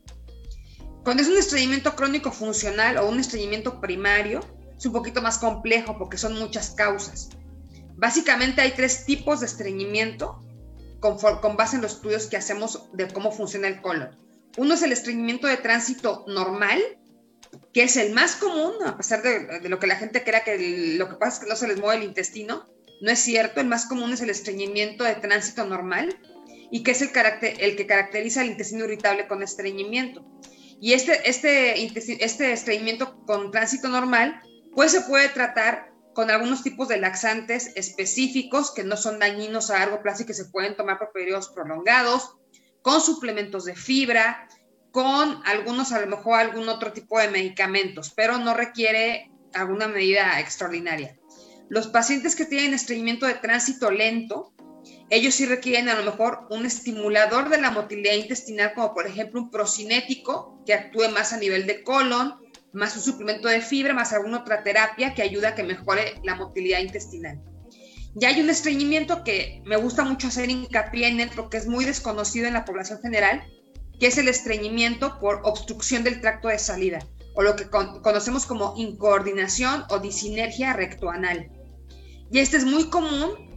Cuando 1.04 1.22
es 1.22 1.28
un 1.28 1.38
estreñimiento 1.38 1.96
crónico 1.96 2.30
funcional 2.32 2.98
o 2.98 3.08
un 3.08 3.20
estreñimiento 3.20 3.80
primario, 3.80 4.40
es 4.76 4.86
un 4.86 4.92
poquito 4.92 5.22
más 5.22 5.38
complejo 5.38 5.96
porque 5.98 6.18
son 6.18 6.38
muchas 6.38 6.70
causas. 6.70 7.30
Básicamente 7.96 8.60
hay 8.60 8.72
tres 8.72 9.04
tipos 9.04 9.40
de 9.40 9.46
estreñimiento 9.46 10.40
con, 11.00 11.56
base 11.56 11.76
en 11.76 11.82
los 11.82 11.94
estudios 11.94 12.26
que 12.26 12.36
hacemos 12.36 12.88
de 12.92 13.08
cómo 13.08 13.32
funciona 13.32 13.68
el 13.68 13.80
colon. 13.80 14.16
Uno 14.56 14.74
es 14.74 14.82
el 14.82 14.92
estreñimiento 14.92 15.46
de 15.46 15.56
tránsito 15.56 16.24
normal, 16.28 16.80
que 17.72 17.84
es 17.84 17.96
el 17.96 18.12
más 18.12 18.36
común, 18.36 18.74
a 18.84 18.96
pesar 18.96 19.22
de, 19.22 19.60
de, 19.60 19.68
lo 19.68 19.78
que 19.78 19.86
la 19.86 19.96
gente 19.96 20.24
crea 20.24 20.44
que 20.44 20.96
lo 20.96 21.08
que 21.08 21.16
pasa 21.16 21.38
es 21.38 21.44
que 21.44 21.50
no 21.50 21.56
se 21.56 21.68
les 21.68 21.78
mueve 21.78 22.02
el 22.02 22.08
intestino. 22.08 22.66
No 23.00 23.10
es 23.10 23.20
cierto, 23.20 23.60
el 23.60 23.68
más 23.68 23.86
común 23.86 24.12
es 24.12 24.20
el 24.20 24.30
estreñimiento 24.30 25.04
de 25.04 25.14
tránsito 25.14 25.64
normal 25.64 26.18
y 26.70 26.82
que 26.82 26.90
es 26.90 27.02
el, 27.02 27.12
carácter, 27.12 27.54
el 27.60 27.76
que 27.76 27.86
caracteriza 27.86 28.42
el 28.42 28.50
intestino 28.50 28.84
irritable 28.84 29.28
con 29.28 29.42
estreñimiento. 29.42 30.24
Y 30.80 30.92
este, 30.92 31.28
este, 31.28 32.24
este 32.24 32.52
estreñimiento 32.52 33.24
con 33.26 33.50
tránsito 33.50 33.88
normal, 33.88 34.40
pues 34.74 34.92
se 34.92 35.00
puede 35.02 35.28
tratar 35.28 35.92
con 36.14 36.30
algunos 36.30 36.62
tipos 36.62 36.88
de 36.88 36.98
laxantes 36.98 37.72
específicos 37.76 38.72
que 38.72 38.84
no 38.84 38.96
son 38.96 39.18
dañinos 39.18 39.70
a 39.70 39.78
largo 39.78 40.02
plazo 40.02 40.22
y 40.22 40.26
que 40.26 40.34
se 40.34 40.46
pueden 40.46 40.76
tomar 40.76 40.98
por 40.98 41.12
periodos 41.12 41.48
prolongados, 41.48 42.36
con 42.82 43.00
suplementos 43.00 43.64
de 43.64 43.76
fibra, 43.76 44.48
con 44.90 45.42
algunos, 45.44 45.92
a 45.92 46.00
lo 46.00 46.06
mejor 46.06 46.40
algún 46.40 46.68
otro 46.68 46.92
tipo 46.92 47.18
de 47.18 47.28
medicamentos, 47.28 48.12
pero 48.14 48.38
no 48.38 48.54
requiere 48.54 49.30
alguna 49.54 49.88
medida 49.88 50.40
extraordinaria. 50.40 51.18
Los 51.68 51.88
pacientes 51.88 52.34
que 52.34 52.46
tienen 52.46 52.74
estreñimiento 52.74 53.26
de 53.26 53.34
tránsito 53.34 53.90
lento, 53.90 54.52
ellos 55.10 55.34
sí 55.34 55.46
requieren 55.46 55.88
a 55.88 55.94
lo 55.94 56.04
mejor 56.04 56.46
un 56.50 56.66
estimulador 56.66 57.48
de 57.48 57.60
la 57.60 57.70
motilidad 57.70 58.14
intestinal, 58.14 58.72
como 58.74 58.94
por 58.94 59.06
ejemplo 59.06 59.40
un 59.40 59.50
procinético 59.50 60.62
que 60.66 60.74
actúe 60.74 61.08
más 61.08 61.32
a 61.32 61.38
nivel 61.38 61.66
de 61.66 61.82
colon, 61.82 62.34
más 62.72 62.94
un 62.96 63.02
suplemento 63.02 63.48
de 63.48 63.62
fibra, 63.62 63.94
más 63.94 64.12
alguna 64.12 64.40
otra 64.40 64.62
terapia 64.62 65.14
que 65.14 65.22
ayuda 65.22 65.50
a 65.50 65.54
que 65.54 65.62
mejore 65.62 66.20
la 66.24 66.34
motilidad 66.34 66.80
intestinal. 66.80 67.40
Ya 68.14 68.28
hay 68.28 68.40
un 68.40 68.50
estreñimiento 68.50 69.24
que 69.24 69.62
me 69.64 69.76
gusta 69.76 70.04
mucho 70.04 70.28
hacer 70.28 70.50
hincapié 70.50 71.08
en 71.08 71.20
él 71.20 71.30
porque 71.34 71.56
es 71.56 71.66
muy 71.66 71.84
desconocido 71.84 72.46
en 72.46 72.54
la 72.54 72.64
población 72.64 73.00
general, 73.00 73.42
que 73.98 74.08
es 74.08 74.18
el 74.18 74.28
estreñimiento 74.28 75.18
por 75.20 75.40
obstrucción 75.44 76.04
del 76.04 76.20
tracto 76.20 76.48
de 76.48 76.58
salida, 76.58 76.98
o 77.34 77.42
lo 77.42 77.56
que 77.56 77.68
conocemos 77.68 78.44
como 78.44 78.74
incoordinación 78.76 79.84
o 79.88 79.98
disinergia 80.00 80.72
rectoanal. 80.72 81.50
Y 82.30 82.40
este 82.40 82.58
es 82.58 82.64
muy 82.64 82.90
común 82.90 83.47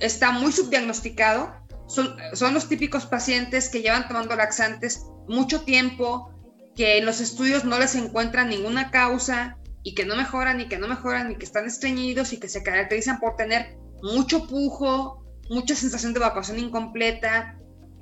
está 0.00 0.32
muy 0.32 0.52
subdiagnosticado. 0.52 1.52
Son, 1.86 2.16
son 2.32 2.54
los 2.54 2.68
típicos 2.68 3.06
pacientes 3.06 3.68
que 3.68 3.82
llevan 3.82 4.08
tomando 4.08 4.36
laxantes 4.36 5.06
mucho 5.28 5.62
tiempo, 5.62 6.30
que 6.74 6.98
en 6.98 7.06
los 7.06 7.20
estudios 7.20 7.64
no 7.64 7.78
les 7.78 7.94
encuentran 7.94 8.48
ninguna 8.48 8.90
causa 8.90 9.58
y 9.82 9.94
que 9.94 10.04
no 10.04 10.16
mejoran 10.16 10.60
y 10.60 10.68
que 10.68 10.78
no 10.78 10.88
mejoran 10.88 11.30
y 11.30 11.36
que 11.36 11.44
están 11.44 11.66
estreñidos 11.66 12.32
y 12.32 12.38
que 12.38 12.48
se 12.48 12.62
caracterizan 12.62 13.20
por 13.20 13.36
tener 13.36 13.76
mucho 14.02 14.46
pujo, 14.46 15.24
mucha 15.48 15.74
sensación 15.74 16.12
de 16.12 16.20
evacuación 16.20 16.58
incompleta, 16.58 17.56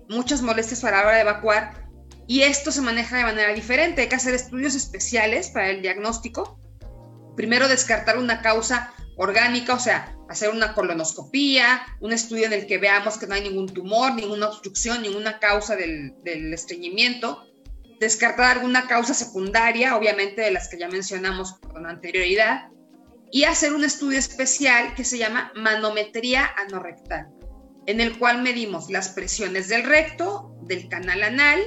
muchas 0.08 0.42
molestias 0.42 0.84
a 0.84 0.90
la 0.90 1.00
hora 1.00 1.14
de 1.16 1.22
evacuar. 1.22 1.88
Y 2.26 2.42
esto 2.42 2.70
se 2.70 2.80
maneja 2.80 3.16
de 3.16 3.24
manera 3.24 3.52
diferente. 3.52 4.02
Hay 4.02 4.08
que 4.08 4.14
hacer 4.14 4.34
estudios 4.34 4.74
especiales 4.74 5.50
para 5.50 5.70
el 5.70 5.82
diagnóstico. 5.82 6.58
Primero 7.36 7.68
descartar 7.68 8.16
una 8.16 8.42
causa 8.42 8.92
orgánica, 9.16 9.74
o 9.74 9.78
sea, 9.78 10.16
hacer 10.32 10.50
una 10.50 10.74
colonoscopía, 10.74 11.82
un 12.00 12.12
estudio 12.12 12.46
en 12.46 12.54
el 12.54 12.66
que 12.66 12.78
veamos 12.78 13.18
que 13.18 13.26
no 13.26 13.34
hay 13.34 13.42
ningún 13.42 13.68
tumor, 13.68 14.14
ninguna 14.14 14.48
obstrucción, 14.48 15.02
ninguna 15.02 15.38
causa 15.38 15.76
del, 15.76 16.14
del 16.24 16.52
estreñimiento, 16.54 17.46
descartar 18.00 18.56
alguna 18.56 18.88
causa 18.88 19.14
secundaria, 19.14 19.96
obviamente 19.96 20.40
de 20.40 20.50
las 20.50 20.68
que 20.68 20.78
ya 20.78 20.88
mencionamos 20.88 21.54
con 21.60 21.86
anterioridad, 21.86 22.68
y 23.30 23.44
hacer 23.44 23.74
un 23.74 23.84
estudio 23.84 24.18
especial 24.18 24.94
que 24.94 25.04
se 25.04 25.18
llama 25.18 25.52
manometría 25.54 26.50
anorrectal, 26.56 27.28
en 27.86 28.00
el 28.00 28.18
cual 28.18 28.42
medimos 28.42 28.90
las 28.90 29.10
presiones 29.10 29.68
del 29.68 29.84
recto, 29.84 30.56
del 30.62 30.88
canal 30.88 31.22
anal, 31.22 31.60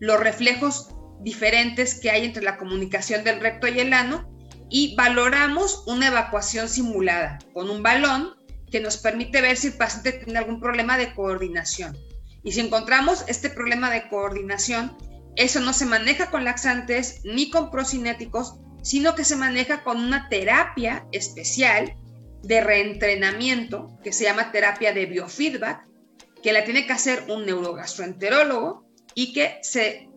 los 0.00 0.18
reflejos 0.18 0.88
diferentes 1.20 2.00
que 2.00 2.10
hay 2.10 2.24
entre 2.24 2.42
la 2.42 2.56
comunicación 2.56 3.22
del 3.22 3.40
recto 3.40 3.68
y 3.68 3.78
el 3.78 3.92
ano 3.92 4.28
y 4.72 4.96
valoramos 4.96 5.84
una 5.86 6.08
evacuación 6.08 6.68
simulada 6.68 7.38
con 7.52 7.68
un 7.68 7.82
balón 7.82 8.34
que 8.70 8.80
nos 8.80 8.96
permite 8.96 9.42
ver 9.42 9.58
si 9.58 9.68
el 9.68 9.74
paciente 9.74 10.12
tiene 10.12 10.38
algún 10.38 10.60
problema 10.60 10.96
de 10.96 11.14
coordinación. 11.14 11.96
Y 12.42 12.52
si 12.52 12.60
encontramos 12.60 13.24
este 13.28 13.50
problema 13.50 13.90
de 13.90 14.08
coordinación, 14.08 14.96
eso 15.36 15.60
no 15.60 15.74
se 15.74 15.84
maneja 15.84 16.30
con 16.30 16.44
laxantes 16.44 17.20
ni 17.22 17.50
con 17.50 17.70
procinéticos, 17.70 18.54
sino 18.82 19.14
que 19.14 19.24
se 19.24 19.36
maneja 19.36 19.84
con 19.84 19.98
una 19.98 20.30
terapia 20.30 21.06
especial 21.12 21.94
de 22.42 22.62
reentrenamiento 22.62 23.98
que 24.02 24.12
se 24.12 24.24
llama 24.24 24.52
terapia 24.52 24.94
de 24.94 25.04
biofeedback, 25.04 25.86
que 26.42 26.52
la 26.52 26.64
tiene 26.64 26.86
que 26.86 26.94
hacer 26.94 27.24
un 27.28 27.44
neurogastroenterólogo 27.44 28.88
y 29.14 29.34
que 29.34 29.58
se 29.62 30.08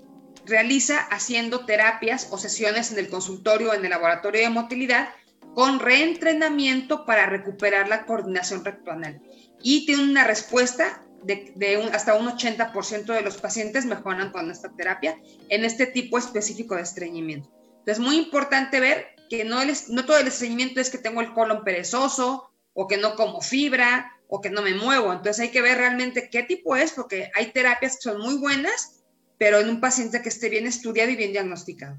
realiza 0.45 0.99
haciendo 0.99 1.65
terapias 1.65 2.27
o 2.31 2.37
sesiones 2.37 2.91
en 2.91 2.99
el 2.99 3.09
consultorio 3.09 3.71
o 3.71 3.73
en 3.73 3.83
el 3.83 3.91
laboratorio 3.91 4.41
de 4.41 4.49
motilidad 4.49 5.09
con 5.53 5.79
reentrenamiento 5.79 7.05
para 7.05 7.25
recuperar 7.25 7.87
la 7.87 8.05
coordinación 8.05 8.63
rectoanal. 8.63 9.21
Y 9.61 9.85
tiene 9.85 10.03
una 10.03 10.25
respuesta 10.25 11.01
de, 11.23 11.89
hasta 11.91 12.15
un 12.15 12.27
80% 12.27 13.05
de 13.05 13.21
los 13.21 13.37
pacientes 13.37 13.85
mejoran 13.85 14.31
con 14.31 14.51
esta 14.51 14.69
terapia 14.75 15.19
en 15.49 15.65
este 15.65 15.87
tipo 15.87 16.17
específico 16.17 16.75
de 16.75 16.81
estreñimiento. 16.81 17.49
Entonces, 17.79 17.97
es 17.97 17.99
muy 17.99 18.17
importante 18.17 18.79
ver 18.79 19.07
que 19.29 19.43
no, 19.43 19.59
no 19.89 20.05
todo 20.05 20.17
el 20.17 20.27
estreñimiento 20.27 20.81
es 20.81 20.89
que 20.89 20.97
tengo 20.97 21.21
el 21.21 21.33
colon 21.33 21.63
perezoso 21.63 22.51
o 22.73 22.87
que 22.87 22.97
no 22.97 23.15
como 23.15 23.41
fibra 23.41 24.11
o 24.27 24.41
que 24.41 24.49
no 24.49 24.61
me 24.61 24.75
muevo. 24.75 25.11
Entonces 25.11 25.39
hay 25.39 25.49
que 25.49 25.61
ver 25.61 25.77
realmente 25.77 26.29
qué 26.29 26.43
tipo 26.43 26.75
es, 26.75 26.91
porque 26.91 27.31
hay 27.33 27.51
terapias 27.51 27.95
que 27.95 28.01
son 28.01 28.19
muy 28.19 28.37
buenas 28.37 29.04
pero 29.37 29.59
en 29.59 29.69
un 29.69 29.79
paciente 29.79 30.21
que 30.21 30.29
esté 30.29 30.49
bien 30.49 30.67
estudiado 30.67 31.11
y 31.11 31.15
bien 31.15 31.31
diagnosticado. 31.31 31.97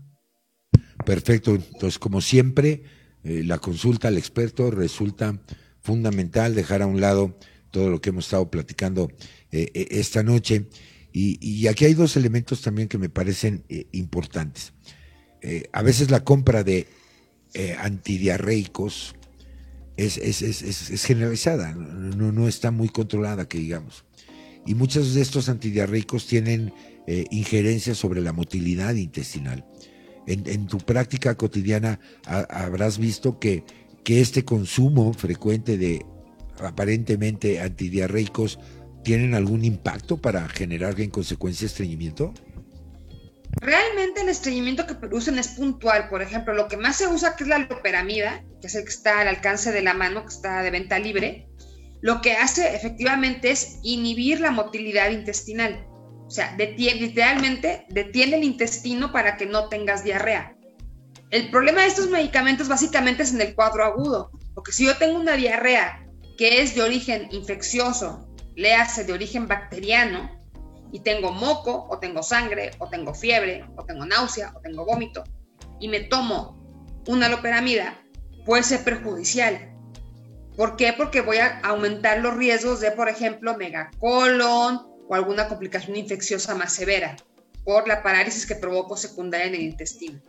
Perfecto. 1.04 1.54
Entonces, 1.54 1.98
como 1.98 2.20
siempre, 2.20 2.82
eh, 3.22 3.42
la 3.44 3.58
consulta 3.58 4.08
al 4.08 4.18
experto 4.18 4.70
resulta 4.70 5.40
fundamental, 5.80 6.54
dejar 6.54 6.82
a 6.82 6.86
un 6.86 7.00
lado 7.00 7.38
todo 7.70 7.90
lo 7.90 8.00
que 8.00 8.10
hemos 8.10 8.26
estado 8.26 8.50
platicando 8.50 9.10
eh, 9.52 9.70
eh, 9.74 9.88
esta 9.90 10.22
noche. 10.22 10.68
Y, 11.12 11.66
aquí 11.66 11.86
hay 11.86 11.94
dos 11.94 12.16
elementos 12.16 12.60
también 12.60 12.88
que 12.88 12.98
me 12.98 13.08
parecen 13.08 13.64
importantes. 13.92 14.74
a 15.72 15.82
veces 15.82 16.10
la 16.10 16.22
compra 16.22 16.62
de 16.62 16.86
antidiarreicos 17.78 19.14
es, 19.96 21.06
generalizada, 21.06 21.72
no, 21.72 22.32
no 22.32 22.48
está 22.48 22.70
muy 22.70 22.90
controlada, 22.90 23.48
que 23.48 23.56
digamos. 23.56 24.04
Y 24.66 24.74
muchos 24.74 25.14
de 25.14 25.22
estos 25.22 25.48
antidiarreicos 25.48 26.26
tienen 26.26 26.74
eh, 27.06 27.94
sobre 27.94 28.20
la 28.20 28.32
motilidad 28.32 28.94
intestinal. 28.94 29.64
En, 30.26 30.66
tu 30.66 30.78
práctica 30.78 31.36
cotidiana 31.36 32.00
habrás 32.24 32.98
visto 32.98 33.38
que, 33.38 33.62
que 34.02 34.20
este 34.20 34.44
consumo 34.44 35.12
frecuente 35.12 35.78
de 35.78 36.04
aparentemente 36.58 37.60
antidiarreicos 37.60 38.58
tienen 39.04 39.34
algún 39.34 39.64
impacto 39.64 40.16
para 40.16 40.48
generar 40.48 41.00
en 41.00 41.10
consecuencia 41.10 41.66
estreñimiento? 41.66 42.34
Realmente 43.60 44.22
el 44.22 44.28
estreñimiento 44.28 44.86
que 44.86 44.96
producen 44.96 45.38
es 45.38 45.48
puntual. 45.48 46.08
Por 46.08 46.22
ejemplo, 46.22 46.54
lo 46.54 46.66
que 46.66 46.76
más 46.76 46.96
se 46.96 47.06
usa 47.06 47.36
que 47.36 47.44
es 47.44 47.48
la 47.48 47.58
loperamida, 47.58 48.44
que 48.60 48.66
es 48.66 48.74
el 48.74 48.82
que 48.82 48.90
está 48.90 49.20
al 49.20 49.28
alcance 49.28 49.70
de 49.70 49.82
la 49.82 49.94
mano, 49.94 50.22
que 50.22 50.34
está 50.34 50.62
de 50.62 50.70
venta 50.70 50.98
libre, 50.98 51.48
lo 52.00 52.20
que 52.20 52.32
hace 52.32 52.74
efectivamente 52.74 53.50
es 53.50 53.78
inhibir 53.82 54.40
la 54.40 54.50
motilidad 54.50 55.10
intestinal. 55.10 55.86
O 56.26 56.30
sea, 56.30 56.56
literalmente 56.56 57.86
detiene 57.88 58.36
el 58.36 58.44
intestino 58.44 59.12
para 59.12 59.36
que 59.36 59.46
no 59.46 59.68
tengas 59.68 60.02
diarrea. 60.02 60.56
El 61.30 61.50
problema 61.50 61.82
de 61.82 61.88
estos 61.88 62.08
medicamentos 62.08 62.68
básicamente 62.68 63.22
es 63.22 63.32
en 63.32 63.40
el 63.40 63.54
cuadro 63.54 63.84
agudo, 63.84 64.30
porque 64.54 64.72
si 64.72 64.86
yo 64.86 64.96
tengo 64.96 65.18
una 65.18 65.36
diarrea 65.36 66.06
que 66.36 66.62
es 66.62 66.74
de 66.74 66.82
origen 66.82 67.28
infeccioso, 67.30 68.28
le 68.54 68.74
hace 68.74 69.04
de 69.04 69.12
origen 69.12 69.46
bacteriano, 69.46 70.36
y 70.92 71.00
tengo 71.00 71.32
moco, 71.32 71.86
o 71.90 71.98
tengo 71.98 72.22
sangre, 72.22 72.70
o 72.78 72.88
tengo 72.88 73.12
fiebre, 73.12 73.64
o 73.76 73.84
tengo 73.84 74.06
náusea, 74.06 74.52
o 74.54 74.60
tengo 74.60 74.84
vómito, 74.84 75.24
y 75.80 75.88
me 75.88 76.00
tomo 76.00 76.56
una 77.06 77.28
loperamida, 77.28 77.98
puede 78.44 78.62
ser 78.62 78.84
perjudicial. 78.84 79.72
¿Por 80.56 80.76
qué? 80.76 80.92
Porque 80.92 81.20
voy 81.20 81.38
a 81.38 81.60
aumentar 81.60 82.20
los 82.20 82.34
riesgos 82.34 82.80
de, 82.80 82.92
por 82.92 83.08
ejemplo, 83.08 83.56
megacolon, 83.56 84.86
o 85.08 85.14
alguna 85.14 85.48
complicación 85.48 85.96
infecciosa 85.96 86.54
más 86.54 86.72
severa 86.72 87.16
por 87.64 87.88
la 87.88 88.02
parálisis 88.02 88.46
que 88.46 88.54
provoco 88.54 88.96
secundaria 88.96 89.46
en 89.46 89.54
el 89.54 89.62
intestino. 89.62 90.20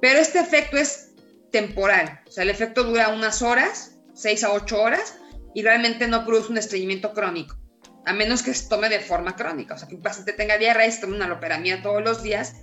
Pero 0.00 0.18
este 0.18 0.38
efecto 0.40 0.76
es 0.76 1.12
temporal, 1.50 2.20
o 2.26 2.30
sea, 2.30 2.44
el 2.44 2.50
efecto 2.50 2.84
dura 2.84 3.08
unas 3.08 3.40
horas, 3.40 3.98
6 4.14 4.44
a 4.44 4.52
8 4.52 4.82
horas, 4.82 5.16
y 5.54 5.62
realmente 5.62 6.06
no 6.06 6.26
produce 6.26 6.52
un 6.52 6.58
estreñimiento 6.58 7.14
crónico, 7.14 7.56
a 8.04 8.12
menos 8.12 8.42
que 8.42 8.52
se 8.52 8.68
tome 8.68 8.90
de 8.90 9.00
forma 9.00 9.36
crónica, 9.36 9.74
o 9.74 9.78
sea, 9.78 9.88
que 9.88 9.94
un 9.94 10.02
paciente 10.02 10.34
tenga 10.34 10.58
diarrea 10.58 10.86
y 10.86 10.92
se 10.92 11.00
tome 11.00 11.16
una 11.16 11.26
loperamida 11.26 11.82
todos 11.82 12.02
los 12.02 12.22
días, 12.22 12.54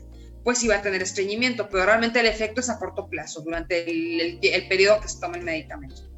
pues 0.44 0.60
sí 0.60 0.68
va 0.68 0.76
a 0.76 0.82
tener 0.82 1.02
estreñimiento, 1.02 1.70
pero 1.70 1.86
realmente 1.86 2.20
el 2.20 2.28
efecto 2.28 2.62
es 2.62 2.70
a 2.70 2.78
corto 2.78 3.10
plazo, 3.10 3.42
durante 3.42 3.90
el, 3.90 4.40
periodo 4.68 5.02
que 5.02 5.08
se 5.08 5.20
toma 5.20 5.38
el 5.38 5.44
medicamento. 5.44 6.13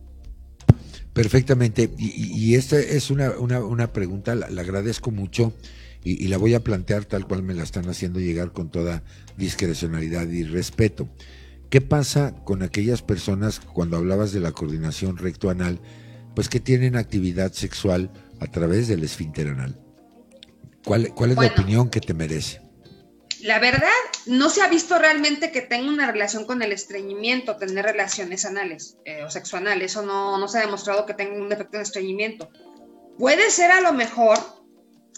Perfectamente, 1.15 1.89
y, 1.97 2.55
esta 2.55 2.77
es 2.77 3.09
una, 3.09 3.31
una, 3.39 3.93
pregunta, 3.93 4.35
la, 4.35 4.47
agradezco 4.47 5.11
mucho 5.11 5.53
y, 6.03 6.27
la 6.27 6.35
voy 6.35 6.55
a 6.55 6.59
plantear 6.59 7.05
tal 7.05 7.25
cual 7.25 7.41
me 7.41 7.53
la 7.53 7.63
están 7.63 7.87
haciendo 7.87 8.19
llegar 8.19 8.51
con 8.51 8.69
toda 8.69 9.01
discrecionalidad 9.37 10.27
y 10.27 10.43
respeto. 10.43 11.07
¿Qué 11.69 11.79
pasa 11.79 12.35
con 12.43 12.63
aquellas 12.63 13.01
personas, 13.01 13.61
cuando 13.61 13.95
hablabas 13.95 14.33
de 14.33 14.41
la 14.41 14.51
coordinación 14.51 15.15
recto-anal, 15.15 15.79
pues 16.35 16.49
que 16.49 16.59
tienen 16.59 16.97
actividad 16.97 17.53
sexual 17.53 18.11
a 18.41 18.47
través 18.47 18.89
del 18.89 19.05
esfínter 19.05 19.47
anal? 19.47 19.79
¿Cuál, 20.83 21.13
cuál 21.15 21.31
es 21.31 21.37
la 21.37 21.47
opinión 21.47 21.89
que 21.89 22.01
te 22.01 22.13
merece? 22.13 22.64
La 23.45 23.59
verdad, 23.59 23.91
no 24.25 24.49
se 24.49 24.63
ha 24.63 24.67
visto 24.67 24.97
realmente 24.97 25.51
que 25.51 25.61
tenga 25.61 25.87
una 25.87 26.11
relación 26.11 26.45
con 26.45 26.63
el 26.63 26.71
estreñimiento, 26.71 27.57
tener 27.57 27.85
relaciones 27.85 28.43
anales 28.43 28.97
eh, 29.05 29.23
o 29.23 29.29
sexuales. 29.29 29.83
Eso 29.83 30.01
no, 30.01 30.39
no 30.39 30.47
se 30.47 30.57
ha 30.57 30.61
demostrado 30.61 31.05
que 31.05 31.13
tenga 31.13 31.35
un 31.35 31.51
efecto 31.51 31.77
de 31.77 31.83
estreñimiento. 31.83 32.49
Puede 33.19 33.51
ser 33.51 33.69
a 33.69 33.81
lo 33.81 33.93
mejor 33.93 34.39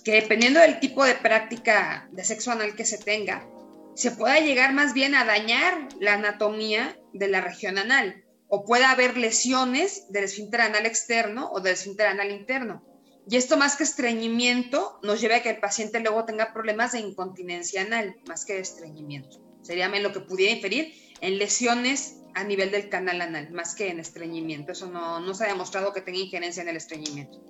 que 0.03 0.11
dependiendo 0.11 0.59
del 0.59 0.82
tipo 0.82 1.05
de 1.05 1.15
práctica 1.15 2.09
de 2.11 2.25
sexo 2.25 2.51
anal 2.51 2.75
que 2.75 2.84
se 2.84 2.97
tenga, 2.97 3.47
se 3.95 4.11
pueda 4.11 4.41
llegar 4.41 4.73
más 4.73 4.93
bien 4.93 5.15
a 5.15 5.23
dañar 5.23 5.88
la 6.01 6.15
anatomía 6.15 6.99
de 7.13 7.30
la 7.30 7.39
región 7.39 7.78
anal 7.78 8.25
o 8.49 8.65
pueda 8.65 8.91
haber 8.91 9.15
lesiones 9.15 10.11
del 10.11 10.25
esfínter 10.25 10.59
anal 10.59 10.86
externo 10.86 11.49
o 11.49 11.61
del 11.61 11.75
esfínter 11.75 12.07
anal 12.07 12.32
interno. 12.32 12.84
Y 13.30 13.36
esto 13.36 13.57
más 13.57 13.75
que 13.75 13.84
estreñimiento 13.84 14.99
nos 15.03 15.19
lleva 15.19 15.38
a 15.38 15.41
que 15.41 15.49
el 15.49 15.59
paciente 15.59 15.99
luego 15.99 16.23
tenga 16.23 16.53
problemas 16.53 16.93
de 16.93 16.99
incontinencia 16.99 17.82
anal, 17.82 18.15
más 18.28 18.45
que 18.45 18.53
de 18.53 18.59
estreñimiento. 18.59 19.41
Sería 19.61 19.89
lo 19.89 20.13
que 20.13 20.21
pudiera 20.21 20.53
inferir 20.53 20.93
en 21.19 21.38
lesiones 21.38 22.17
a 22.36 22.43
nivel 22.45 22.71
del 22.71 22.88
canal 22.88 23.19
anal, 23.19 23.51
más 23.51 23.75
que 23.75 23.89
en 23.89 23.99
estreñimiento. 23.99 24.71
Eso 24.71 24.89
no, 24.89 25.19
no 25.19 25.34
se 25.34 25.43
ha 25.43 25.47
demostrado 25.47 25.91
que 25.91 26.01
tenga 26.01 26.19
injerencia 26.19 26.63
en 26.63 26.69
el 26.69 26.78
estreñimiento. 26.78 27.43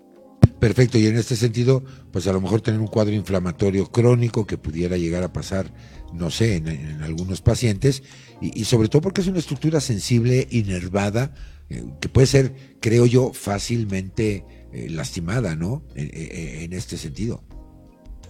Perfecto, 0.59 0.97
y 0.97 1.05
en 1.05 1.17
este 1.17 1.35
sentido, 1.35 1.83
pues 2.11 2.25
a 2.25 2.33
lo 2.33 2.41
mejor 2.41 2.61
tener 2.61 2.79
un 2.79 2.87
cuadro 2.87 3.13
inflamatorio 3.13 3.91
crónico 3.91 4.47
que 4.47 4.57
pudiera 4.57 4.97
llegar 4.97 5.23
a 5.23 5.31
pasar, 5.31 5.71
no 6.13 6.31
sé, 6.31 6.55
en, 6.55 7.03
algunos 7.03 7.41
pacientes, 7.41 8.01
y, 8.41 8.65
sobre 8.65 8.87
todo 8.87 9.03
porque 9.03 9.21
es 9.21 9.27
una 9.27 9.37
estructura 9.37 9.79
sensible, 9.79 10.47
inervada, 10.49 11.35
eh, 11.69 11.83
que 12.01 12.09
puede 12.09 12.25
ser, 12.25 12.55
creo 12.79 13.05
yo, 13.05 13.33
fácilmente 13.33 14.43
eh, 14.77 14.89
lastimada, 14.91 15.55
¿no? 15.55 15.81
En, 15.95 16.71
este 16.71 16.97
sentido. 16.97 17.43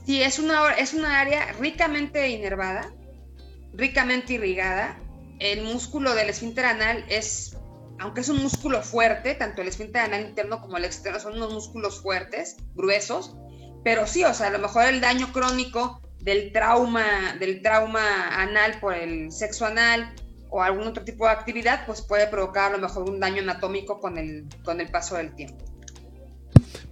Sí, 0.05 0.21
es 0.21 0.39
una, 0.39 0.71
es 0.71 0.93
una 0.93 1.19
área 1.19 1.51
ricamente 1.59 2.29
inervada, 2.29 2.93
ricamente 3.73 4.33
irrigada. 4.33 4.97
El 5.39 5.63
músculo 5.63 6.15
del 6.15 6.29
esfínter 6.29 6.65
anal 6.65 7.03
es, 7.09 7.57
aunque 7.99 8.21
es 8.21 8.29
un 8.29 8.41
músculo 8.41 8.81
fuerte, 8.81 9.35
tanto 9.35 9.61
el 9.61 9.67
esfínter 9.67 10.03
anal 10.03 10.21
interno 10.21 10.61
como 10.61 10.77
el 10.77 10.85
externo 10.85 11.19
son 11.19 11.33
unos 11.33 11.53
músculos 11.53 12.01
fuertes, 12.01 12.55
gruesos, 12.75 13.35
pero 13.83 14.07
sí, 14.07 14.23
o 14.23 14.33
sea, 14.33 14.47
a 14.47 14.51
lo 14.51 14.59
mejor 14.59 14.85
el 14.85 15.01
daño 15.01 15.33
crónico 15.33 16.01
del 16.21 16.53
trauma, 16.53 17.35
del 17.39 17.61
trauma 17.61 18.41
anal 18.41 18.79
por 18.79 18.93
el 18.93 19.33
sexo 19.33 19.65
anal 19.65 20.13
o 20.49 20.63
algún 20.63 20.87
otro 20.87 21.03
tipo 21.03 21.25
de 21.25 21.31
actividad, 21.31 21.85
pues 21.85 22.01
puede 22.01 22.27
provocar 22.27 22.71
a 22.71 22.77
lo 22.77 22.87
mejor 22.87 23.09
un 23.09 23.19
daño 23.19 23.41
anatómico 23.41 23.99
con 23.99 24.17
el, 24.17 24.47
con 24.63 24.79
el 24.79 24.89
paso 24.89 25.17
del 25.17 25.35
tiempo. 25.35 25.76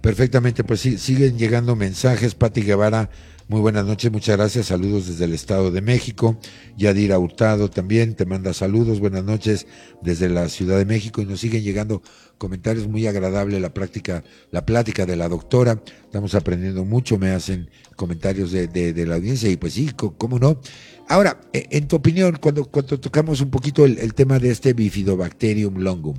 Perfectamente, 0.06 0.62
pues 0.62 0.78
sí, 0.78 0.98
siguen 0.98 1.36
llegando 1.36 1.74
mensajes. 1.74 2.36
Pati 2.36 2.62
Guevara, 2.62 3.10
muy 3.48 3.60
buenas 3.60 3.84
noches, 3.84 4.12
muchas 4.12 4.36
gracias. 4.36 4.66
Saludos 4.66 5.08
desde 5.08 5.24
el 5.24 5.32
Estado 5.32 5.72
de 5.72 5.80
México. 5.80 6.38
Yadira 6.76 7.18
Hurtado 7.18 7.68
también 7.68 8.14
te 8.14 8.24
manda 8.24 8.54
saludos, 8.54 9.00
buenas 9.00 9.24
noches 9.24 9.66
desde 10.02 10.28
la 10.28 10.48
Ciudad 10.48 10.78
de 10.78 10.84
México. 10.84 11.22
Y 11.22 11.26
nos 11.26 11.40
siguen 11.40 11.64
llegando 11.64 12.02
comentarios 12.38 12.86
muy 12.86 13.08
agradables, 13.08 13.60
la 13.60 13.74
práctica, 13.74 14.22
la 14.52 14.64
plática 14.64 15.06
de 15.06 15.16
la 15.16 15.28
doctora. 15.28 15.82
Estamos 16.04 16.36
aprendiendo 16.36 16.84
mucho, 16.84 17.18
me 17.18 17.30
hacen 17.30 17.68
comentarios 17.96 18.52
de, 18.52 19.06
la 19.08 19.16
audiencia 19.16 19.50
y 19.50 19.56
pues 19.56 19.72
sí, 19.72 19.90
cómo 19.96 20.38
no. 20.38 20.60
Ahora, 21.08 21.40
e, 21.52 21.66
en 21.72 21.88
tu 21.88 21.96
opinión, 21.96 22.38
cuando, 22.40 22.66
cuando 22.66 23.00
tocamos 23.00 23.40
un 23.40 23.50
poquito 23.50 23.84
el, 23.84 24.14
tema 24.14 24.38
de 24.38 24.52
este 24.52 24.72
bifidobacterium 24.72 25.78
longum, 25.78 26.14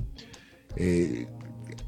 eh, 0.76 1.26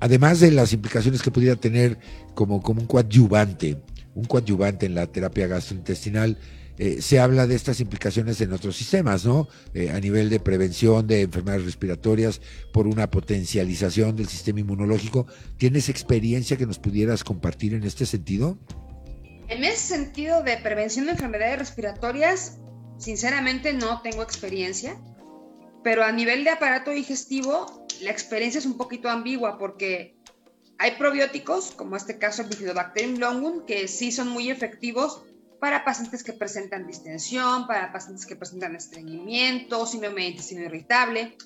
además 0.01 0.41
de 0.41 0.51
las 0.51 0.73
implicaciones 0.73 1.23
que 1.23 1.31
pudiera 1.31 1.57
tener 1.57 1.99
como, 2.35 2.63
como 2.63 2.81
un 2.81 2.87
coadyuvante, 2.87 3.77
un 4.15 4.25
coadyuvante 4.25 4.87
en 4.87 4.95
la 4.95 5.07
terapia 5.07 5.47
gastrointestinal, 5.47 6.37
eh, 6.79 7.03
se 7.03 7.21
habla 7.21 7.47
de 7.47 7.55
estas 7.55 7.79
implicaciones 7.81 8.41
en 8.41 8.55
otros 8.55 8.75
sistemas, 8.75 9.27
¿no? 9.27 9.49
Eh, 9.75 9.91
a 9.91 10.01
nivel 10.01 10.31
de 10.31 10.41
prevención 10.41 11.07
de 11.07 11.21
enfermedades 11.21 11.67
respiratorias 11.67 12.41
por 12.73 12.87
una 12.87 13.11
potencialización 13.11 14.17
del 14.17 14.29
sistema 14.29 14.61
inmunológico. 14.61 15.27
¿Tienes 15.59 15.91
experiencia 15.91 16.57
que 16.57 16.65
nos 16.65 16.79
pudieras 16.79 17.23
compartir 17.23 17.75
en 17.75 17.85
este 17.85 18.07
sentido? 18.07 18.59
En 19.49 19.63
ese 19.63 19.95
sentido 19.95 20.43
de 20.43 20.57
prevención 20.57 21.05
de 21.05 21.13
enfermedades 21.13 21.59
respiratorias, 21.59 22.59
sinceramente 22.97 23.75
no 23.75 24.01
tengo 24.01 24.23
experiencia, 24.23 24.97
pero 25.85 26.03
a 26.03 26.13
nivel 26.13 26.45
de 26.45 26.51
aparato 26.51 26.93
digestivo 26.93 27.87
la 28.03 28.11
experiencia 28.11 28.59
es 28.59 28.67
un 28.67 28.77
poquito 28.77 29.09
ambigua 29.09 29.59
porque 29.59 30.17
hay 30.79 30.93
probióticos, 30.93 31.73
como 31.73 31.97
este 31.97 32.19
caso 32.19 32.43
el 32.43 32.49
Bifidobacterium 32.49 33.19
longum, 33.19 33.67
que 33.67 33.87
sí 33.87 34.13
son 34.13 34.29
muy 34.29 34.51
efectivos 34.51 35.23
para 35.61 35.85
pacientes 35.85 36.25
que 36.25 36.33
presentan 36.33 36.87
distensión, 36.87 37.67
para 37.67 37.93
pacientes 37.93 38.25
que 38.25 38.35
presentan 38.35 38.75
estreñimiento, 38.75 39.85
síndrome 39.87 40.23
de 40.23 40.29
intestino 40.29 40.63
irritable, 40.63 41.37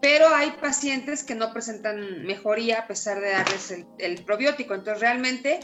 pero 0.00 0.28
hay 0.28 0.52
pacientes 0.52 1.22
que 1.22 1.34
no 1.34 1.52
presentan 1.52 2.24
mejoría 2.24 2.80
a 2.80 2.86
pesar 2.86 3.20
de 3.20 3.30
darles 3.30 3.70
el, 3.98 4.24
probiótico. 4.24 4.74
Entonces, 4.74 5.02
realmente, 5.02 5.60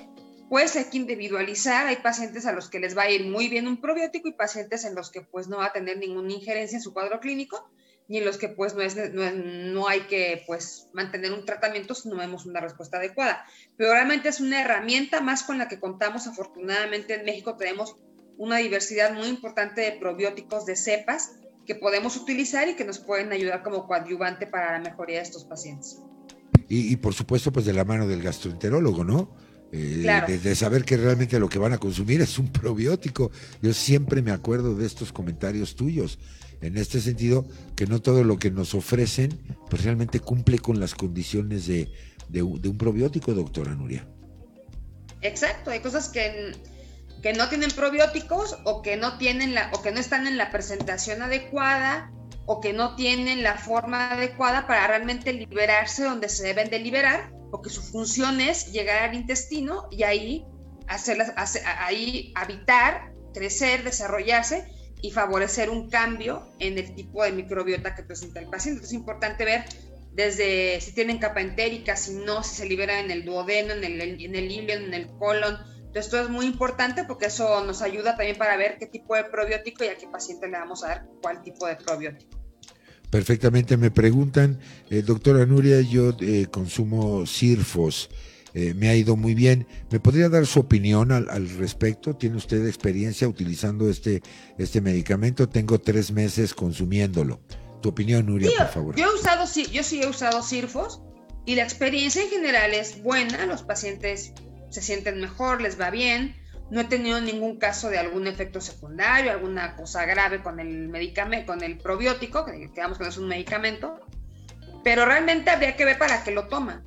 pues 0.50 0.76
hay 0.76 0.84
que 0.84 0.98
individualizar. 0.98 1.86
Hay 1.86 1.96
pacientes 1.96 2.44
a 2.44 2.52
los 2.52 2.68
que 2.68 2.80
les 2.80 2.96
va 2.96 3.04
a 3.04 3.10
ir 3.10 3.26
muy 3.26 3.48
bien 3.48 3.66
un 3.66 3.80
probiótico 3.80 4.28
y 4.28 4.32
pacientes 4.32 4.84
en 4.84 4.94
los 4.94 5.10
que 5.10 5.22
pues 5.22 5.48
no 5.48 5.58
va 5.58 5.66
a 5.66 5.72
tener 5.72 5.96
ninguna 5.96 6.34
injerencia 6.34 6.76
en 6.76 6.82
su 6.82 6.92
cuadro 6.92 7.18
clínico 7.18 7.70
y 8.08 8.18
en 8.18 8.24
los 8.24 8.38
que 8.38 8.48
pues 8.48 8.74
no, 8.74 8.82
es, 8.82 8.96
no, 9.12 9.88
hay 9.88 10.00
que 10.02 10.42
pues 10.46 10.88
mantener 10.92 11.32
un 11.32 11.44
tratamiento 11.44 11.94
si 11.94 12.08
no 12.08 12.16
vemos 12.16 12.46
una 12.46 12.60
respuesta 12.60 12.98
adecuada. 12.98 13.44
Pero 13.76 13.92
realmente 13.92 14.28
es 14.28 14.40
una 14.40 14.62
herramienta 14.62 15.20
más 15.20 15.42
con 15.42 15.58
la 15.58 15.68
que 15.68 15.80
contamos. 15.80 16.26
Afortunadamente 16.26 17.14
en 17.14 17.24
México 17.24 17.56
tenemos 17.56 17.96
una 18.38 18.58
diversidad 18.58 19.12
muy 19.12 19.28
importante 19.28 19.80
de 19.80 19.92
probióticos 19.92 20.66
de 20.66 20.76
cepas 20.76 21.32
que 21.66 21.74
podemos 21.74 22.16
utilizar 22.16 22.68
y 22.68 22.76
que 22.76 22.84
nos 22.84 22.98
pueden 23.00 23.32
ayudar 23.32 23.62
como 23.64 23.86
coadyuvante 23.86 24.46
para 24.46 24.72
la 24.72 24.78
mejoría 24.78 25.16
de 25.16 25.22
estos 25.22 25.44
pacientes. 25.44 26.00
Y, 26.68 26.92
y 26.92 26.96
por 26.96 27.12
supuesto 27.12 27.52
pues 27.52 27.64
de 27.64 27.72
la 27.72 27.84
mano 27.84 28.06
del 28.06 28.22
gastroenterólogo, 28.22 29.04
¿no? 29.04 29.34
Eh, 29.72 30.38
de, 30.42 30.54
saber 30.54 30.84
que 30.84 30.96
realmente 30.96 31.38
lo 31.40 31.48
que 31.48 31.58
van 31.58 31.72
a 31.72 31.78
consumir 31.78 32.20
es 32.20 32.38
un 32.38 32.52
probiótico. 32.52 33.30
Yo 33.60 33.74
siempre 33.74 34.22
me 34.22 34.30
acuerdo 34.30 34.76
de 34.76 34.86
estos 34.86 35.12
comentarios 35.12 35.74
tuyos 35.74 36.18
en 36.60 36.76
este 36.76 37.00
sentido, 37.00 37.46
que 37.74 37.86
no 37.86 38.00
todo 38.00 38.24
lo 38.24 38.38
que 38.38 38.50
nos 38.50 38.74
ofrecen, 38.74 39.38
pues 39.68 39.84
realmente 39.84 40.20
cumple 40.20 40.58
con 40.58 40.80
las 40.80 40.94
condiciones 40.94 41.66
de, 41.66 41.90
un 42.42 42.78
probiótico, 42.78 43.34
doctora 43.34 43.74
Nuria. 43.74 44.06
Exacto, 45.22 45.70
hay 45.70 45.80
cosas 45.80 46.08
que, 46.08 46.52
no 47.36 47.48
tienen 47.48 47.70
probióticos 47.72 48.56
o 48.64 48.82
que 48.82 48.96
no 48.96 49.18
tienen 49.18 49.54
la, 49.54 49.70
o 49.74 49.82
que 49.82 49.90
no 49.90 49.98
están 49.98 50.26
en 50.26 50.36
la 50.36 50.50
presentación 50.50 51.22
adecuada 51.22 52.12
o 52.46 52.60
que 52.60 52.72
no 52.72 52.94
tienen 52.94 53.42
la 53.42 53.58
forma 53.58 54.12
adecuada 54.12 54.68
para 54.68 54.86
realmente 54.86 55.32
liberarse 55.32 56.04
donde 56.04 56.28
se 56.28 56.44
deben 56.44 56.70
de 56.70 56.78
liberar, 56.78 57.32
porque 57.50 57.70
su 57.70 57.82
función 57.82 58.40
es 58.40 58.70
llegar 58.70 59.02
al 59.02 59.16
intestino 59.16 59.88
y 59.90 60.04
ahí 60.04 60.46
hacerlas, 60.86 61.32
ahí 61.80 62.32
habitar, 62.36 63.12
crecer, 63.34 63.82
desarrollarse 63.82 64.75
y 65.06 65.12
favorecer 65.12 65.70
un 65.70 65.88
cambio 65.88 66.42
en 66.58 66.78
el 66.78 66.92
tipo 66.96 67.22
de 67.22 67.30
microbiota 67.30 67.94
que 67.94 68.02
presenta 68.02 68.40
el 68.40 68.48
paciente. 68.48 68.84
es 68.84 68.92
importante 68.92 69.44
ver 69.44 69.64
desde 70.12 70.80
si 70.80 70.92
tienen 70.92 71.18
capa 71.18 71.40
entérica, 71.40 71.94
si 71.94 72.14
no, 72.14 72.42
si 72.42 72.56
se 72.56 72.66
libera 72.66 72.98
en 72.98 73.12
el 73.12 73.24
duodeno, 73.24 73.72
en 73.72 73.84
el, 73.84 74.00
en 74.00 74.34
el 74.34 74.50
ilion, 74.50 74.82
en 74.82 74.94
el 74.94 75.06
colon. 75.18 75.58
Entonces, 75.76 76.06
esto 76.06 76.20
es 76.20 76.28
muy 76.28 76.46
importante 76.46 77.04
porque 77.04 77.26
eso 77.26 77.62
nos 77.64 77.82
ayuda 77.82 78.16
también 78.16 78.36
para 78.36 78.56
ver 78.56 78.78
qué 78.78 78.86
tipo 78.86 79.14
de 79.14 79.24
probiótico 79.24 79.84
y 79.84 79.88
a 79.88 79.96
qué 79.96 80.08
paciente 80.08 80.48
le 80.48 80.58
vamos 80.58 80.82
a 80.82 80.88
dar 80.88 81.06
cuál 81.22 81.42
tipo 81.42 81.66
de 81.66 81.76
probiótico. 81.76 82.36
Perfectamente, 83.10 83.76
me 83.76 83.92
preguntan, 83.92 84.58
eh, 84.90 85.02
doctora 85.02 85.46
Nuria, 85.46 85.80
yo 85.82 86.16
eh, 86.20 86.46
consumo 86.50 87.24
CIRFOS. 87.26 88.10
Eh, 88.58 88.72
me 88.72 88.88
ha 88.88 88.94
ido 88.94 89.16
muy 89.16 89.34
bien. 89.34 89.66
¿Me 89.90 90.00
podría 90.00 90.30
dar 90.30 90.46
su 90.46 90.60
opinión 90.60 91.12
al, 91.12 91.48
respecto? 91.58 92.16
¿Tiene 92.16 92.36
usted 92.36 92.66
experiencia 92.66 93.28
utilizando 93.28 93.90
este, 93.90 94.22
este 94.56 94.80
medicamento? 94.80 95.46
Tengo 95.46 95.78
tres 95.78 96.10
meses 96.10 96.54
consumiéndolo. 96.54 97.42
Tu 97.82 97.90
opinión, 97.90 98.24
Nuria, 98.24 98.50
por 98.56 98.68
favor. 98.68 98.96
Yo 98.96 99.10
he 99.10 99.14
usado, 99.14 99.46
sí, 99.46 99.66
yo 99.70 99.82
sí 99.82 100.02
he 100.02 100.08
usado 100.08 100.42
Sirfos 100.42 101.02
y 101.44 101.54
la 101.54 101.64
experiencia 101.64 102.22
en 102.22 102.30
general 102.30 102.72
es 102.72 103.02
buena. 103.02 103.44
Los 103.44 103.62
pacientes 103.62 104.32
se 104.70 104.80
sienten 104.80 105.20
mejor, 105.20 105.60
les 105.60 105.78
va 105.78 105.90
bien. 105.90 106.34
no 106.70 106.80
he 106.80 106.84
tenido 106.84 107.20
ningún 107.20 107.58
caso 107.58 107.90
de 107.90 107.98
algún 107.98 108.26
efecto 108.26 108.62
secundario, 108.62 109.32
alguna 109.32 109.76
cosa 109.76 110.06
grave 110.06 110.42
con 110.42 110.60
el 110.60 110.88
medicamento, 110.88 111.52
con 111.52 111.62
el 111.62 111.76
probiótico, 111.76 112.46
que 112.46 112.52
digamos 112.52 112.96
que 112.96 113.04
no 113.04 113.10
es 113.10 113.18
un 113.18 113.28
medicamento, 113.28 114.00
pero 114.82 115.04
realmente 115.04 115.50
habría 115.50 115.76
que 115.76 115.84
ver 115.84 115.98
para 115.98 116.24
qué 116.24 116.30
lo 116.30 116.48
toma. 116.48 116.82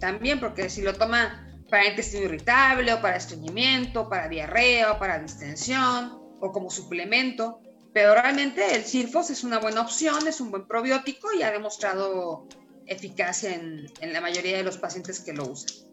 También, 0.00 0.40
porque 0.40 0.68
si 0.68 0.82
lo 0.82 0.94
toma 0.94 1.44
para 1.70 1.86
intestino 1.86 2.24
irritable 2.24 2.92
o 2.92 3.00
para 3.00 3.16
estreñimiento, 3.16 4.08
para 4.08 4.28
diarrea 4.28 4.92
o 4.92 4.98
para 4.98 5.18
distensión 5.18 6.18
o 6.40 6.52
como 6.52 6.70
suplemento, 6.70 7.60
pero 7.92 8.14
realmente 8.14 8.74
el 8.74 8.84
Cirfos 8.84 9.30
es 9.30 9.44
una 9.44 9.58
buena 9.58 9.80
opción, 9.80 10.26
es 10.28 10.40
un 10.40 10.50
buen 10.50 10.66
probiótico 10.66 11.32
y 11.32 11.42
ha 11.42 11.50
demostrado 11.50 12.46
eficacia 12.86 13.54
en, 13.54 13.86
en 14.00 14.12
la 14.12 14.20
mayoría 14.20 14.56
de 14.56 14.62
los 14.62 14.78
pacientes 14.78 15.20
que 15.20 15.32
lo 15.32 15.48
usan. 15.48 15.87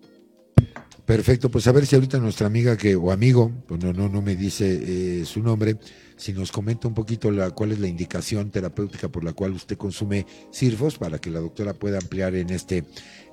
Perfecto, 1.06 1.52
pues 1.52 1.68
a 1.68 1.72
ver 1.72 1.86
si 1.86 1.96
ahorita 1.96 2.18
nuestra 2.18 2.48
amiga 2.48 2.76
que 2.78 2.96
o 2.96 3.12
amigo, 3.12 3.52
pues 3.68 3.80
no 3.84 3.94
no 3.94 4.22
me 4.24 4.36
dice 4.36 5.20
eh, 5.22 5.26
su 5.26 5.44
nombre, 5.44 5.78
si 6.18 6.34
nos 6.34 6.52
comenta 6.52 6.88
un 6.88 6.96
poquito 6.96 7.30
la 7.30 7.52
cuál 7.52 7.74
es 7.74 7.80
la 7.80 7.88
indicación 7.88 8.50
terapéutica 8.50 9.10
por 9.10 9.24
la 9.24 9.34
cual 9.34 9.52
usted 9.52 9.78
consume 9.78 10.26
Cirfos 10.52 10.98
para 10.98 11.20
que 11.20 11.30
la 11.30 11.40
doctora 11.42 11.76
pueda 11.76 12.00
ampliar 12.00 12.34
en 12.34 12.50
este 12.50 12.86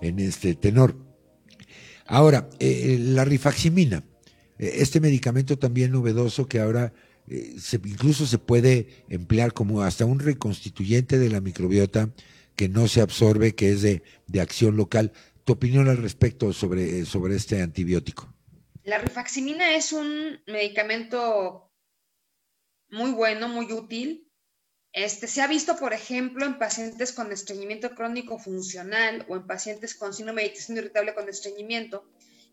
en 0.02 0.18
este 0.18 0.54
tenor. 0.54 0.96
Ahora, 2.06 2.50
eh, 2.58 2.98
la 3.00 3.24
rifaximina, 3.24 4.04
eh, 4.58 4.72
este 4.76 5.00
medicamento 5.00 5.58
también 5.58 5.92
novedoso 5.92 6.46
que 6.46 6.60
ahora 6.60 6.92
se, 7.56 7.76
incluso 7.76 8.26
se 8.26 8.36
puede 8.36 8.88
emplear 9.08 9.54
como 9.54 9.80
hasta 9.80 10.04
un 10.04 10.18
reconstituyente 10.18 11.18
de 11.18 11.30
la 11.30 11.40
microbiota 11.40 12.10
que 12.54 12.68
no 12.68 12.86
se 12.86 13.00
absorbe, 13.00 13.54
que 13.54 13.70
es 13.70 13.80
de, 13.80 14.02
de 14.26 14.40
acción 14.42 14.76
local 14.76 15.12
tu 15.44 15.54
opinión 15.54 15.88
al 15.88 15.96
respecto 15.96 16.52
sobre, 16.52 17.04
sobre 17.04 17.36
este 17.36 17.62
antibiótico. 17.62 18.32
La 18.84 18.98
rifaximina 18.98 19.74
es 19.74 19.92
un 19.92 20.40
medicamento 20.46 21.70
muy 22.90 23.12
bueno, 23.12 23.48
muy 23.48 23.72
útil. 23.72 24.28
Este, 24.92 25.26
se 25.26 25.40
ha 25.40 25.46
visto, 25.46 25.76
por 25.76 25.94
ejemplo, 25.94 26.44
en 26.44 26.58
pacientes 26.58 27.12
con 27.12 27.32
estreñimiento 27.32 27.94
crónico 27.94 28.38
funcional 28.38 29.24
o 29.28 29.36
en 29.36 29.46
pacientes 29.46 29.94
con 29.94 30.12
síndrome 30.12 30.42
de 30.42 30.54
irritable 30.68 31.14
con 31.14 31.28
estreñimiento, 31.28 32.04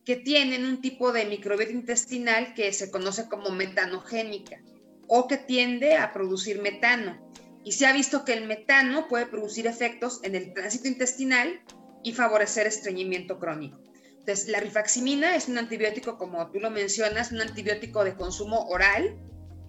que 0.05 0.15
tienen 0.15 0.65
un 0.65 0.81
tipo 0.81 1.11
de 1.11 1.25
microbiota 1.25 1.73
intestinal 1.73 2.53
que 2.53 2.71
se 2.71 2.89
conoce 2.89 3.27
como 3.27 3.51
metanogénica 3.51 4.61
o 5.07 5.27
que 5.27 5.37
tiende 5.37 5.97
a 5.97 6.13
producir 6.13 6.61
metano. 6.61 7.19
Y 7.65 7.73
se 7.73 7.85
ha 7.85 7.93
visto 7.93 8.23
que 8.23 8.33
el 8.33 8.47
metano 8.47 9.07
puede 9.09 9.25
producir 9.25 9.67
efectos 9.67 10.21
en 10.23 10.35
el 10.35 10.53
tránsito 10.53 10.87
intestinal 10.87 11.61
y 12.03 12.13
favorecer 12.13 12.67
estreñimiento 12.67 13.39
crónico. 13.39 13.79
Entonces, 14.19 14.47
la 14.49 14.59
rifaximina 14.59 15.35
es 15.35 15.47
un 15.47 15.57
antibiótico, 15.57 16.17
como 16.17 16.51
tú 16.51 16.59
lo 16.59 16.69
mencionas, 16.69 17.31
un 17.31 17.41
antibiótico 17.41 18.03
de 18.03 18.15
consumo 18.15 18.67
oral 18.67 19.17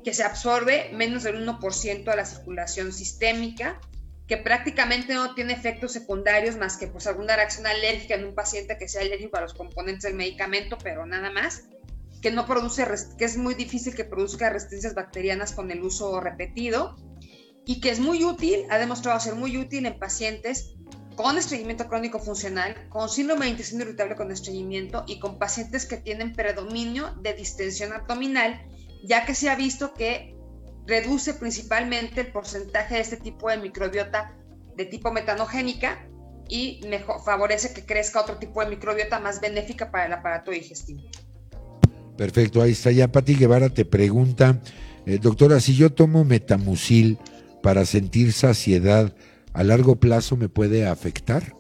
que 0.05 0.15
se 0.15 0.23
absorbe 0.23 0.91
menos 0.93 1.23
del 1.23 1.47
1% 1.47 2.09
a 2.09 2.17
la 2.17 2.25
circulación 2.25 2.93
sistémica, 2.93 3.81
que 4.27 4.37
prácticamente 4.37 5.15
no 5.15 5.35
tiene 5.35 5.53
efectos 5.53 5.93
secundarios 5.93 6.57
más 6.57 6.77
que 6.77 6.87
pues 6.87 7.07
alguna 7.07 7.37
reacción 7.37 7.67
alérgica 7.67 8.15
en 8.15 8.25
un 8.25 8.35
paciente 8.35 8.79
que 8.79 8.89
sea 8.89 9.03
alérgico 9.03 9.37
a 9.37 9.41
los 9.41 9.55
componentes 9.55 10.05
del 10.05 10.15
medicamento, 10.15 10.79
pero 10.83 11.05
nada 11.05 11.31
más, 11.31 11.65
que 12.23 12.31
no 12.31 12.47
produce, 12.47 12.87
que 13.19 13.25
es 13.25 13.37
muy 13.37 13.55
difícil 13.55 13.95
que 13.95 14.05
produzca 14.05 14.51
resistencias 14.51 14.95
bacterianas 14.95 15.53
con 15.53 15.71
el 15.71 15.83
uso 15.83 16.21
repetido 16.21 16.97
y 17.65 17.81
que 17.81 17.91
es 17.91 17.99
muy 17.99 18.25
útil, 18.25 18.67
ha 18.71 18.79
demostrado 18.79 19.19
ser 19.21 19.35
muy 19.35 19.57
útil 19.59 19.87
en 19.87 19.99
pacientes 19.99 20.75
con 21.17 21.37
estreñimiento 21.37 21.89
crónico 21.89 22.19
funcional, 22.19 22.75
con 22.89 23.09
síndrome 23.09 23.47
de 23.47 23.53
intestino 23.53 23.83
irritable 23.83 24.17
con 24.17 24.31
estreñimiento 24.31 25.05
y 25.07 25.19
con 25.19 25.39
pacientes 25.39 25.87
que 25.87 25.97
tienen 25.97 26.33
predominio 26.33 27.15
de 27.21 27.35
distensión 27.35 27.93
abdominal, 27.93 28.61
ya 29.05 29.25
que 29.25 29.35
se 29.35 29.51
ha 29.51 29.57
visto 29.57 29.95
que 29.95 30.37
reduce 30.87 31.35
principalmente 31.35 32.23
el 32.23 32.33
porcentaje 32.33 32.97
de 32.97 33.01
este 33.01 33.17
tipo 33.17 33.51
de 33.51 33.59
microbiota 33.59 34.37
de 34.77 34.87
tipo 34.87 35.13
metanogénica 35.13 36.07
y 36.49 36.81
favorece 37.25 37.73
que 37.73 37.85
crezca 37.85 38.21
otro 38.21 38.37
tipo 38.39 38.63
de 38.63 38.71
microbiota 38.71 39.21
más 39.21 39.41
benéfica 39.41 39.91
para 39.91 40.07
el 40.07 40.13
aparato 40.13 40.51
digestivo. 40.51 41.03
Perfecto, 42.17 42.61
ahí 42.61 42.73
está 42.73 42.91
ya 42.91 43.09
Pati 43.09 43.35
Guevara 43.35 43.71
te 43.71 43.85
pregunta, 43.85 44.61
eh, 45.07 45.19
doctora, 45.19 45.61
si 45.61 45.75
yo 45.75 45.93
tomo 45.93 46.25
metamucil 46.25 47.19
para 47.63 47.85
sentir 47.87 48.33
saciedad, 48.33 49.15
a 49.53 49.65
largo 49.65 49.97
plazo 49.97 50.37
me 50.37 50.49
puede 50.49 50.87
afectar? 50.87 51.55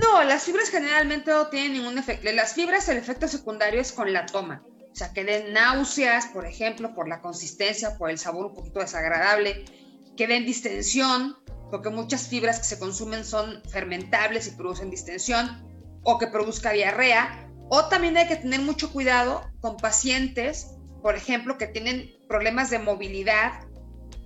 No, 0.00 0.24
las 0.24 0.44
fibras 0.44 0.70
generalmente 0.70 1.30
no 1.30 1.48
tienen 1.48 1.74
ningún 1.74 1.98
efecto. 1.98 2.30
Las 2.32 2.54
fibras, 2.54 2.88
el 2.88 2.96
efecto 2.96 3.28
secundario 3.28 3.80
es 3.80 3.92
con 3.92 4.12
la 4.12 4.26
toma. 4.26 4.62
O 4.90 4.94
sea, 4.94 5.12
que 5.12 5.24
den 5.24 5.52
náuseas, 5.52 6.26
por 6.26 6.46
ejemplo, 6.46 6.94
por 6.94 7.08
la 7.08 7.20
consistencia, 7.20 7.96
por 7.98 8.10
el 8.10 8.18
sabor 8.18 8.46
un 8.46 8.54
poquito 8.54 8.80
desagradable, 8.80 9.64
que 10.16 10.26
den 10.26 10.44
distensión, 10.44 11.36
porque 11.70 11.90
muchas 11.90 12.28
fibras 12.28 12.58
que 12.58 12.64
se 12.64 12.78
consumen 12.78 13.24
son 13.24 13.62
fermentables 13.70 14.46
y 14.46 14.50
producen 14.52 14.90
distensión, 14.90 15.66
o 16.02 16.18
que 16.18 16.26
produzca 16.26 16.72
diarrea. 16.72 17.48
O 17.68 17.86
también 17.86 18.16
hay 18.16 18.28
que 18.28 18.36
tener 18.36 18.60
mucho 18.60 18.92
cuidado 18.92 19.42
con 19.60 19.76
pacientes, 19.76 20.68
por 21.02 21.16
ejemplo, 21.16 21.56
que 21.58 21.66
tienen 21.66 22.10
problemas 22.28 22.70
de 22.70 22.78
movilidad 22.78 23.52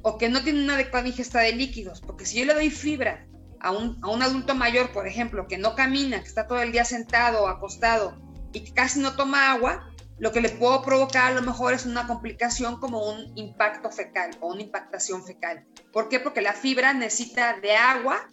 o 0.09 0.19
que 0.19 0.29
no 0.29 0.41
tiene 0.45 0.63
una 0.63 0.75
adecuada 0.75 1.09
ingesta 1.09 1.41
de 1.41 1.51
líquidos, 1.51 2.01
porque 2.01 2.27
si 2.27 2.39
yo 2.39 2.45
le 2.45 2.55
doy 2.55 2.71
fibra 2.71 3.27
a 3.59 3.73
un, 3.73 3.99
a 4.03 4.09
un 4.09 4.23
adulto 4.23 4.55
mayor, 4.55 4.93
por 4.93 5.09
ejemplo, 5.09 5.49
que 5.49 5.59
no 5.59 5.75
camina, 5.75 6.21
que 6.21 6.29
está 6.29 6.47
todo 6.47 6.63
el 6.63 6.71
día 6.71 6.85
sentado 6.85 7.43
o 7.43 7.49
acostado 7.49 8.17
y 8.53 8.63
que 8.63 8.73
casi 8.73 9.01
no 9.01 9.17
toma 9.17 9.51
agua, 9.51 9.91
lo 10.21 10.31
que 10.31 10.41
le 10.41 10.51
puedo 10.51 10.81
provocar 10.83 11.33
a 11.33 11.35
lo 11.35 11.43
mejor 11.43 11.75
es 11.75 11.87
una 11.87 12.07
complicación 12.07 12.79
como 12.79 13.05
un 13.05 13.37
impacto 13.37 13.91
fecal 13.91 14.31
o 14.39 14.53
una 14.53 14.63
impactación 14.63 15.25
fecal. 15.25 15.67
¿Por 15.93 16.09
qué? 16.09 16.21
Porque 16.21 16.41
la 16.41 16.53
fibra 16.53 16.93
necesita 16.93 17.59
de 17.59 17.75
agua 17.75 18.31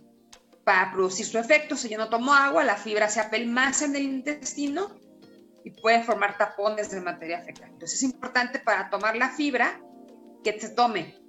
para 0.63 0.91
producir 0.91 1.25
su 1.25 1.39
efecto. 1.39 1.75
Si 1.75 1.89
yo 1.89 1.97
no 1.97 2.09
tomo 2.09 2.35
agua, 2.35 2.63
la 2.63 2.75
fibra 2.75 3.09
se 3.09 3.19
apelmaza 3.19 3.85
en 3.85 3.95
el 3.95 4.03
intestino 4.03 4.95
y 5.63 5.71
puede 5.71 6.03
formar 6.03 6.37
tapones 6.37 6.91
de 6.91 7.01
materia 7.01 7.41
fecal. 7.41 7.71
Entonces 7.71 7.97
es 7.97 8.03
importante 8.03 8.59
para 8.59 8.91
tomar 8.91 9.15
la 9.15 9.29
fibra 9.29 9.81
que 10.43 10.59
se 10.59 10.69
tome 10.69 11.22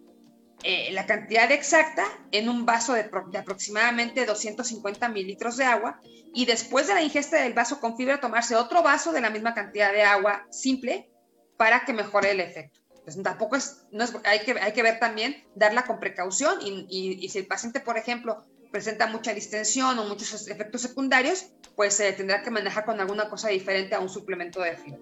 eh, 0.62 0.92
la 0.92 1.04
cantidad 1.04 1.50
exacta 1.52 2.04
en 2.32 2.48
un 2.48 2.64
vaso 2.64 2.94
de, 2.94 3.10
aproximadamente 3.38 4.24
250 4.24 5.08
mililitros 5.08 5.56
de 5.56 5.64
agua 5.64 6.00
y 6.32 6.46
después 6.46 6.86
de 6.86 6.94
la 6.94 7.02
ingesta 7.02 7.42
del 7.42 7.52
vaso 7.52 7.80
con 7.80 7.96
fibra 7.96 8.20
tomarse 8.20 8.56
otro 8.56 8.82
vaso 8.82 9.12
de 9.12 9.20
la 9.20 9.30
misma 9.30 9.54
cantidad 9.54 9.92
de 9.92 10.02
agua 10.02 10.46
simple 10.50 11.10
para 11.56 11.84
que 11.84 11.92
mejore 11.92 12.30
el 12.30 12.40
efecto. 12.40 12.80
Pues 13.04 13.22
tampoco 13.22 13.56
es, 13.56 13.84
no 13.92 14.06
hay, 14.24 14.40
que, 14.40 14.52
hay 14.58 14.72
que 14.72 14.82
ver 14.82 14.98
también, 14.98 15.44
darla 15.54 15.84
con 15.84 16.00
precaución 16.00 16.54
y, 16.62 17.28
si 17.28 17.38
el 17.38 17.46
paciente, 17.46 17.80
por 17.80 17.98
ejemplo, 17.98 18.42
presenta 18.72 19.06
mucha 19.06 19.34
distensión 19.34 19.98
o 19.98 20.08
muchos 20.08 20.48
efectos 20.48 20.80
secundarios, 20.80 21.52
pues 21.76 21.94
se 21.94 22.10
tendrá 22.12 22.42
que 22.42 22.50
manejar 22.50 22.86
con 22.86 22.98
alguna 22.98 23.28
cosa 23.28 23.48
diferente 23.48 23.94
a 23.94 24.00
un 24.00 24.08
suplemento 24.08 24.62
de 24.62 24.76
fibra. 24.78 24.98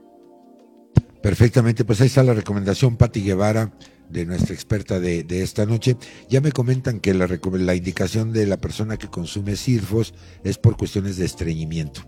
Perfectamente, 1.22 1.84
pues 1.84 2.00
ahí 2.00 2.08
está 2.08 2.24
la 2.24 2.34
recomendación, 2.34 2.96
Pati 2.96 3.22
Guevara 3.22 3.70
de 4.12 4.26
nuestra 4.26 4.54
experta 4.54 5.00
de, 5.00 5.24
esta 5.42 5.66
noche. 5.66 5.96
Ya 6.28 6.40
me 6.40 6.52
comentan 6.52 7.00
que 7.00 7.14
la, 7.14 7.26
la 7.26 7.74
indicación 7.74 8.32
de 8.32 8.46
la 8.46 8.58
persona 8.58 8.96
que 8.96 9.08
consume 9.08 9.56
CIRFOS 9.56 10.14
es 10.44 10.58
por 10.58 10.76
cuestiones 10.76 11.16
de 11.16 11.24
estreñimiento. 11.24 12.02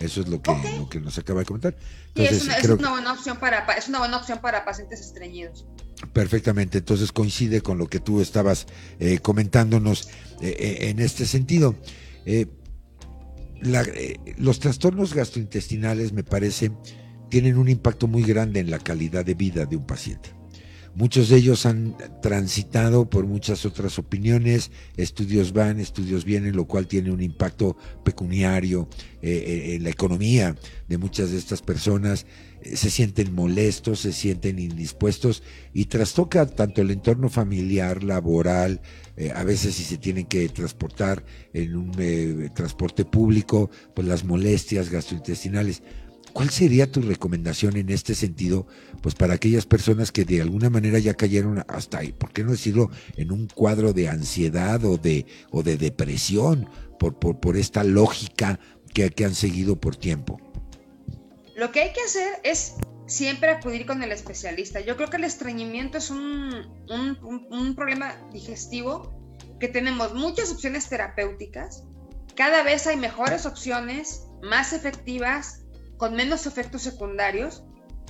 Eso 0.00 0.22
es 0.22 0.28
lo 0.28 0.40
que, 0.40 0.50
lo 0.78 0.88
que 0.88 0.98
nos 0.98 1.18
acaba 1.18 1.40
de 1.40 1.46
comentar. 1.46 1.76
es, 2.14 2.44
una, 2.64 2.90
buena 2.90 3.12
opción 3.12 3.38
para, 3.38 3.66
es 3.76 3.88
una 3.88 3.98
buena 3.98 4.16
opción 4.16 4.38
para 4.40 4.64
pacientes 4.64 5.00
estreñidos. 5.00 5.66
Perfectamente, 6.14 6.78
entonces 6.78 7.12
coincide 7.12 7.60
con 7.60 7.76
lo 7.76 7.86
que 7.86 8.00
tú 8.00 8.22
estabas 8.22 8.66
eh, 8.98 9.18
comentándonos 9.18 10.08
eh, 10.40 10.56
eh, 10.58 10.88
en 10.88 11.00
este 11.00 11.26
sentido. 11.26 11.76
los 14.38 14.58
trastornos 14.58 15.12
gastrointestinales, 15.12 16.14
me 16.14 16.24
parece, 16.24 16.72
tienen 17.28 17.58
un 17.58 17.68
impacto 17.68 18.06
muy 18.06 18.22
grande 18.22 18.60
en 18.60 18.70
la 18.70 18.78
calidad 18.78 19.26
de 19.26 19.34
vida 19.34 19.66
de 19.66 19.76
un 19.76 19.86
paciente. 19.86 20.39
Muchos 20.94 21.28
de 21.28 21.36
ellos 21.36 21.66
han 21.66 21.96
transitado 22.20 23.08
por 23.08 23.24
muchas 23.24 23.64
otras 23.64 23.98
opiniones, 23.98 24.72
estudios 24.96 25.52
van, 25.52 25.78
estudios 25.78 26.24
vienen, 26.24 26.56
lo 26.56 26.66
cual 26.66 26.88
tiene 26.88 27.12
un 27.12 27.22
impacto 27.22 27.76
pecuniario 28.04 28.88
eh, 29.22 29.30
eh, 29.30 29.74
en 29.76 29.84
la 29.84 29.90
economía 29.90 30.56
de 30.88 30.98
muchas 30.98 31.30
de 31.30 31.38
estas 31.38 31.62
personas. 31.62 32.26
Eh, 32.62 32.76
se 32.76 32.90
sienten 32.90 33.32
molestos, 33.32 34.00
se 34.00 34.12
sienten 34.12 34.58
indispuestos 34.58 35.44
y 35.72 35.84
trastoca 35.84 36.44
tanto 36.46 36.82
el 36.82 36.90
entorno 36.90 37.28
familiar, 37.28 38.02
laboral, 38.02 38.80
a 39.34 39.44
veces 39.44 39.74
si 39.74 39.84
se 39.84 39.98
tienen 39.98 40.24
que 40.24 40.48
transportar 40.48 41.22
en 41.52 41.76
un 41.76 41.92
transporte 42.54 43.04
público, 43.04 43.70
pues 43.94 44.08
las 44.08 44.24
molestias 44.24 44.88
gastrointestinales. 44.88 45.82
¿Cuál 46.32 46.50
sería 46.50 46.90
tu 46.90 47.02
recomendación 47.02 47.76
en 47.76 47.90
este 47.90 48.14
sentido, 48.14 48.66
pues 49.02 49.14
para 49.14 49.34
aquellas 49.34 49.66
personas 49.66 50.12
que 50.12 50.24
de 50.24 50.40
alguna 50.40 50.70
manera 50.70 50.98
ya 50.98 51.14
cayeron 51.14 51.64
hasta 51.68 51.98
ahí, 51.98 52.12
por 52.12 52.32
qué 52.32 52.44
no 52.44 52.52
decirlo, 52.52 52.90
en 53.16 53.32
un 53.32 53.46
cuadro 53.46 53.92
de 53.92 54.08
ansiedad 54.08 54.84
o 54.84 54.96
de, 54.96 55.26
o 55.50 55.62
de 55.62 55.76
depresión 55.76 56.68
por, 56.98 57.18
por, 57.18 57.40
por 57.40 57.56
esta 57.56 57.84
lógica 57.84 58.58
que, 58.94 59.10
que 59.10 59.24
han 59.24 59.34
seguido 59.34 59.80
por 59.80 59.96
tiempo? 59.96 60.40
Lo 61.56 61.72
que 61.72 61.80
hay 61.80 61.92
que 61.92 62.00
hacer 62.00 62.40
es 62.44 62.74
siempre 63.10 63.50
acudir 63.50 63.86
con 63.86 64.02
el 64.02 64.12
especialista. 64.12 64.80
Yo 64.80 64.96
creo 64.96 65.10
que 65.10 65.16
el 65.16 65.24
estreñimiento 65.24 65.98
es 65.98 66.10
un, 66.10 66.54
un, 66.88 67.74
problema 67.74 68.16
digestivo 68.32 69.12
que 69.58 69.68
tenemos 69.68 70.14
muchas 70.14 70.52
opciones 70.52 70.88
terapéuticas. 70.88 71.84
Cada 72.36 72.62
vez 72.62 72.86
hay 72.86 72.96
mejores 72.96 73.46
opciones, 73.46 74.26
más 74.42 74.72
efectivas, 74.72 75.59
con 76.00 76.14
menos 76.14 76.46
efectos 76.46 76.80
secundarios 76.80 77.62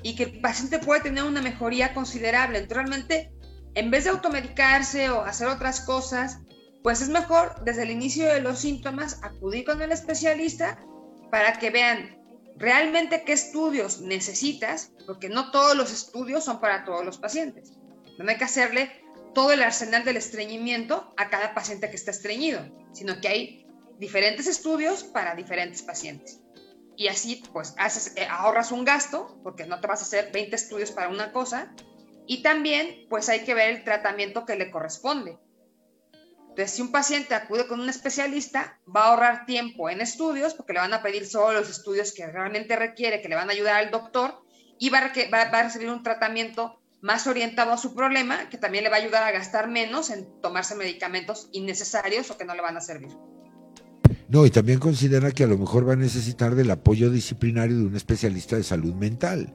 y 0.04 0.14
que 0.14 0.22
el 0.22 0.40
paciente 0.40 0.78
puede 0.78 1.00
tener 1.00 1.24
una 1.24 1.42
mejoría 1.42 1.92
considerable. 1.92 2.60
Naturalmente, 2.60 3.32
en 3.74 3.90
vez 3.90 4.04
de 4.04 4.10
automedicarse 4.10 5.10
o 5.10 5.22
hacer 5.22 5.48
otras 5.48 5.80
cosas, 5.80 6.38
pues 6.84 7.02
es 7.02 7.08
mejor 7.08 7.64
desde 7.64 7.82
el 7.82 7.90
inicio 7.90 8.26
de 8.32 8.40
los 8.42 8.60
síntomas 8.60 9.18
acudir 9.24 9.64
con 9.64 9.82
el 9.82 9.90
especialista 9.90 10.80
para 11.32 11.54
que 11.54 11.70
vean 11.70 12.16
realmente 12.56 13.24
qué 13.24 13.32
estudios 13.32 14.00
necesitas, 14.00 14.92
porque 15.04 15.28
no 15.28 15.50
todos 15.50 15.76
los 15.76 15.92
estudios 15.92 16.44
son 16.44 16.60
para 16.60 16.84
todos 16.84 17.04
los 17.04 17.18
pacientes. 17.18 17.72
No 18.20 18.30
hay 18.30 18.36
que 18.36 18.44
hacerle 18.44 19.02
todo 19.34 19.50
el 19.50 19.64
arsenal 19.64 20.04
del 20.04 20.16
estreñimiento 20.16 21.12
a 21.16 21.28
cada 21.28 21.54
paciente 21.54 21.90
que 21.90 21.96
está 21.96 22.12
estreñido, 22.12 22.60
sino 22.92 23.20
que 23.20 23.26
hay 23.26 23.66
diferentes 23.98 24.46
estudios 24.46 25.02
para 25.02 25.34
diferentes 25.34 25.82
pacientes. 25.82 26.39
Y 27.00 27.08
así, 27.08 27.42
pues, 27.54 27.74
haces, 27.78 28.12
eh, 28.16 28.26
ahorras 28.28 28.72
un 28.72 28.84
gasto, 28.84 29.40
porque 29.42 29.64
no 29.64 29.80
te 29.80 29.86
vas 29.86 30.02
a 30.02 30.04
hacer 30.04 30.30
20 30.32 30.54
estudios 30.54 30.90
para 30.90 31.08
una 31.08 31.32
cosa, 31.32 31.72
y 32.26 32.42
también, 32.42 33.06
pues, 33.08 33.30
hay 33.30 33.40
que 33.40 33.54
ver 33.54 33.70
el 33.70 33.84
tratamiento 33.84 34.44
que 34.44 34.56
le 34.56 34.70
corresponde. 34.70 35.38
Entonces, 36.50 36.72
si 36.72 36.82
un 36.82 36.92
paciente 36.92 37.34
acude 37.34 37.66
con 37.66 37.80
un 37.80 37.88
especialista, 37.88 38.78
va 38.94 39.04
a 39.04 39.08
ahorrar 39.12 39.46
tiempo 39.46 39.88
en 39.88 40.02
estudios, 40.02 40.52
porque 40.52 40.74
le 40.74 40.80
van 40.80 40.92
a 40.92 41.00
pedir 41.00 41.26
solo 41.26 41.60
los 41.60 41.70
estudios 41.70 42.12
que 42.12 42.26
realmente 42.26 42.76
requiere, 42.76 43.22
que 43.22 43.30
le 43.30 43.36
van 43.36 43.48
a 43.48 43.52
ayudar 43.52 43.76
al 43.76 43.90
doctor, 43.90 44.42
y 44.78 44.90
va 44.90 44.98
a, 44.98 45.62
recibir 45.62 45.88
un 45.88 46.02
tratamiento 46.02 46.82
más 47.00 47.26
orientado 47.26 47.72
a 47.72 47.78
su 47.78 47.94
problema, 47.94 48.50
que 48.50 48.58
también 48.58 48.84
le 48.84 48.90
va 48.90 48.96
a 48.96 49.00
ayudar 49.00 49.22
a 49.22 49.32
gastar 49.32 49.68
menos 49.68 50.10
en 50.10 50.38
tomarse 50.42 50.74
medicamentos 50.74 51.48
innecesarios 51.52 52.30
o 52.30 52.36
que 52.36 52.44
no 52.44 52.54
le 52.54 52.60
van 52.60 52.76
a 52.76 52.82
servir. 52.82 53.16
No, 54.30 54.46
y 54.46 54.50
también 54.50 54.78
considera 54.78 55.32
que 55.32 55.44
a 55.44 55.46
lo 55.46 55.58
mejor 55.58 55.88
va 55.88 55.94
a 55.94 55.96
necesitar 55.96 56.54
del 56.54 56.70
apoyo 56.70 57.10
disciplinario 57.10 57.76
de 57.76 57.84
un 57.84 57.96
especialista 57.96 58.56
de 58.56 58.62
salud 58.62 58.94
mental. 58.94 59.52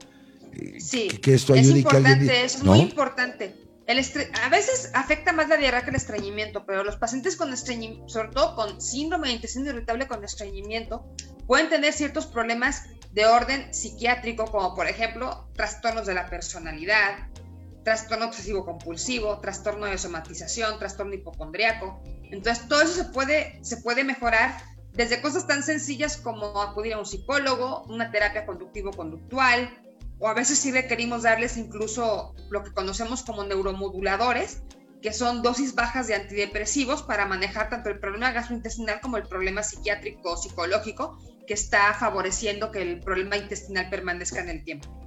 Eh, 0.52 0.80
sí, 0.80 1.08
que, 1.08 1.34
esto 1.34 1.54
es 1.54 1.68
importante, 1.68 2.44
es 2.44 2.62
muy 2.62 2.80
importante 2.80 3.66
a 3.88 4.48
veces 4.48 4.90
afecta 4.94 5.32
más 5.32 5.48
la 5.48 5.56
diarrea 5.56 5.84
que 5.84 5.90
el 5.90 5.96
estreñimiento, 5.96 6.66
pero 6.66 6.82
los 6.82 6.96
pacientes 6.96 7.36
con 7.36 7.52
estreñimiento, 7.52 8.08
sobre 8.08 8.28
todo 8.28 8.56
con 8.56 8.80
síndrome 8.80 9.28
de 9.28 9.34
intestino 9.34 9.70
irritable 9.70 10.08
con 10.08 10.24
estreñimiento, 10.24 11.06
pueden 11.46 11.68
tener 11.68 11.92
ciertos 11.92 12.26
problemas 12.26 12.82
de 13.12 13.26
orden 13.26 13.72
psiquiátrico, 13.72 14.46
como 14.46 14.74
por 14.74 14.88
ejemplo 14.88 15.48
trastornos 15.54 16.06
de 16.06 16.14
la 16.14 16.28
personalidad, 16.28 17.28
trastorno 17.84 18.26
obsesivo 18.26 18.64
compulsivo, 18.64 19.38
trastorno 19.38 19.86
de 19.86 19.98
somatización, 19.98 20.80
trastorno 20.80 21.14
hipocondriaco. 21.14 22.02
Entonces, 22.30 22.68
todo 22.68 22.82
eso 22.82 22.94
se 22.94 23.04
puede, 23.04 23.58
se 23.62 23.78
puede 23.78 24.04
mejorar 24.04 24.56
desde 24.92 25.20
cosas 25.20 25.46
tan 25.46 25.62
sencillas 25.62 26.16
como 26.16 26.62
acudir 26.62 26.94
a 26.94 26.98
un 26.98 27.06
psicólogo, 27.06 27.84
una 27.88 28.10
terapia 28.10 28.46
conductivo-conductual, 28.46 29.78
o 30.18 30.28
a 30.28 30.34
veces 30.34 30.58
sí 30.58 30.72
requerimos 30.72 31.22
darles 31.22 31.56
incluso 31.56 32.34
lo 32.50 32.64
que 32.64 32.72
conocemos 32.72 33.22
como 33.22 33.44
neuromoduladores, 33.44 34.62
que 35.02 35.12
son 35.12 35.42
dosis 35.42 35.74
bajas 35.74 36.06
de 36.06 36.14
antidepresivos 36.14 37.02
para 37.02 37.26
manejar 37.26 37.68
tanto 37.68 37.90
el 37.90 38.00
problema 38.00 38.32
gastrointestinal 38.32 39.00
como 39.00 39.18
el 39.18 39.24
problema 39.24 39.62
psiquiátrico 39.62 40.32
o 40.32 40.36
psicológico 40.36 41.18
que 41.46 41.54
está 41.54 41.94
favoreciendo 41.94 42.70
que 42.70 42.82
el 42.82 43.00
problema 43.00 43.36
intestinal 43.36 43.88
permanezca 43.90 44.40
en 44.40 44.48
el 44.48 44.64
tiempo. 44.64 45.05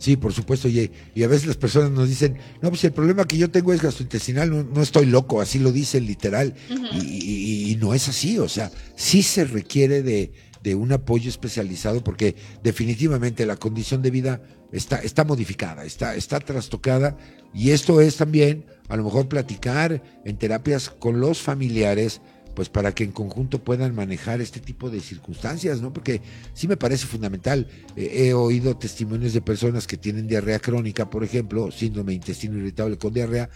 Sí, 0.00 0.16
por 0.16 0.32
supuesto, 0.32 0.66
y, 0.66 0.90
y, 1.14 1.22
a 1.24 1.28
veces 1.28 1.46
las 1.46 1.58
personas 1.58 1.90
nos 1.90 2.08
dicen, 2.08 2.38
no, 2.62 2.70
pues 2.70 2.82
el 2.84 2.92
problema 2.92 3.26
que 3.26 3.36
yo 3.36 3.50
tengo 3.50 3.74
es 3.74 3.82
gastrointestinal, 3.82 4.72
no, 4.72 4.82
estoy 4.82 5.04
loco, 5.04 5.42
así 5.42 5.58
lo 5.58 5.72
dicen 5.72 6.06
literal, 6.06 6.54
y, 6.90 7.76
no 7.78 7.92
es 7.92 8.08
así, 8.08 8.38
o 8.38 8.48
sea, 8.48 8.72
sí 8.96 9.22
se 9.22 9.44
requiere 9.44 10.02
de, 10.02 10.32
de 10.62 10.74
un 10.74 10.92
apoyo 10.92 11.28
especializado 11.28 12.02
porque 12.02 12.34
definitivamente 12.62 13.44
la 13.44 13.56
condición 13.56 14.00
de 14.00 14.10
vida 14.10 14.42
está, 14.72 14.96
está 15.00 15.24
modificada, 15.24 15.84
está, 15.84 16.14
está 16.14 16.40
trastocada 16.40 17.16
y 17.52 17.70
esto 17.70 18.00
es 18.00 18.16
también 18.16 18.64
a 18.88 18.96
lo 18.96 19.04
mejor 19.04 19.28
platicar 19.28 20.02
en 20.24 20.36
terapias 20.36 20.90
con 20.90 21.20
los 21.20 21.40
familiares 21.40 22.20
pues 22.60 22.68
para 22.68 22.92
que 22.92 23.04
en 23.04 23.12
conjunto 23.12 23.64
puedan 23.64 23.94
manejar 23.94 24.42
este 24.42 24.60
tipo 24.60 24.90
de 24.90 25.00
circunstancias, 25.00 25.80
¿no? 25.80 25.94
Porque 25.94 26.20
sí 26.52 26.68
me 26.68 26.76
parece 26.76 27.06
fundamental. 27.06 27.66
Eh, 27.96 28.26
he 28.26 28.34
oído 28.34 28.76
testimonios 28.76 29.32
de 29.32 29.40
personas 29.40 29.86
que 29.86 29.96
tienen 29.96 30.26
diarrea 30.26 30.58
crónica, 30.58 31.08
por 31.08 31.24
ejemplo, 31.24 31.70
síndrome 31.70 32.10
de 32.12 32.16
intestino 32.16 32.58
irritable 32.58 32.98
con 32.98 33.14
diarrea, 33.14 33.48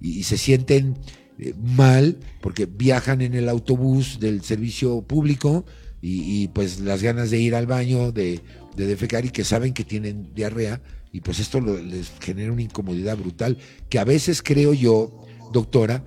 y, 0.00 0.22
se 0.22 0.38
sienten 0.38 0.96
eh, 1.40 1.54
mal 1.60 2.20
porque 2.40 2.66
viajan 2.66 3.20
en 3.20 3.34
el 3.34 3.48
autobús 3.48 4.20
del 4.20 4.42
servicio 4.42 5.02
público 5.02 5.64
y, 6.00 6.46
pues 6.54 6.78
las 6.78 7.02
ganas 7.02 7.32
de 7.32 7.40
ir 7.40 7.56
al 7.56 7.66
baño, 7.66 8.12
de, 8.12 8.42
defecar 8.76 9.24
y 9.24 9.30
que 9.30 9.42
saben 9.42 9.74
que 9.74 9.82
tienen 9.82 10.32
diarrea 10.36 10.80
y 11.10 11.20
pues 11.20 11.40
esto 11.40 11.60
les 11.60 12.12
genera 12.20 12.52
una 12.52 12.62
incomodidad 12.62 13.16
brutal 13.16 13.58
que 13.88 13.98
a 13.98 14.04
veces 14.04 14.40
creo 14.40 14.72
yo, 14.72 15.26
doctora, 15.52 16.04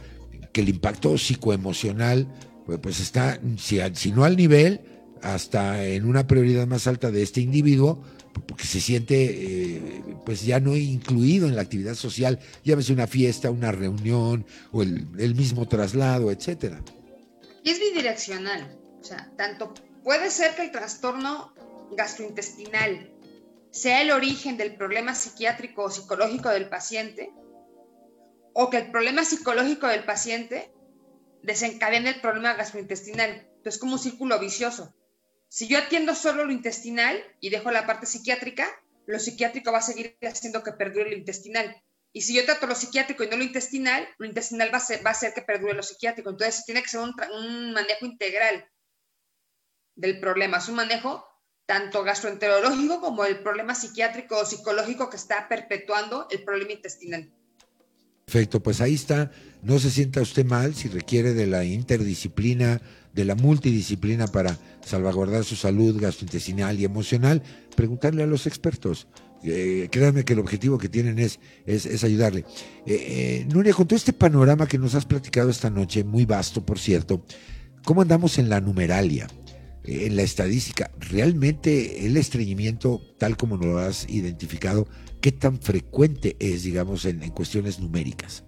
que 0.56 0.62
el 0.62 0.70
impacto 0.70 1.18
psicoemocional 1.18 2.30
pues, 2.66 2.80
pues 2.80 3.02
está, 3.02 3.42
si, 3.58 4.12
no 4.14 4.24
al 4.24 4.38
nivel, 4.38 4.80
hasta 5.22 5.86
en 5.86 6.06
una 6.06 6.28
prioridad 6.28 6.66
más 6.66 6.88
alta 6.88 7.12
de 7.12 7.24
este 7.24 7.42
individuo, 7.42 8.02
porque 8.48 8.64
se 8.64 8.80
siente 8.80 9.16
eh, 9.26 10.04
pues 10.26 10.46
ya 10.46 10.62
no 10.62 10.74
incluido 10.78 11.50
en 11.50 11.58
la 11.58 11.62
actividad 11.62 11.96
social, 11.96 12.40
llámese 12.64 12.94
una 12.94 13.06
fiesta, 13.06 13.52
una 13.52 13.74
reunión 13.74 14.46
o 14.72 14.82
el, 14.82 15.06
el 15.18 15.36
mismo 15.36 15.68
traslado, 15.68 16.32
etcétera. 16.32 16.82
Y 17.62 17.72
es 17.72 17.80
bidireccional. 17.82 18.80
O 19.02 19.04
sea, 19.04 19.30
tanto 19.36 19.74
puede 20.06 20.32
ser 20.32 20.56
que 20.56 20.62
el 20.62 20.72
trastorno 20.72 21.54
gastrointestinal 21.98 23.12
sea 23.72 24.02
el 24.02 24.12
origen 24.12 24.56
del 24.56 24.76
problema 24.76 25.16
psiquiátrico 25.16 25.84
o 25.84 25.90
psicológico 25.90 26.48
del 26.48 26.70
paciente, 26.70 27.34
o 28.58 28.70
que 28.70 28.78
el 28.78 28.90
problema 28.90 29.26
psicológico 29.26 29.86
del 29.88 30.06
paciente 30.06 30.72
desencadene 31.44 32.10
el 32.12 32.22
problema 32.22 32.54
gastrointestinal. 32.54 33.32
Entonces, 33.32 33.76
es 33.76 33.80
como 33.80 33.94
un 33.94 34.00
círculo 34.00 34.40
vicioso. 34.40 34.96
Si 35.50 35.68
yo 35.68 35.78
atiendo 35.78 36.16
solo 36.16 36.46
lo 36.46 36.54
intestinal 36.54 37.22
y 37.42 37.50
dejo 37.50 37.70
la 37.70 37.86
parte 37.86 38.06
psiquiátrica, 38.06 38.66
lo 39.08 39.20
psiquiátrico 39.20 39.74
va 39.74 39.80
a 39.80 39.82
seguir 39.82 40.18
haciendo 40.22 40.64
que 40.64 40.72
perdure 40.72 41.12
lo 41.12 41.18
intestinal. 41.18 41.76
Y 42.14 42.22
si 42.22 42.34
yo 42.34 42.46
trato 42.46 42.66
lo 42.66 42.76
psiquiátrico 42.76 43.26
y 43.26 43.28
no 43.28 43.36
lo 43.36 43.44
intestinal, 43.44 44.08
lo 44.18 44.26
intestinal 44.26 44.74
va 44.74 44.78
a, 44.78 44.80
ser, 44.80 45.06
hacer 45.06 45.34
que 45.34 45.42
perdure 45.42 45.74
lo 45.74 45.84
psiquiátrico. 45.84 46.30
Entonces, 46.30 46.64
tiene 46.66 46.82
que 46.82 46.88
ser 46.88 47.02
un, 47.02 47.14
un 47.34 47.74
manejo 47.74 48.06
integral 48.06 48.72
del 49.96 50.18
problema, 50.22 50.60
es 50.60 50.70
un 50.70 50.76
manejo 50.76 51.28
tanto 51.66 52.04
gastroenterológico 52.04 53.02
como 53.02 53.26
el 53.26 53.44
problema 53.44 53.76
psiquiátrico 53.76 54.38
o 54.38 54.46
psicológico 54.46 55.10
que 55.10 55.18
está 55.18 55.50
perpetuando 55.50 56.28
el 56.32 56.46
problema 56.46 56.72
intestinal. 56.72 57.34
Perfecto, 58.26 58.62
pues 58.62 58.82
ahí 58.82 58.96
está. 58.96 59.32
No 59.62 59.78
se 59.78 59.92
sienta 59.92 60.22
usted 60.22 60.46
mal 60.46 60.74
si 60.74 60.88
requiere 60.88 61.34
de 61.34 61.46
la 61.46 61.64
interdisciplina, 61.64 62.82
de 63.14 63.24
la 63.24 63.36
multidisciplina 63.36 64.28
para 64.28 64.58
salvaguardar 64.84 65.44
su 65.44 65.56
salud 65.56 66.00
gastrointestinal 66.02 66.80
y 66.80 66.86
emocional. 66.86 67.44
Preguntarle 67.76 68.24
a 68.24 68.28
los 68.28 68.48
expertos. 68.48 69.08
Eh, 69.44 69.90
créanme 69.92 70.26
que 70.26 70.34
el 70.34 70.40
objetivo 70.40 70.80
que 70.80 70.90
tienen 70.90 71.20
es, 71.20 71.40
es, 71.68 72.04
ayudarle. 72.04 72.46
Eh, 72.88 72.96
eh, 72.96 73.48
Nuria, 73.54 73.74
con 73.74 73.88
todo 73.88 73.96
este 73.96 74.12
panorama 74.12 74.68
que 74.68 74.80
nos 74.80 74.96
has 74.96 75.06
platicado 75.06 75.52
esta 75.52 75.70
noche, 75.70 76.04
muy 76.04 76.26
vasto, 76.26 76.66
por 76.66 76.80
cierto, 76.80 77.24
¿cómo 77.84 78.02
andamos 78.02 78.40
en 78.40 78.50
la 78.50 78.60
numeralia? 78.60 79.28
en 79.88 80.16
la 80.16 80.24
estadística, 80.24 80.90
¿realmente 81.00 82.08
el 82.08 82.18
estreñimiento, 82.18 83.02
tal 83.20 83.38
como 83.38 83.56
lo 83.58 83.78
has 83.78 84.10
identificado, 84.10 84.88
qué 85.26 85.32
tan 85.32 85.60
frecuente 85.60 86.36
es, 86.40 86.62
digamos, 86.62 87.04
en, 87.06 87.28
cuestiones 87.32 87.80
numéricas? 87.80 88.44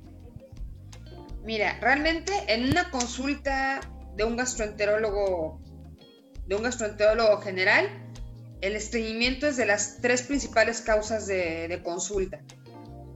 Mira, 1.43 1.79
realmente 1.81 2.31
en 2.49 2.69
una 2.69 2.91
consulta 2.91 3.81
de 4.15 4.23
un 4.23 4.37
gastroenterólogo, 4.37 5.59
de 6.45 6.55
un 6.55 6.61
gastroenterólogo 6.61 7.41
general, 7.41 7.89
el 8.61 8.75
estreñimiento 8.75 9.47
es 9.47 9.57
de 9.57 9.65
las 9.65 10.01
tres 10.01 10.21
principales 10.21 10.81
causas 10.81 11.25
de, 11.25 11.67
de 11.67 11.81
consulta. 11.81 12.43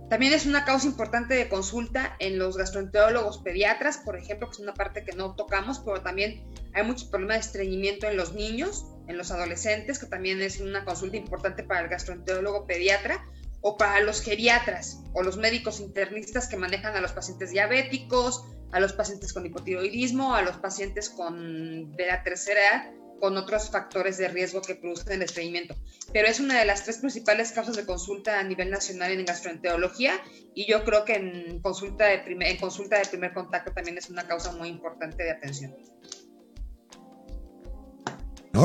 También 0.10 0.34
es 0.34 0.48
una 0.48 0.66
causa 0.66 0.88
importante 0.88 1.36
de 1.36 1.48
consulta 1.48 2.16
en 2.18 2.40
los 2.40 2.58
gastroenterólogos 2.58 3.38
pediatras, 3.44 4.00
por 4.00 4.18
ejemplo, 4.18 4.48
que 4.48 4.54
es 4.54 4.60
una 4.60 4.74
parte 4.74 5.06
que 5.06 5.16
no 5.16 5.36
tocamos, 5.36 5.84
pero 5.86 6.02
también 6.02 6.44
hay 6.74 6.84
muchos 6.84 7.04
problemas 7.04 7.38
de 7.38 7.42
estreñimiento 7.42 8.08
en 8.08 8.18
los 8.18 8.34
niños, 8.34 8.88
en 9.08 9.20
los 9.20 9.30
adolescentes, 9.30 10.00
que 10.00 10.08
también 10.08 10.42
es 10.42 10.60
una 10.60 10.84
consulta 10.84 11.16
importante 11.18 11.64
para 11.64 11.82
el 11.82 11.90
gastroenterólogo 11.90 12.66
pediatra, 12.66 13.24
o 13.62 13.78
para 13.78 14.02
los 14.02 14.22
geriatras 14.22 15.00
o 15.14 15.24
los 15.24 15.38
médicos 15.38 15.80
internistas 15.80 16.48
que 16.48 16.58
manejan 16.58 16.96
a 16.96 17.02
los 17.02 17.12
pacientes 17.12 17.52
diabéticos, 17.52 18.44
a 18.72 18.80
los 18.80 18.94
pacientes 18.94 19.34
con 19.34 19.46
hipotiroidismo, 19.46 20.36
a 20.36 20.42
los 20.42 20.58
pacientes 20.58 21.10
con 21.10 21.92
de 21.96 22.08
la 22.08 22.24
tercera 22.24 22.92
con 23.22 23.38
otros 23.38 23.70
factores 23.70 24.18
de 24.18 24.28
riesgo 24.28 24.62
que 24.62 24.76
producen 24.76 25.14
el 25.14 25.22
estreñimiento. 25.22 25.76
Pero 26.12 26.28
es 26.28 26.40
una 26.40 26.60
de 26.60 26.66
las 26.66 26.84
tres 26.84 26.98
principales 26.98 27.52
causas 27.52 27.76
de 27.76 27.86
consulta 27.86 28.40
a 28.40 28.44
nivel 28.44 28.72
nacional 28.72 29.12
en 29.12 29.24
gastroenterología 29.24 30.20
y 30.56 30.66
yo 30.66 30.84
creo 30.84 31.06
que 31.06 31.16
en 31.16 31.62
consulta 31.62 32.06
de 32.06 32.18
primer, 32.20 32.48
en 32.48 32.58
consulta 32.58 32.98
de 32.98 33.06
primer 33.06 33.34
contacto 33.34 33.72
también 33.74 33.98
es 33.98 34.10
una 34.10 34.28
causa 34.28 34.52
muy 34.54 34.70
importante 34.70 35.24
de 35.24 35.32
atención. 35.32 35.76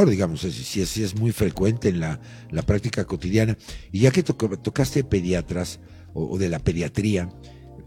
Digamos, 0.05 0.41
sí 0.41 0.81
es 0.81 1.15
muy 1.15 1.33
frecuente 1.33 1.89
en 1.89 2.01
la, 2.01 2.21
práctica 2.67 3.05
cotidiana. 3.05 3.57
Y 3.93 4.01
ya 4.01 4.11
que 4.11 4.23
tocaste 4.23 5.05
pediatras 5.05 5.81
o, 6.13 6.37
de 6.39 6.49
la 6.49 6.59
pediatría, 6.59 7.31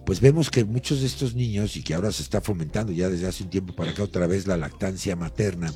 pues 0.06 0.22
vemos 0.22 0.50
que 0.50 0.64
muchos 0.64 1.02
de 1.02 1.08
estos 1.08 1.36
niños, 1.36 1.76
y 1.76 1.84
que 1.84 1.94
ahora 1.94 2.12
se 2.12 2.24
está 2.24 2.42
fomentando 2.42 2.92
ya 2.92 3.10
desde 3.10 3.28
hace 3.28 3.44
un 3.44 3.50
tiempo 3.50 3.76
para 3.76 3.92
acá 3.92 4.04
otra 4.04 4.26
vez 4.26 4.48
la 4.48 4.58
lactancia 4.58 5.16
materna, 5.16 5.72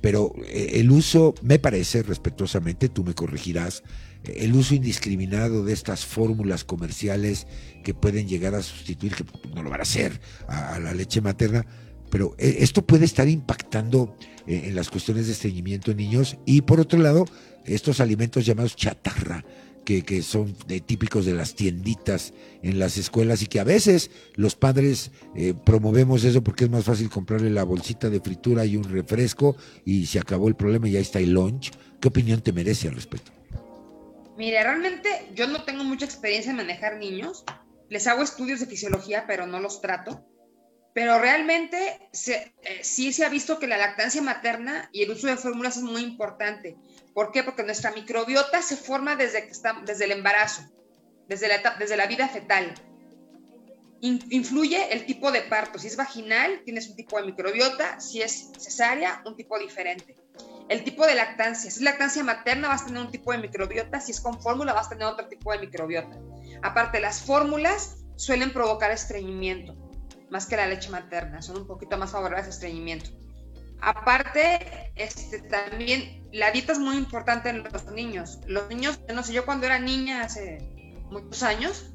pero 0.00 0.32
eh, 0.46 0.72
el 0.74 0.90
uso, 0.90 1.34
me 1.42 1.58
parece, 1.58 2.02
respetuosamente, 2.02 2.88
tú 2.88 3.04
me 3.04 3.14
corregirás, 3.14 3.84
el 4.24 4.54
uso 4.54 4.74
indiscriminado 4.74 5.64
de 5.64 5.72
estas 5.72 6.04
fórmulas 6.04 6.64
comerciales 6.64 7.46
que 7.84 7.94
pueden 7.94 8.28
llegar 8.28 8.54
a 8.54 8.62
sustituir, 8.62 9.14
que 9.14 9.24
no 9.54 9.62
lo 9.62 9.70
van 9.70 9.80
a 9.80 9.84
hacer, 9.84 10.20
a 10.48 10.78
la 10.78 10.92
leche 10.92 11.20
materna, 11.20 11.64
pero 12.10 12.34
eh, 12.38 12.56
esto 12.58 12.82
puede 12.82 13.04
estar 13.04 13.28
impactando 13.28 14.16
eh, 14.46 14.62
en 14.66 14.74
las 14.74 14.90
cuestiones 14.90 15.26
de 15.26 15.32
estreñimiento 15.32 15.90
en 15.90 15.98
niños 15.98 16.36
y 16.44 16.62
por 16.62 16.80
otro 16.80 16.98
lado, 16.98 17.26
estos 17.64 18.00
alimentos 18.00 18.44
llamados 18.44 18.76
chatarra, 18.76 19.44
que, 19.84 20.22
son 20.22 20.54
típicos 20.86 21.26
de 21.26 21.34
las 21.34 21.56
tienditas 21.56 22.32
en 22.62 22.78
las 22.78 22.96
escuelas 22.96 23.42
y 23.42 23.46
que 23.46 23.58
a 23.58 23.64
veces 23.64 24.12
los 24.36 24.54
padres 24.54 25.10
eh, 25.34 25.52
promovemos 25.66 26.22
eso 26.22 26.44
porque 26.44 26.64
es 26.64 26.70
más 26.70 26.84
fácil 26.84 27.10
comprarle 27.10 27.50
la 27.50 27.64
bolsita 27.64 28.08
de 28.08 28.20
fritura 28.20 28.64
y 28.64 28.76
un 28.76 28.84
refresco 28.84 29.56
y 29.84 30.06
se 30.06 30.20
acabó 30.20 30.46
el 30.46 30.54
problema 30.54 30.88
y 30.88 30.92
ya 30.92 31.00
está 31.00 31.18
el 31.18 31.32
lunch. 31.32 31.72
¿Qué 32.00 32.06
opinión 32.06 32.40
te 32.40 32.52
merece 32.52 32.86
al 32.86 32.94
respecto? 32.94 33.32
Mire, 34.38 34.62
realmente 34.62 35.08
yo 35.34 35.48
no 35.48 35.64
tengo 35.64 35.82
mucha 35.82 36.04
experiencia 36.04 36.50
en 36.50 36.56
manejar 36.58 36.98
niños. 36.98 37.44
Les 37.88 38.06
hago 38.06 38.22
estudios 38.22 38.60
de 38.60 38.66
fisiología, 38.66 39.24
pero 39.26 39.46
no 39.46 39.58
los 39.58 39.80
trato 39.80 40.24
pero 40.92 41.18
realmente 41.18 42.10
eh, 42.26 42.80
sí 42.82 43.12
se 43.12 43.24
ha 43.24 43.28
visto 43.28 43.58
que 43.58 43.66
la 43.66 43.76
lactancia 43.76 44.22
materna 44.22 44.88
y 44.92 45.02
el 45.02 45.10
uso 45.10 45.28
de 45.28 45.36
fórmulas 45.36 45.76
es 45.76 45.82
muy 45.82 46.02
importante. 46.02 46.76
¿Por 47.14 47.30
qué? 47.32 47.44
Porque 47.44 47.62
nuestra 47.62 47.92
microbiota 47.92 48.60
se 48.62 48.76
forma 48.76 49.16
desde, 49.16 49.44
que 49.44 49.50
está, 49.50 49.80
desde 49.84 50.06
el 50.06 50.12
embarazo, 50.12 50.62
desde 51.28 51.48
la, 51.48 51.76
desde 51.78 51.96
la 51.96 52.06
vida 52.06 52.28
fetal. 52.28 52.74
influye 54.00 54.92
el 54.92 55.06
tipo 55.06 55.30
de 55.30 55.42
parto. 55.42 55.78
Si 55.78 55.86
es 55.86 55.96
vaginal, 55.96 56.62
tienes 56.64 56.88
un 56.88 56.96
tipo 56.96 57.20
de 57.20 57.26
microbiota. 57.26 58.00
Si 58.00 58.20
es 58.20 58.50
cesárea, 58.58 59.22
un 59.26 59.36
tipo 59.36 59.58
diferente. 59.58 60.16
El 60.68 60.82
tipo 60.82 61.06
de 61.06 61.14
lactancia. 61.14 61.70
Si 61.70 61.78
es 61.78 61.82
lactancia 61.82 62.24
materna, 62.24 62.68
vas 62.68 62.82
a 62.82 62.86
tener 62.86 63.02
un 63.02 63.12
tipo 63.12 63.30
de 63.30 63.38
microbiota. 63.38 64.00
Si 64.00 64.10
es 64.10 64.20
con 64.20 64.40
fórmula, 64.42 64.72
vas 64.72 64.86
a 64.86 64.90
tener 64.90 65.04
otro 65.04 65.28
tipo 65.28 65.52
de 65.52 65.60
microbiota. 65.60 66.18
Aparte, 66.62 67.00
las 67.00 67.22
fórmulas 67.22 67.98
suelen 68.16 68.52
provocar 68.52 68.90
estreñimiento 68.90 69.79
más 70.30 70.46
que 70.46 70.56
la 70.56 70.66
leche 70.66 70.90
materna, 70.90 71.42
son 71.42 71.58
un 71.58 71.66
poquito 71.66 71.96
más 71.98 72.10
favorables 72.10 72.46
a 72.46 72.50
estreñimiento. 72.50 73.10
Aparte, 73.82 74.92
este, 74.94 75.40
también 75.40 76.28
la 76.32 76.50
dieta 76.50 76.72
es 76.72 76.78
muy 76.78 76.96
importante 76.96 77.48
en 77.48 77.62
los 77.62 77.84
niños. 77.86 78.38
Los 78.46 78.68
niños, 78.68 79.00
no 79.12 79.22
sé, 79.22 79.32
yo 79.32 79.44
cuando 79.46 79.66
era 79.66 79.78
niña 79.78 80.22
hace 80.22 80.58
muchos 81.10 81.42
años, 81.42 81.92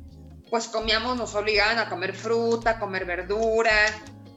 pues 0.49 0.67
comíamos, 0.67 1.17
nos 1.17 1.35
obligaban 1.35 1.77
a 1.79 1.89
comer 1.89 2.13
fruta, 2.13 2.79
comer 2.79 3.05
verdura, 3.05 3.71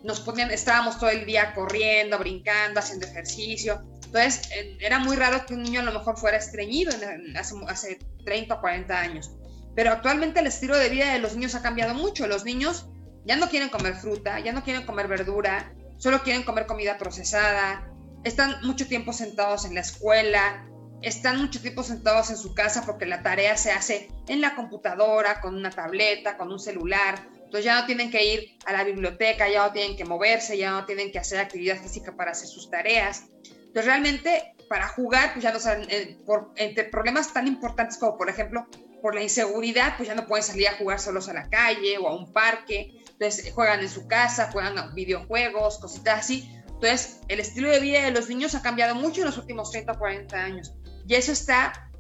nos 0.04 0.20
ponían, 0.20 0.50
estábamos 0.50 0.98
todo 0.98 1.10
el 1.10 1.24
día 1.26 1.54
corriendo, 1.54 2.18
brincando, 2.18 2.80
haciendo 2.80 3.06
ejercicio. 3.06 3.82
Entonces, 4.04 4.48
era 4.80 4.98
muy 4.98 5.16
raro 5.16 5.44
que 5.44 5.54
un 5.54 5.62
niño 5.62 5.80
a 5.80 5.84
lo 5.84 5.92
mejor 5.92 6.18
fuera 6.18 6.36
estreñido 6.38 6.92
hace, 7.36 7.54
hace 7.66 7.98
30 8.24 8.54
o 8.54 8.60
40 8.60 8.98
años. 8.98 9.32
Pero 9.74 9.92
actualmente 9.92 10.40
el 10.40 10.46
estilo 10.46 10.76
de 10.76 10.88
vida 10.88 11.12
de 11.12 11.18
los 11.18 11.34
niños 11.34 11.54
ha 11.54 11.62
cambiado 11.62 11.94
mucho. 11.94 12.26
Los 12.26 12.44
niños 12.44 12.86
ya 13.24 13.36
no 13.36 13.49
quieren 13.49 13.69
comer 13.69 13.95
fruta, 13.95 14.40
ya 14.40 14.53
no 14.53 14.62
quieren 14.65 14.86
comer 14.86 15.09
verdura, 15.09 15.73
solo 15.99 16.23
quieren 16.23 16.43
comer 16.43 16.66
comida 16.66 16.99
procesada, 16.99 17.90
están 18.24 18.57
mucho 18.62 18.86
tiempo 18.86 19.12
sentados 19.12 19.65
en 19.65 19.74
la 19.74 19.81
escuela, 19.81 20.65
están 21.03 21.40
mucho 21.40 21.61
tiempo 21.61 21.82
sentados 21.82 22.31
en 22.31 22.36
su 22.36 22.55
casa 22.55 22.82
porque 22.85 23.07
la 23.07 23.23
tarea 23.23 23.57
se 23.57 23.70
hace 23.70 24.09
en 24.27 24.40
la 24.40 24.57
computadora, 24.57 25.40
con 25.40 25.55
una 25.55 25.70
tableta, 25.70 26.36
con 26.36 26.51
un 26.51 26.59
celular. 26.59 27.28
Entonces 27.35 27.65
ya 27.65 27.81
no 27.81 27.86
tienen 27.86 28.11
que 28.11 28.24
ir 28.24 28.59
a 28.66 28.73
la 28.73 28.85
biblioteca, 28.85 29.49
ya 29.49 29.65
no 29.65 29.73
tienen 29.73 29.97
que 29.97 30.05
moverse, 30.05 30.59
ya 30.59 30.73
no 30.73 30.85
tienen 30.86 31.12
que 31.12 31.19
hacer 31.19 31.39
actividad 31.39 31.81
física 31.81 32.16
para 32.16 32.32
hacer 32.32 32.49
sus 32.49 32.69
tareas. 32.70 33.24
Entonces 33.45 33.85
realmente 33.86 34.55
para 34.69 34.89
jugar, 34.89 35.32
pues 35.32 35.43
ya 35.43 35.53
no 35.53 35.61
saben, 35.61 35.86
eh, 35.90 36.19
por, 36.27 36.53
entre 36.57 36.85
problemas 36.85 37.32
tan 37.32 37.47
importantes 37.47 37.97
como 37.97 38.19
por 38.19 38.28
ejemplo 38.28 38.66
por 39.01 39.15
la 39.15 39.23
inseguridad, 39.23 39.97
pues 39.97 40.09
ya 40.09 40.15
no 40.15 40.27
pueden 40.27 40.45
salir 40.45 40.69
a 40.69 40.77
jugar 40.77 40.99
solos 40.99 41.28
a 41.28 41.32
la 41.32 41.49
calle 41.49 41.97
o 41.99 42.09
a 42.09 42.15
un 42.15 42.32
parque. 42.32 42.93
Entonces 43.20 43.53
juegan 43.53 43.81
en 43.81 43.89
su 43.89 44.07
casa, 44.07 44.51
juegan 44.53 44.95
videojuegos, 44.95 45.78
cositas 45.78 46.20
así. 46.20 46.49
Entonces 46.69 47.19
el 47.27 47.40
estilo 47.40 47.69
de 47.69 47.81
vida 47.81 48.05
de 48.05 48.12
los 48.12 48.28
niños 48.28 48.55
ha 48.55 48.62
cambiado 48.62 48.95
mucho 48.95 49.23
en 49.23 49.27
los 49.27 49.39
últimos 49.39 49.73
30 49.73 49.93
o 49.93 49.99
40 49.99 50.36
años. 50.36 50.74
Y 51.07 51.15
eso 51.15 51.32
está 51.32 51.90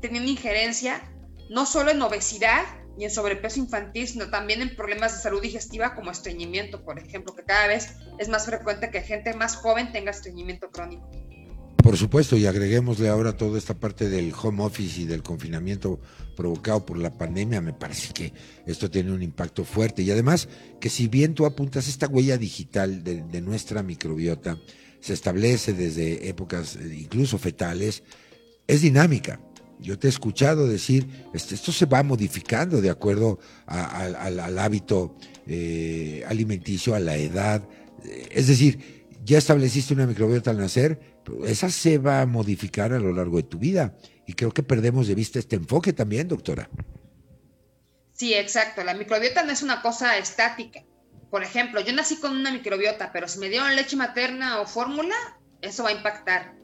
teniendo 0.00 0.30
injerencia 0.30 1.02
no 1.50 1.66
solo 1.66 1.90
en 1.90 2.00
obesidad 2.00 2.64
y 2.96 3.04
en 3.04 3.10
sobrepeso 3.10 3.58
infantil, 3.58 4.08
sino 4.08 4.30
también 4.30 4.62
en 4.62 4.74
problemas 4.74 5.14
de 5.14 5.22
salud 5.22 5.42
digestiva 5.42 5.94
como 5.94 6.10
estreñimiento, 6.10 6.82
por 6.82 6.98
ejemplo, 6.98 7.34
que 7.34 7.44
cada 7.44 7.66
vez 7.66 7.96
es 8.18 8.28
más 8.28 8.46
frecuente 8.46 8.90
que 8.90 9.02
gente 9.02 9.34
más 9.34 9.56
joven 9.56 9.92
tenga 9.92 10.12
estreñimiento 10.12 10.70
crónico. 10.70 11.10
Por 11.84 11.98
supuesto, 11.98 12.38
y 12.38 12.46
agreguémosle 12.46 13.10
ahora 13.10 13.36
toda 13.36 13.58
esta 13.58 13.74
parte 13.74 14.08
del 14.08 14.32
home 14.32 14.64
office 14.64 15.02
y 15.02 15.04
del 15.04 15.22
confinamiento 15.22 16.00
provocado 16.34 16.86
por 16.86 16.96
la 16.96 17.12
pandemia, 17.12 17.60
me 17.60 17.74
parece 17.74 18.14
que 18.14 18.32
esto 18.64 18.90
tiene 18.90 19.12
un 19.12 19.22
impacto 19.22 19.66
fuerte. 19.66 20.00
Y 20.00 20.10
además, 20.10 20.48
que 20.80 20.88
si 20.88 21.08
bien 21.08 21.34
tú 21.34 21.44
apuntas 21.44 21.86
esta 21.86 22.08
huella 22.08 22.38
digital 22.38 23.04
de, 23.04 23.40
nuestra 23.42 23.82
microbiota, 23.82 24.56
se 24.98 25.12
establece 25.12 25.74
desde 25.74 26.26
épocas 26.26 26.76
eh, 26.76 27.00
incluso 27.02 27.36
fetales, 27.36 28.02
es 28.66 28.80
dinámica. 28.80 29.38
Yo 29.78 29.98
te 29.98 30.06
he 30.06 30.10
escuchado 30.10 30.66
decir, 30.66 31.06
este, 31.34 31.54
esto 31.54 31.70
se 31.70 31.84
va 31.84 32.02
modificando 32.02 32.80
de 32.80 32.88
acuerdo 32.88 33.40
al 33.66 34.58
hábito 34.58 35.18
eh, 35.46 36.24
alimenticio, 36.26 36.94
a 36.94 36.98
la 37.00 37.18
edad. 37.18 37.68
Es 38.30 38.46
decir, 38.46 39.04
ya 39.22 39.36
estableciste 39.36 39.92
una 39.92 40.06
microbiota 40.06 40.50
al 40.50 40.56
nacer, 40.56 41.13
esa 41.46 41.70
se 41.70 41.98
va 41.98 42.20
a 42.20 42.26
modificar 42.26 42.92
a 42.92 42.98
lo 42.98 43.12
largo 43.12 43.36
de 43.36 43.44
tu 43.44 43.58
vida. 43.58 43.94
Y 44.26 44.34
creo 44.34 44.52
que 44.52 44.62
perdemos 44.62 45.06
de 45.06 45.14
vista 45.14 45.38
este 45.38 45.56
enfoque 45.56 45.92
también, 45.92 46.28
doctora. 46.28 46.68
Sí, 48.12 48.32
exacto. 48.34 48.82
La 48.84 48.94
microbiota 48.94 49.42
no 49.42 49.52
es 49.52 49.62
una 49.62 49.82
cosa 49.82 50.16
estática. 50.18 50.82
Por 51.30 51.42
ejemplo, 51.42 51.80
yo 51.80 51.92
nací 51.92 52.16
con 52.16 52.36
una 52.36 52.52
microbiota, 52.52 53.10
pero 53.12 53.26
si 53.26 53.38
me 53.38 53.48
dieron 53.48 53.74
leche 53.74 53.96
materna 53.96 54.60
o 54.60 54.66
fórmula, 54.66 55.16
eso 55.60 55.82
va 55.82 55.90
a 55.90 55.94
impactar. 55.94 56.54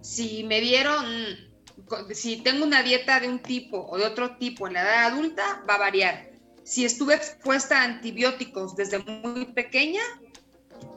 Si 0.00 0.44
me 0.44 0.60
dieron, 0.60 1.04
si 2.12 2.38
tengo 2.38 2.64
una 2.64 2.82
dieta 2.82 3.20
de 3.20 3.28
un 3.28 3.40
tipo 3.40 3.86
o 3.86 3.98
de 3.98 4.06
otro 4.06 4.36
tipo 4.36 4.66
en 4.66 4.74
la 4.74 4.82
edad 4.82 5.12
adulta, 5.12 5.62
va 5.68 5.74
a 5.74 5.78
variar. 5.78 6.30
Si 6.64 6.84
estuve 6.86 7.14
expuesta 7.14 7.80
a 7.80 7.84
antibióticos 7.84 8.74
desde 8.74 8.98
muy 8.98 9.44
pequeña, 9.46 10.02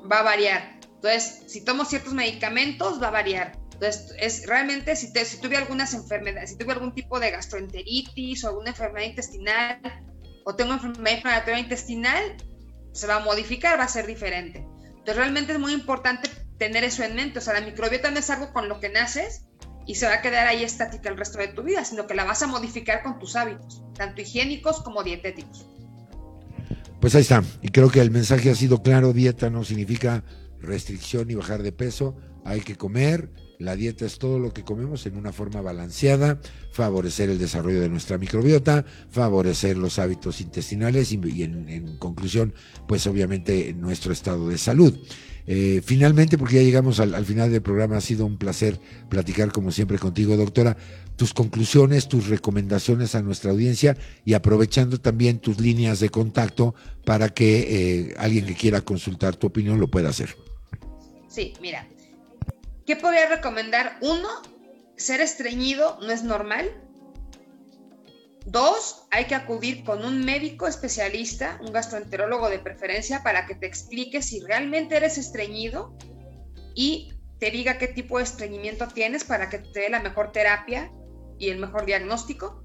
va 0.09 0.19
a 0.19 0.23
variar. 0.23 0.76
Entonces, 0.97 1.43
si 1.47 1.63
tomo 1.63 1.85
ciertos 1.85 2.13
medicamentos, 2.13 3.01
va 3.01 3.07
a 3.07 3.11
variar. 3.11 3.57
Entonces, 3.73 4.13
es 4.19 4.47
realmente 4.47 4.95
si, 4.95 5.07
si 5.07 5.39
tuve 5.39 5.57
algunas 5.57 5.93
enfermedades, 5.93 6.51
si 6.51 6.57
tuve 6.57 6.73
algún 6.73 6.93
tipo 6.93 7.19
de 7.19 7.31
gastroenteritis 7.31 8.43
o 8.43 8.49
alguna 8.49 8.69
enfermedad 8.71 9.05
intestinal 9.05 9.79
o 10.45 10.55
tengo 10.55 10.73
enfermedad 10.73 11.17
inflamatoria 11.17 11.59
intestinal, 11.59 12.37
se 12.91 13.05
va 13.05 13.17
a 13.17 13.19
modificar, 13.19 13.79
va 13.79 13.83
a 13.83 13.87
ser 13.87 14.07
diferente. 14.07 14.65
Entonces, 14.87 15.15
realmente 15.15 15.53
es 15.53 15.59
muy 15.59 15.73
importante 15.73 16.29
tener 16.57 16.83
eso 16.83 17.03
en 17.03 17.15
mente. 17.15 17.39
O 17.39 17.41
sea, 17.41 17.53
la 17.53 17.61
microbiota 17.61 18.09
no 18.09 18.19
es 18.19 18.29
algo 18.29 18.51
con 18.51 18.67
lo 18.67 18.79
que 18.79 18.89
naces 18.89 19.43
y 19.85 19.95
se 19.95 20.07
va 20.07 20.15
a 20.15 20.21
quedar 20.21 20.47
ahí 20.47 20.63
estática 20.63 21.09
el 21.09 21.17
resto 21.17 21.37
de 21.37 21.47
tu 21.49 21.63
vida, 21.63 21.85
sino 21.85 22.07
que 22.07 22.15
la 22.15 22.25
vas 22.25 22.41
a 22.41 22.47
modificar 22.47 23.03
con 23.03 23.19
tus 23.19 23.35
hábitos, 23.35 23.83
tanto 23.95 24.21
higiénicos 24.21 24.81
como 24.81 25.03
dietéticos. 25.03 25.69
Pues 26.99 27.15
ahí 27.15 27.21
está. 27.21 27.43
Y 27.61 27.69
creo 27.69 27.89
que 27.89 28.01
el 28.01 28.11
mensaje 28.11 28.49
ha 28.49 28.55
sido 28.55 28.81
claro. 28.81 29.13
Dieta 29.13 29.49
no 29.49 29.63
significa 29.63 30.23
restricción 30.61 31.29
y 31.29 31.35
bajar 31.35 31.63
de 31.63 31.71
peso, 31.71 32.15
hay 32.45 32.61
que 32.61 32.75
comer, 32.75 33.29
la 33.59 33.75
dieta 33.75 34.05
es 34.05 34.19
todo 34.19 34.39
lo 34.39 34.53
que 34.53 34.63
comemos 34.63 35.05
en 35.05 35.17
una 35.17 35.33
forma 35.33 35.61
balanceada, 35.61 36.39
favorecer 36.71 37.29
el 37.29 37.39
desarrollo 37.39 37.81
de 37.81 37.89
nuestra 37.89 38.17
microbiota, 38.17 38.85
favorecer 39.09 39.77
los 39.77 39.99
hábitos 39.99 40.41
intestinales 40.41 41.11
y, 41.11 41.43
en, 41.43 41.97
conclusión, 41.97 42.53
pues 42.87 43.07
obviamente 43.07 43.73
nuestro 43.73 44.13
estado 44.13 44.47
de 44.47 44.57
salud. 44.57 44.97
Eh, 45.49 45.81
finalmente, 45.83 46.37
porque 46.37 46.55
ya 46.55 46.61
llegamos 46.61 46.99
al, 46.99 47.15
al, 47.15 47.25
final 47.25 47.49
del 47.49 47.61
programa, 47.61 47.97
ha 47.97 48.01
sido 48.01 48.25
un 48.25 48.37
placer 48.37 48.79
platicar 49.09 49.51
como 49.53 49.71
siempre 49.71 49.97
contigo, 49.97 50.35
doctora. 50.35 50.75
Tus 51.15 51.33
conclusiones, 51.33 52.09
tus 52.09 52.27
recomendaciones 52.27 53.15
a 53.15 53.21
nuestra 53.21 53.51
audiencia 53.51 53.97
y 54.25 54.33
aprovechando 54.33 54.99
también 54.99 55.39
tus 55.39 55.59
líneas 55.59 55.99
de 55.99 56.09
contacto 56.09 56.75
para 57.05 57.29
que 57.29 58.09
eh, 58.09 58.15
alguien 58.19 58.45
que 58.45 58.55
quiera 58.55 58.81
consultar 58.81 59.37
tu 59.37 59.47
opinión 59.47 59.79
lo 59.79 59.87
pueda 59.87 60.09
hacer. 60.09 60.35
Sí, 61.29 61.53
mira. 61.61 61.87
¿Qué 62.85 62.95
podría 62.95 63.27
recomendar? 63.29 63.97
Uno, 64.01 64.27
ser 64.95 65.21
estreñido 65.21 65.97
no 66.01 66.11
es 66.11 66.23
normal. 66.23 66.69
Dos, 68.49 69.05
hay 69.11 69.25
que 69.25 69.35
acudir 69.35 69.83
con 69.83 70.05
un 70.05 70.23
médico 70.23 70.67
especialista, 70.67 71.59
un 71.61 71.73
gastroenterólogo 71.73 72.49
de 72.49 72.59
preferencia, 72.59 73.21
para 73.21 73.45
que 73.45 73.55
te 73.55 73.67
explique 73.67 74.21
si 74.21 74.39
realmente 74.39 74.95
eres 74.95 75.17
estreñido 75.17 75.97
y 76.73 77.11
te 77.39 77.51
diga 77.51 77.77
qué 77.77 77.89
tipo 77.89 78.19
de 78.19 78.23
estreñimiento 78.23 78.87
tienes 78.87 79.25
para 79.25 79.49
que 79.49 79.59
te 79.59 79.81
dé 79.81 79.89
la 79.89 79.99
mejor 79.99 80.31
terapia 80.31 80.89
y 81.37 81.49
el 81.49 81.59
mejor 81.59 81.85
diagnóstico. 81.85 82.63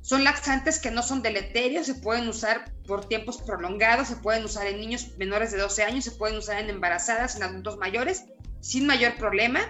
Son 0.00 0.24
laxantes 0.24 0.78
que 0.78 0.90
no 0.90 1.02
son 1.02 1.20
deleterios, 1.20 1.84
se 1.84 1.96
pueden 1.96 2.26
usar 2.28 2.72
por 2.86 3.04
tiempos 3.04 3.42
prolongados, 3.42 4.08
se 4.08 4.16
pueden 4.16 4.42
usar 4.42 4.66
en 4.68 4.80
niños 4.80 5.18
menores 5.18 5.52
de 5.52 5.58
12 5.58 5.82
años, 5.82 6.04
se 6.04 6.12
pueden 6.12 6.38
usar 6.38 6.60
en 6.60 6.70
embarazadas, 6.70 7.36
en 7.36 7.42
adultos 7.42 7.76
mayores, 7.76 8.24
sin 8.60 8.86
mayor 8.86 9.16
problema, 9.16 9.60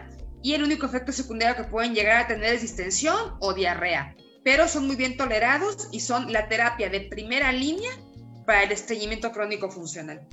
y 0.42 0.54
el 0.54 0.62
único 0.62 0.86
efecto 0.86 1.12
secundario 1.12 1.56
que 1.56 1.70
pueden 1.70 1.94
llegar 1.94 2.24
a 2.24 2.26
tener 2.26 2.54
es 2.54 2.62
distensión 2.62 3.34
o 3.40 3.54
diarrea, 3.54 4.16
pero 4.44 4.68
son 4.68 4.86
muy 4.86 4.96
bien 4.96 5.16
tolerados 5.16 5.88
y 5.92 6.00
son 6.00 6.32
la 6.32 6.48
terapia 6.48 6.88
de 6.88 7.00
primera 7.02 7.52
línea 7.52 7.90
para 8.46 8.62
el 8.62 8.72
estreñimiento 8.72 9.32
crónico 9.32 9.70
funcional. 9.70 10.26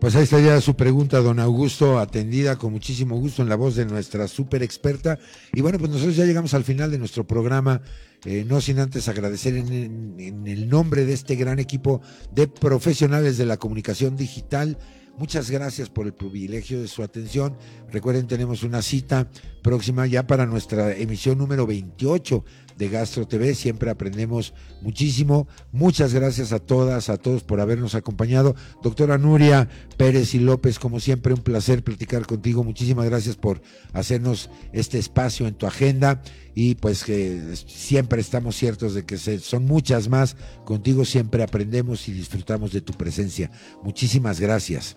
Pues 0.00 0.14
ahí 0.14 0.22
está 0.22 0.38
ya 0.38 0.60
su 0.60 0.76
pregunta, 0.76 1.18
don 1.18 1.40
Augusto, 1.40 1.98
atendida 1.98 2.56
con 2.56 2.70
muchísimo 2.72 3.18
gusto 3.18 3.42
en 3.42 3.48
la 3.48 3.56
voz 3.56 3.74
de 3.74 3.84
nuestra 3.84 4.28
súper 4.28 4.62
experta. 4.62 5.18
Y 5.52 5.60
bueno, 5.60 5.78
pues 5.78 5.90
nosotros 5.90 6.14
ya 6.14 6.24
llegamos 6.24 6.54
al 6.54 6.62
final 6.62 6.92
de 6.92 6.98
nuestro 6.98 7.26
programa, 7.26 7.82
eh, 8.24 8.44
no 8.46 8.60
sin 8.60 8.78
antes 8.78 9.08
agradecer 9.08 9.56
en 9.56 10.44
el 10.46 10.68
nombre 10.68 11.04
de 11.04 11.14
este 11.14 11.34
gran 11.34 11.58
equipo 11.58 12.00
de 12.32 12.46
profesionales 12.46 13.38
de 13.38 13.46
la 13.46 13.56
comunicación 13.56 14.16
digital 14.16 14.78
Muchas 15.18 15.50
gracias 15.50 15.90
por 15.90 16.06
el 16.06 16.14
privilegio 16.14 16.80
de 16.80 16.86
su 16.86 17.02
atención. 17.02 17.56
Recuerden, 17.90 18.28
tenemos 18.28 18.62
una 18.62 18.82
cita 18.82 19.28
próxima 19.64 20.06
ya 20.06 20.28
para 20.28 20.46
nuestra 20.46 20.96
emisión 20.96 21.38
número 21.38 21.66
28 21.66 22.44
de 22.76 22.88
Gastro 22.88 23.26
TV. 23.26 23.56
Siempre 23.56 23.90
aprendemos 23.90 24.54
muchísimo. 24.80 25.48
Muchas 25.72 26.14
gracias 26.14 26.52
a 26.52 26.60
todas, 26.60 27.08
a 27.08 27.16
todos 27.16 27.42
por 27.42 27.60
habernos 27.60 27.96
acompañado. 27.96 28.54
Doctora 28.80 29.18
Nuria 29.18 29.68
Pérez 29.96 30.34
y 30.34 30.38
López, 30.38 30.78
como 30.78 31.00
siempre, 31.00 31.34
un 31.34 31.42
placer 31.42 31.82
platicar 31.82 32.24
contigo. 32.24 32.62
Muchísimas 32.62 33.06
gracias 33.06 33.34
por 33.34 33.60
hacernos 33.92 34.50
este 34.72 34.98
espacio 34.98 35.48
en 35.48 35.54
tu 35.54 35.66
agenda 35.66 36.22
y 36.54 36.76
pues 36.76 37.02
que 37.02 37.56
siempre 37.66 38.20
estamos 38.20 38.54
ciertos 38.54 38.94
de 38.94 39.04
que 39.04 39.18
son 39.18 39.64
muchas 39.64 40.08
más. 40.08 40.36
Contigo 40.64 41.04
siempre 41.04 41.42
aprendemos 41.42 42.08
y 42.08 42.12
disfrutamos 42.12 42.72
de 42.72 42.82
tu 42.82 42.92
presencia. 42.92 43.50
Muchísimas 43.82 44.38
gracias. 44.38 44.96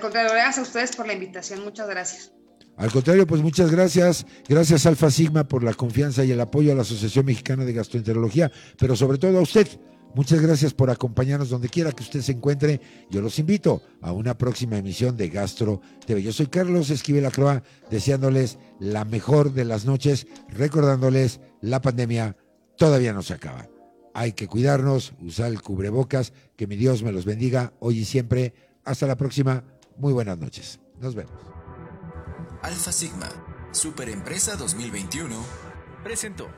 Contrario, 0.00 0.30
gracias 0.32 0.58
a 0.58 0.62
ustedes 0.62 0.96
por 0.96 1.06
la 1.06 1.12
invitación. 1.12 1.64
Muchas 1.64 1.88
gracias. 1.88 2.32
Al 2.76 2.92
contrario, 2.92 3.26
pues 3.26 3.42
muchas 3.42 3.72
gracias. 3.72 4.24
Gracias 4.48 4.86
Alfa 4.86 5.10
Sigma 5.10 5.48
por 5.48 5.64
la 5.64 5.74
confianza 5.74 6.24
y 6.24 6.30
el 6.30 6.40
apoyo 6.40 6.70
a 6.70 6.76
la 6.76 6.82
Asociación 6.82 7.26
Mexicana 7.26 7.64
de 7.64 7.72
Gastroenterología, 7.72 8.52
pero 8.78 8.94
sobre 8.94 9.18
todo 9.18 9.38
a 9.38 9.42
usted. 9.42 9.66
Muchas 10.14 10.40
gracias 10.40 10.72
por 10.72 10.90
acompañarnos 10.90 11.50
donde 11.50 11.68
quiera 11.68 11.92
que 11.92 12.02
usted 12.02 12.22
se 12.22 12.32
encuentre. 12.32 12.80
Yo 13.10 13.20
los 13.20 13.38
invito 13.38 13.82
a 14.00 14.12
una 14.12 14.38
próxima 14.38 14.78
emisión 14.78 15.16
de 15.16 15.28
Gastro 15.28 15.80
TV. 16.06 16.22
Yo 16.22 16.32
soy 16.32 16.46
Carlos 16.46 16.90
Esquivel 16.90 17.26
Acroa, 17.26 17.62
deseándoles 17.90 18.58
la 18.80 19.04
mejor 19.04 19.52
de 19.52 19.64
las 19.64 19.84
noches, 19.84 20.26
recordándoles 20.48 21.40
la 21.60 21.82
pandemia 21.82 22.36
todavía 22.76 23.12
no 23.12 23.22
se 23.22 23.34
acaba. 23.34 23.68
Hay 24.14 24.32
que 24.32 24.48
cuidarnos, 24.48 25.12
usar 25.20 25.50
el 25.50 25.62
cubrebocas, 25.62 26.32
que 26.56 26.66
mi 26.66 26.76
Dios 26.76 27.02
me 27.02 27.12
los 27.12 27.24
bendiga 27.24 27.72
hoy 27.80 27.98
y 27.98 28.04
siempre. 28.04 28.54
Hasta 28.84 29.06
la 29.06 29.16
próxima. 29.16 29.64
Muy 29.98 30.12
buenas 30.12 30.38
noches. 30.38 30.78
Nos 31.00 31.14
vemos. 31.16 31.32
Alfa 32.62 32.92
Sigma, 32.92 33.28
Superempresa 33.72 34.54
2021, 34.56 35.36
presentó. 36.04 36.48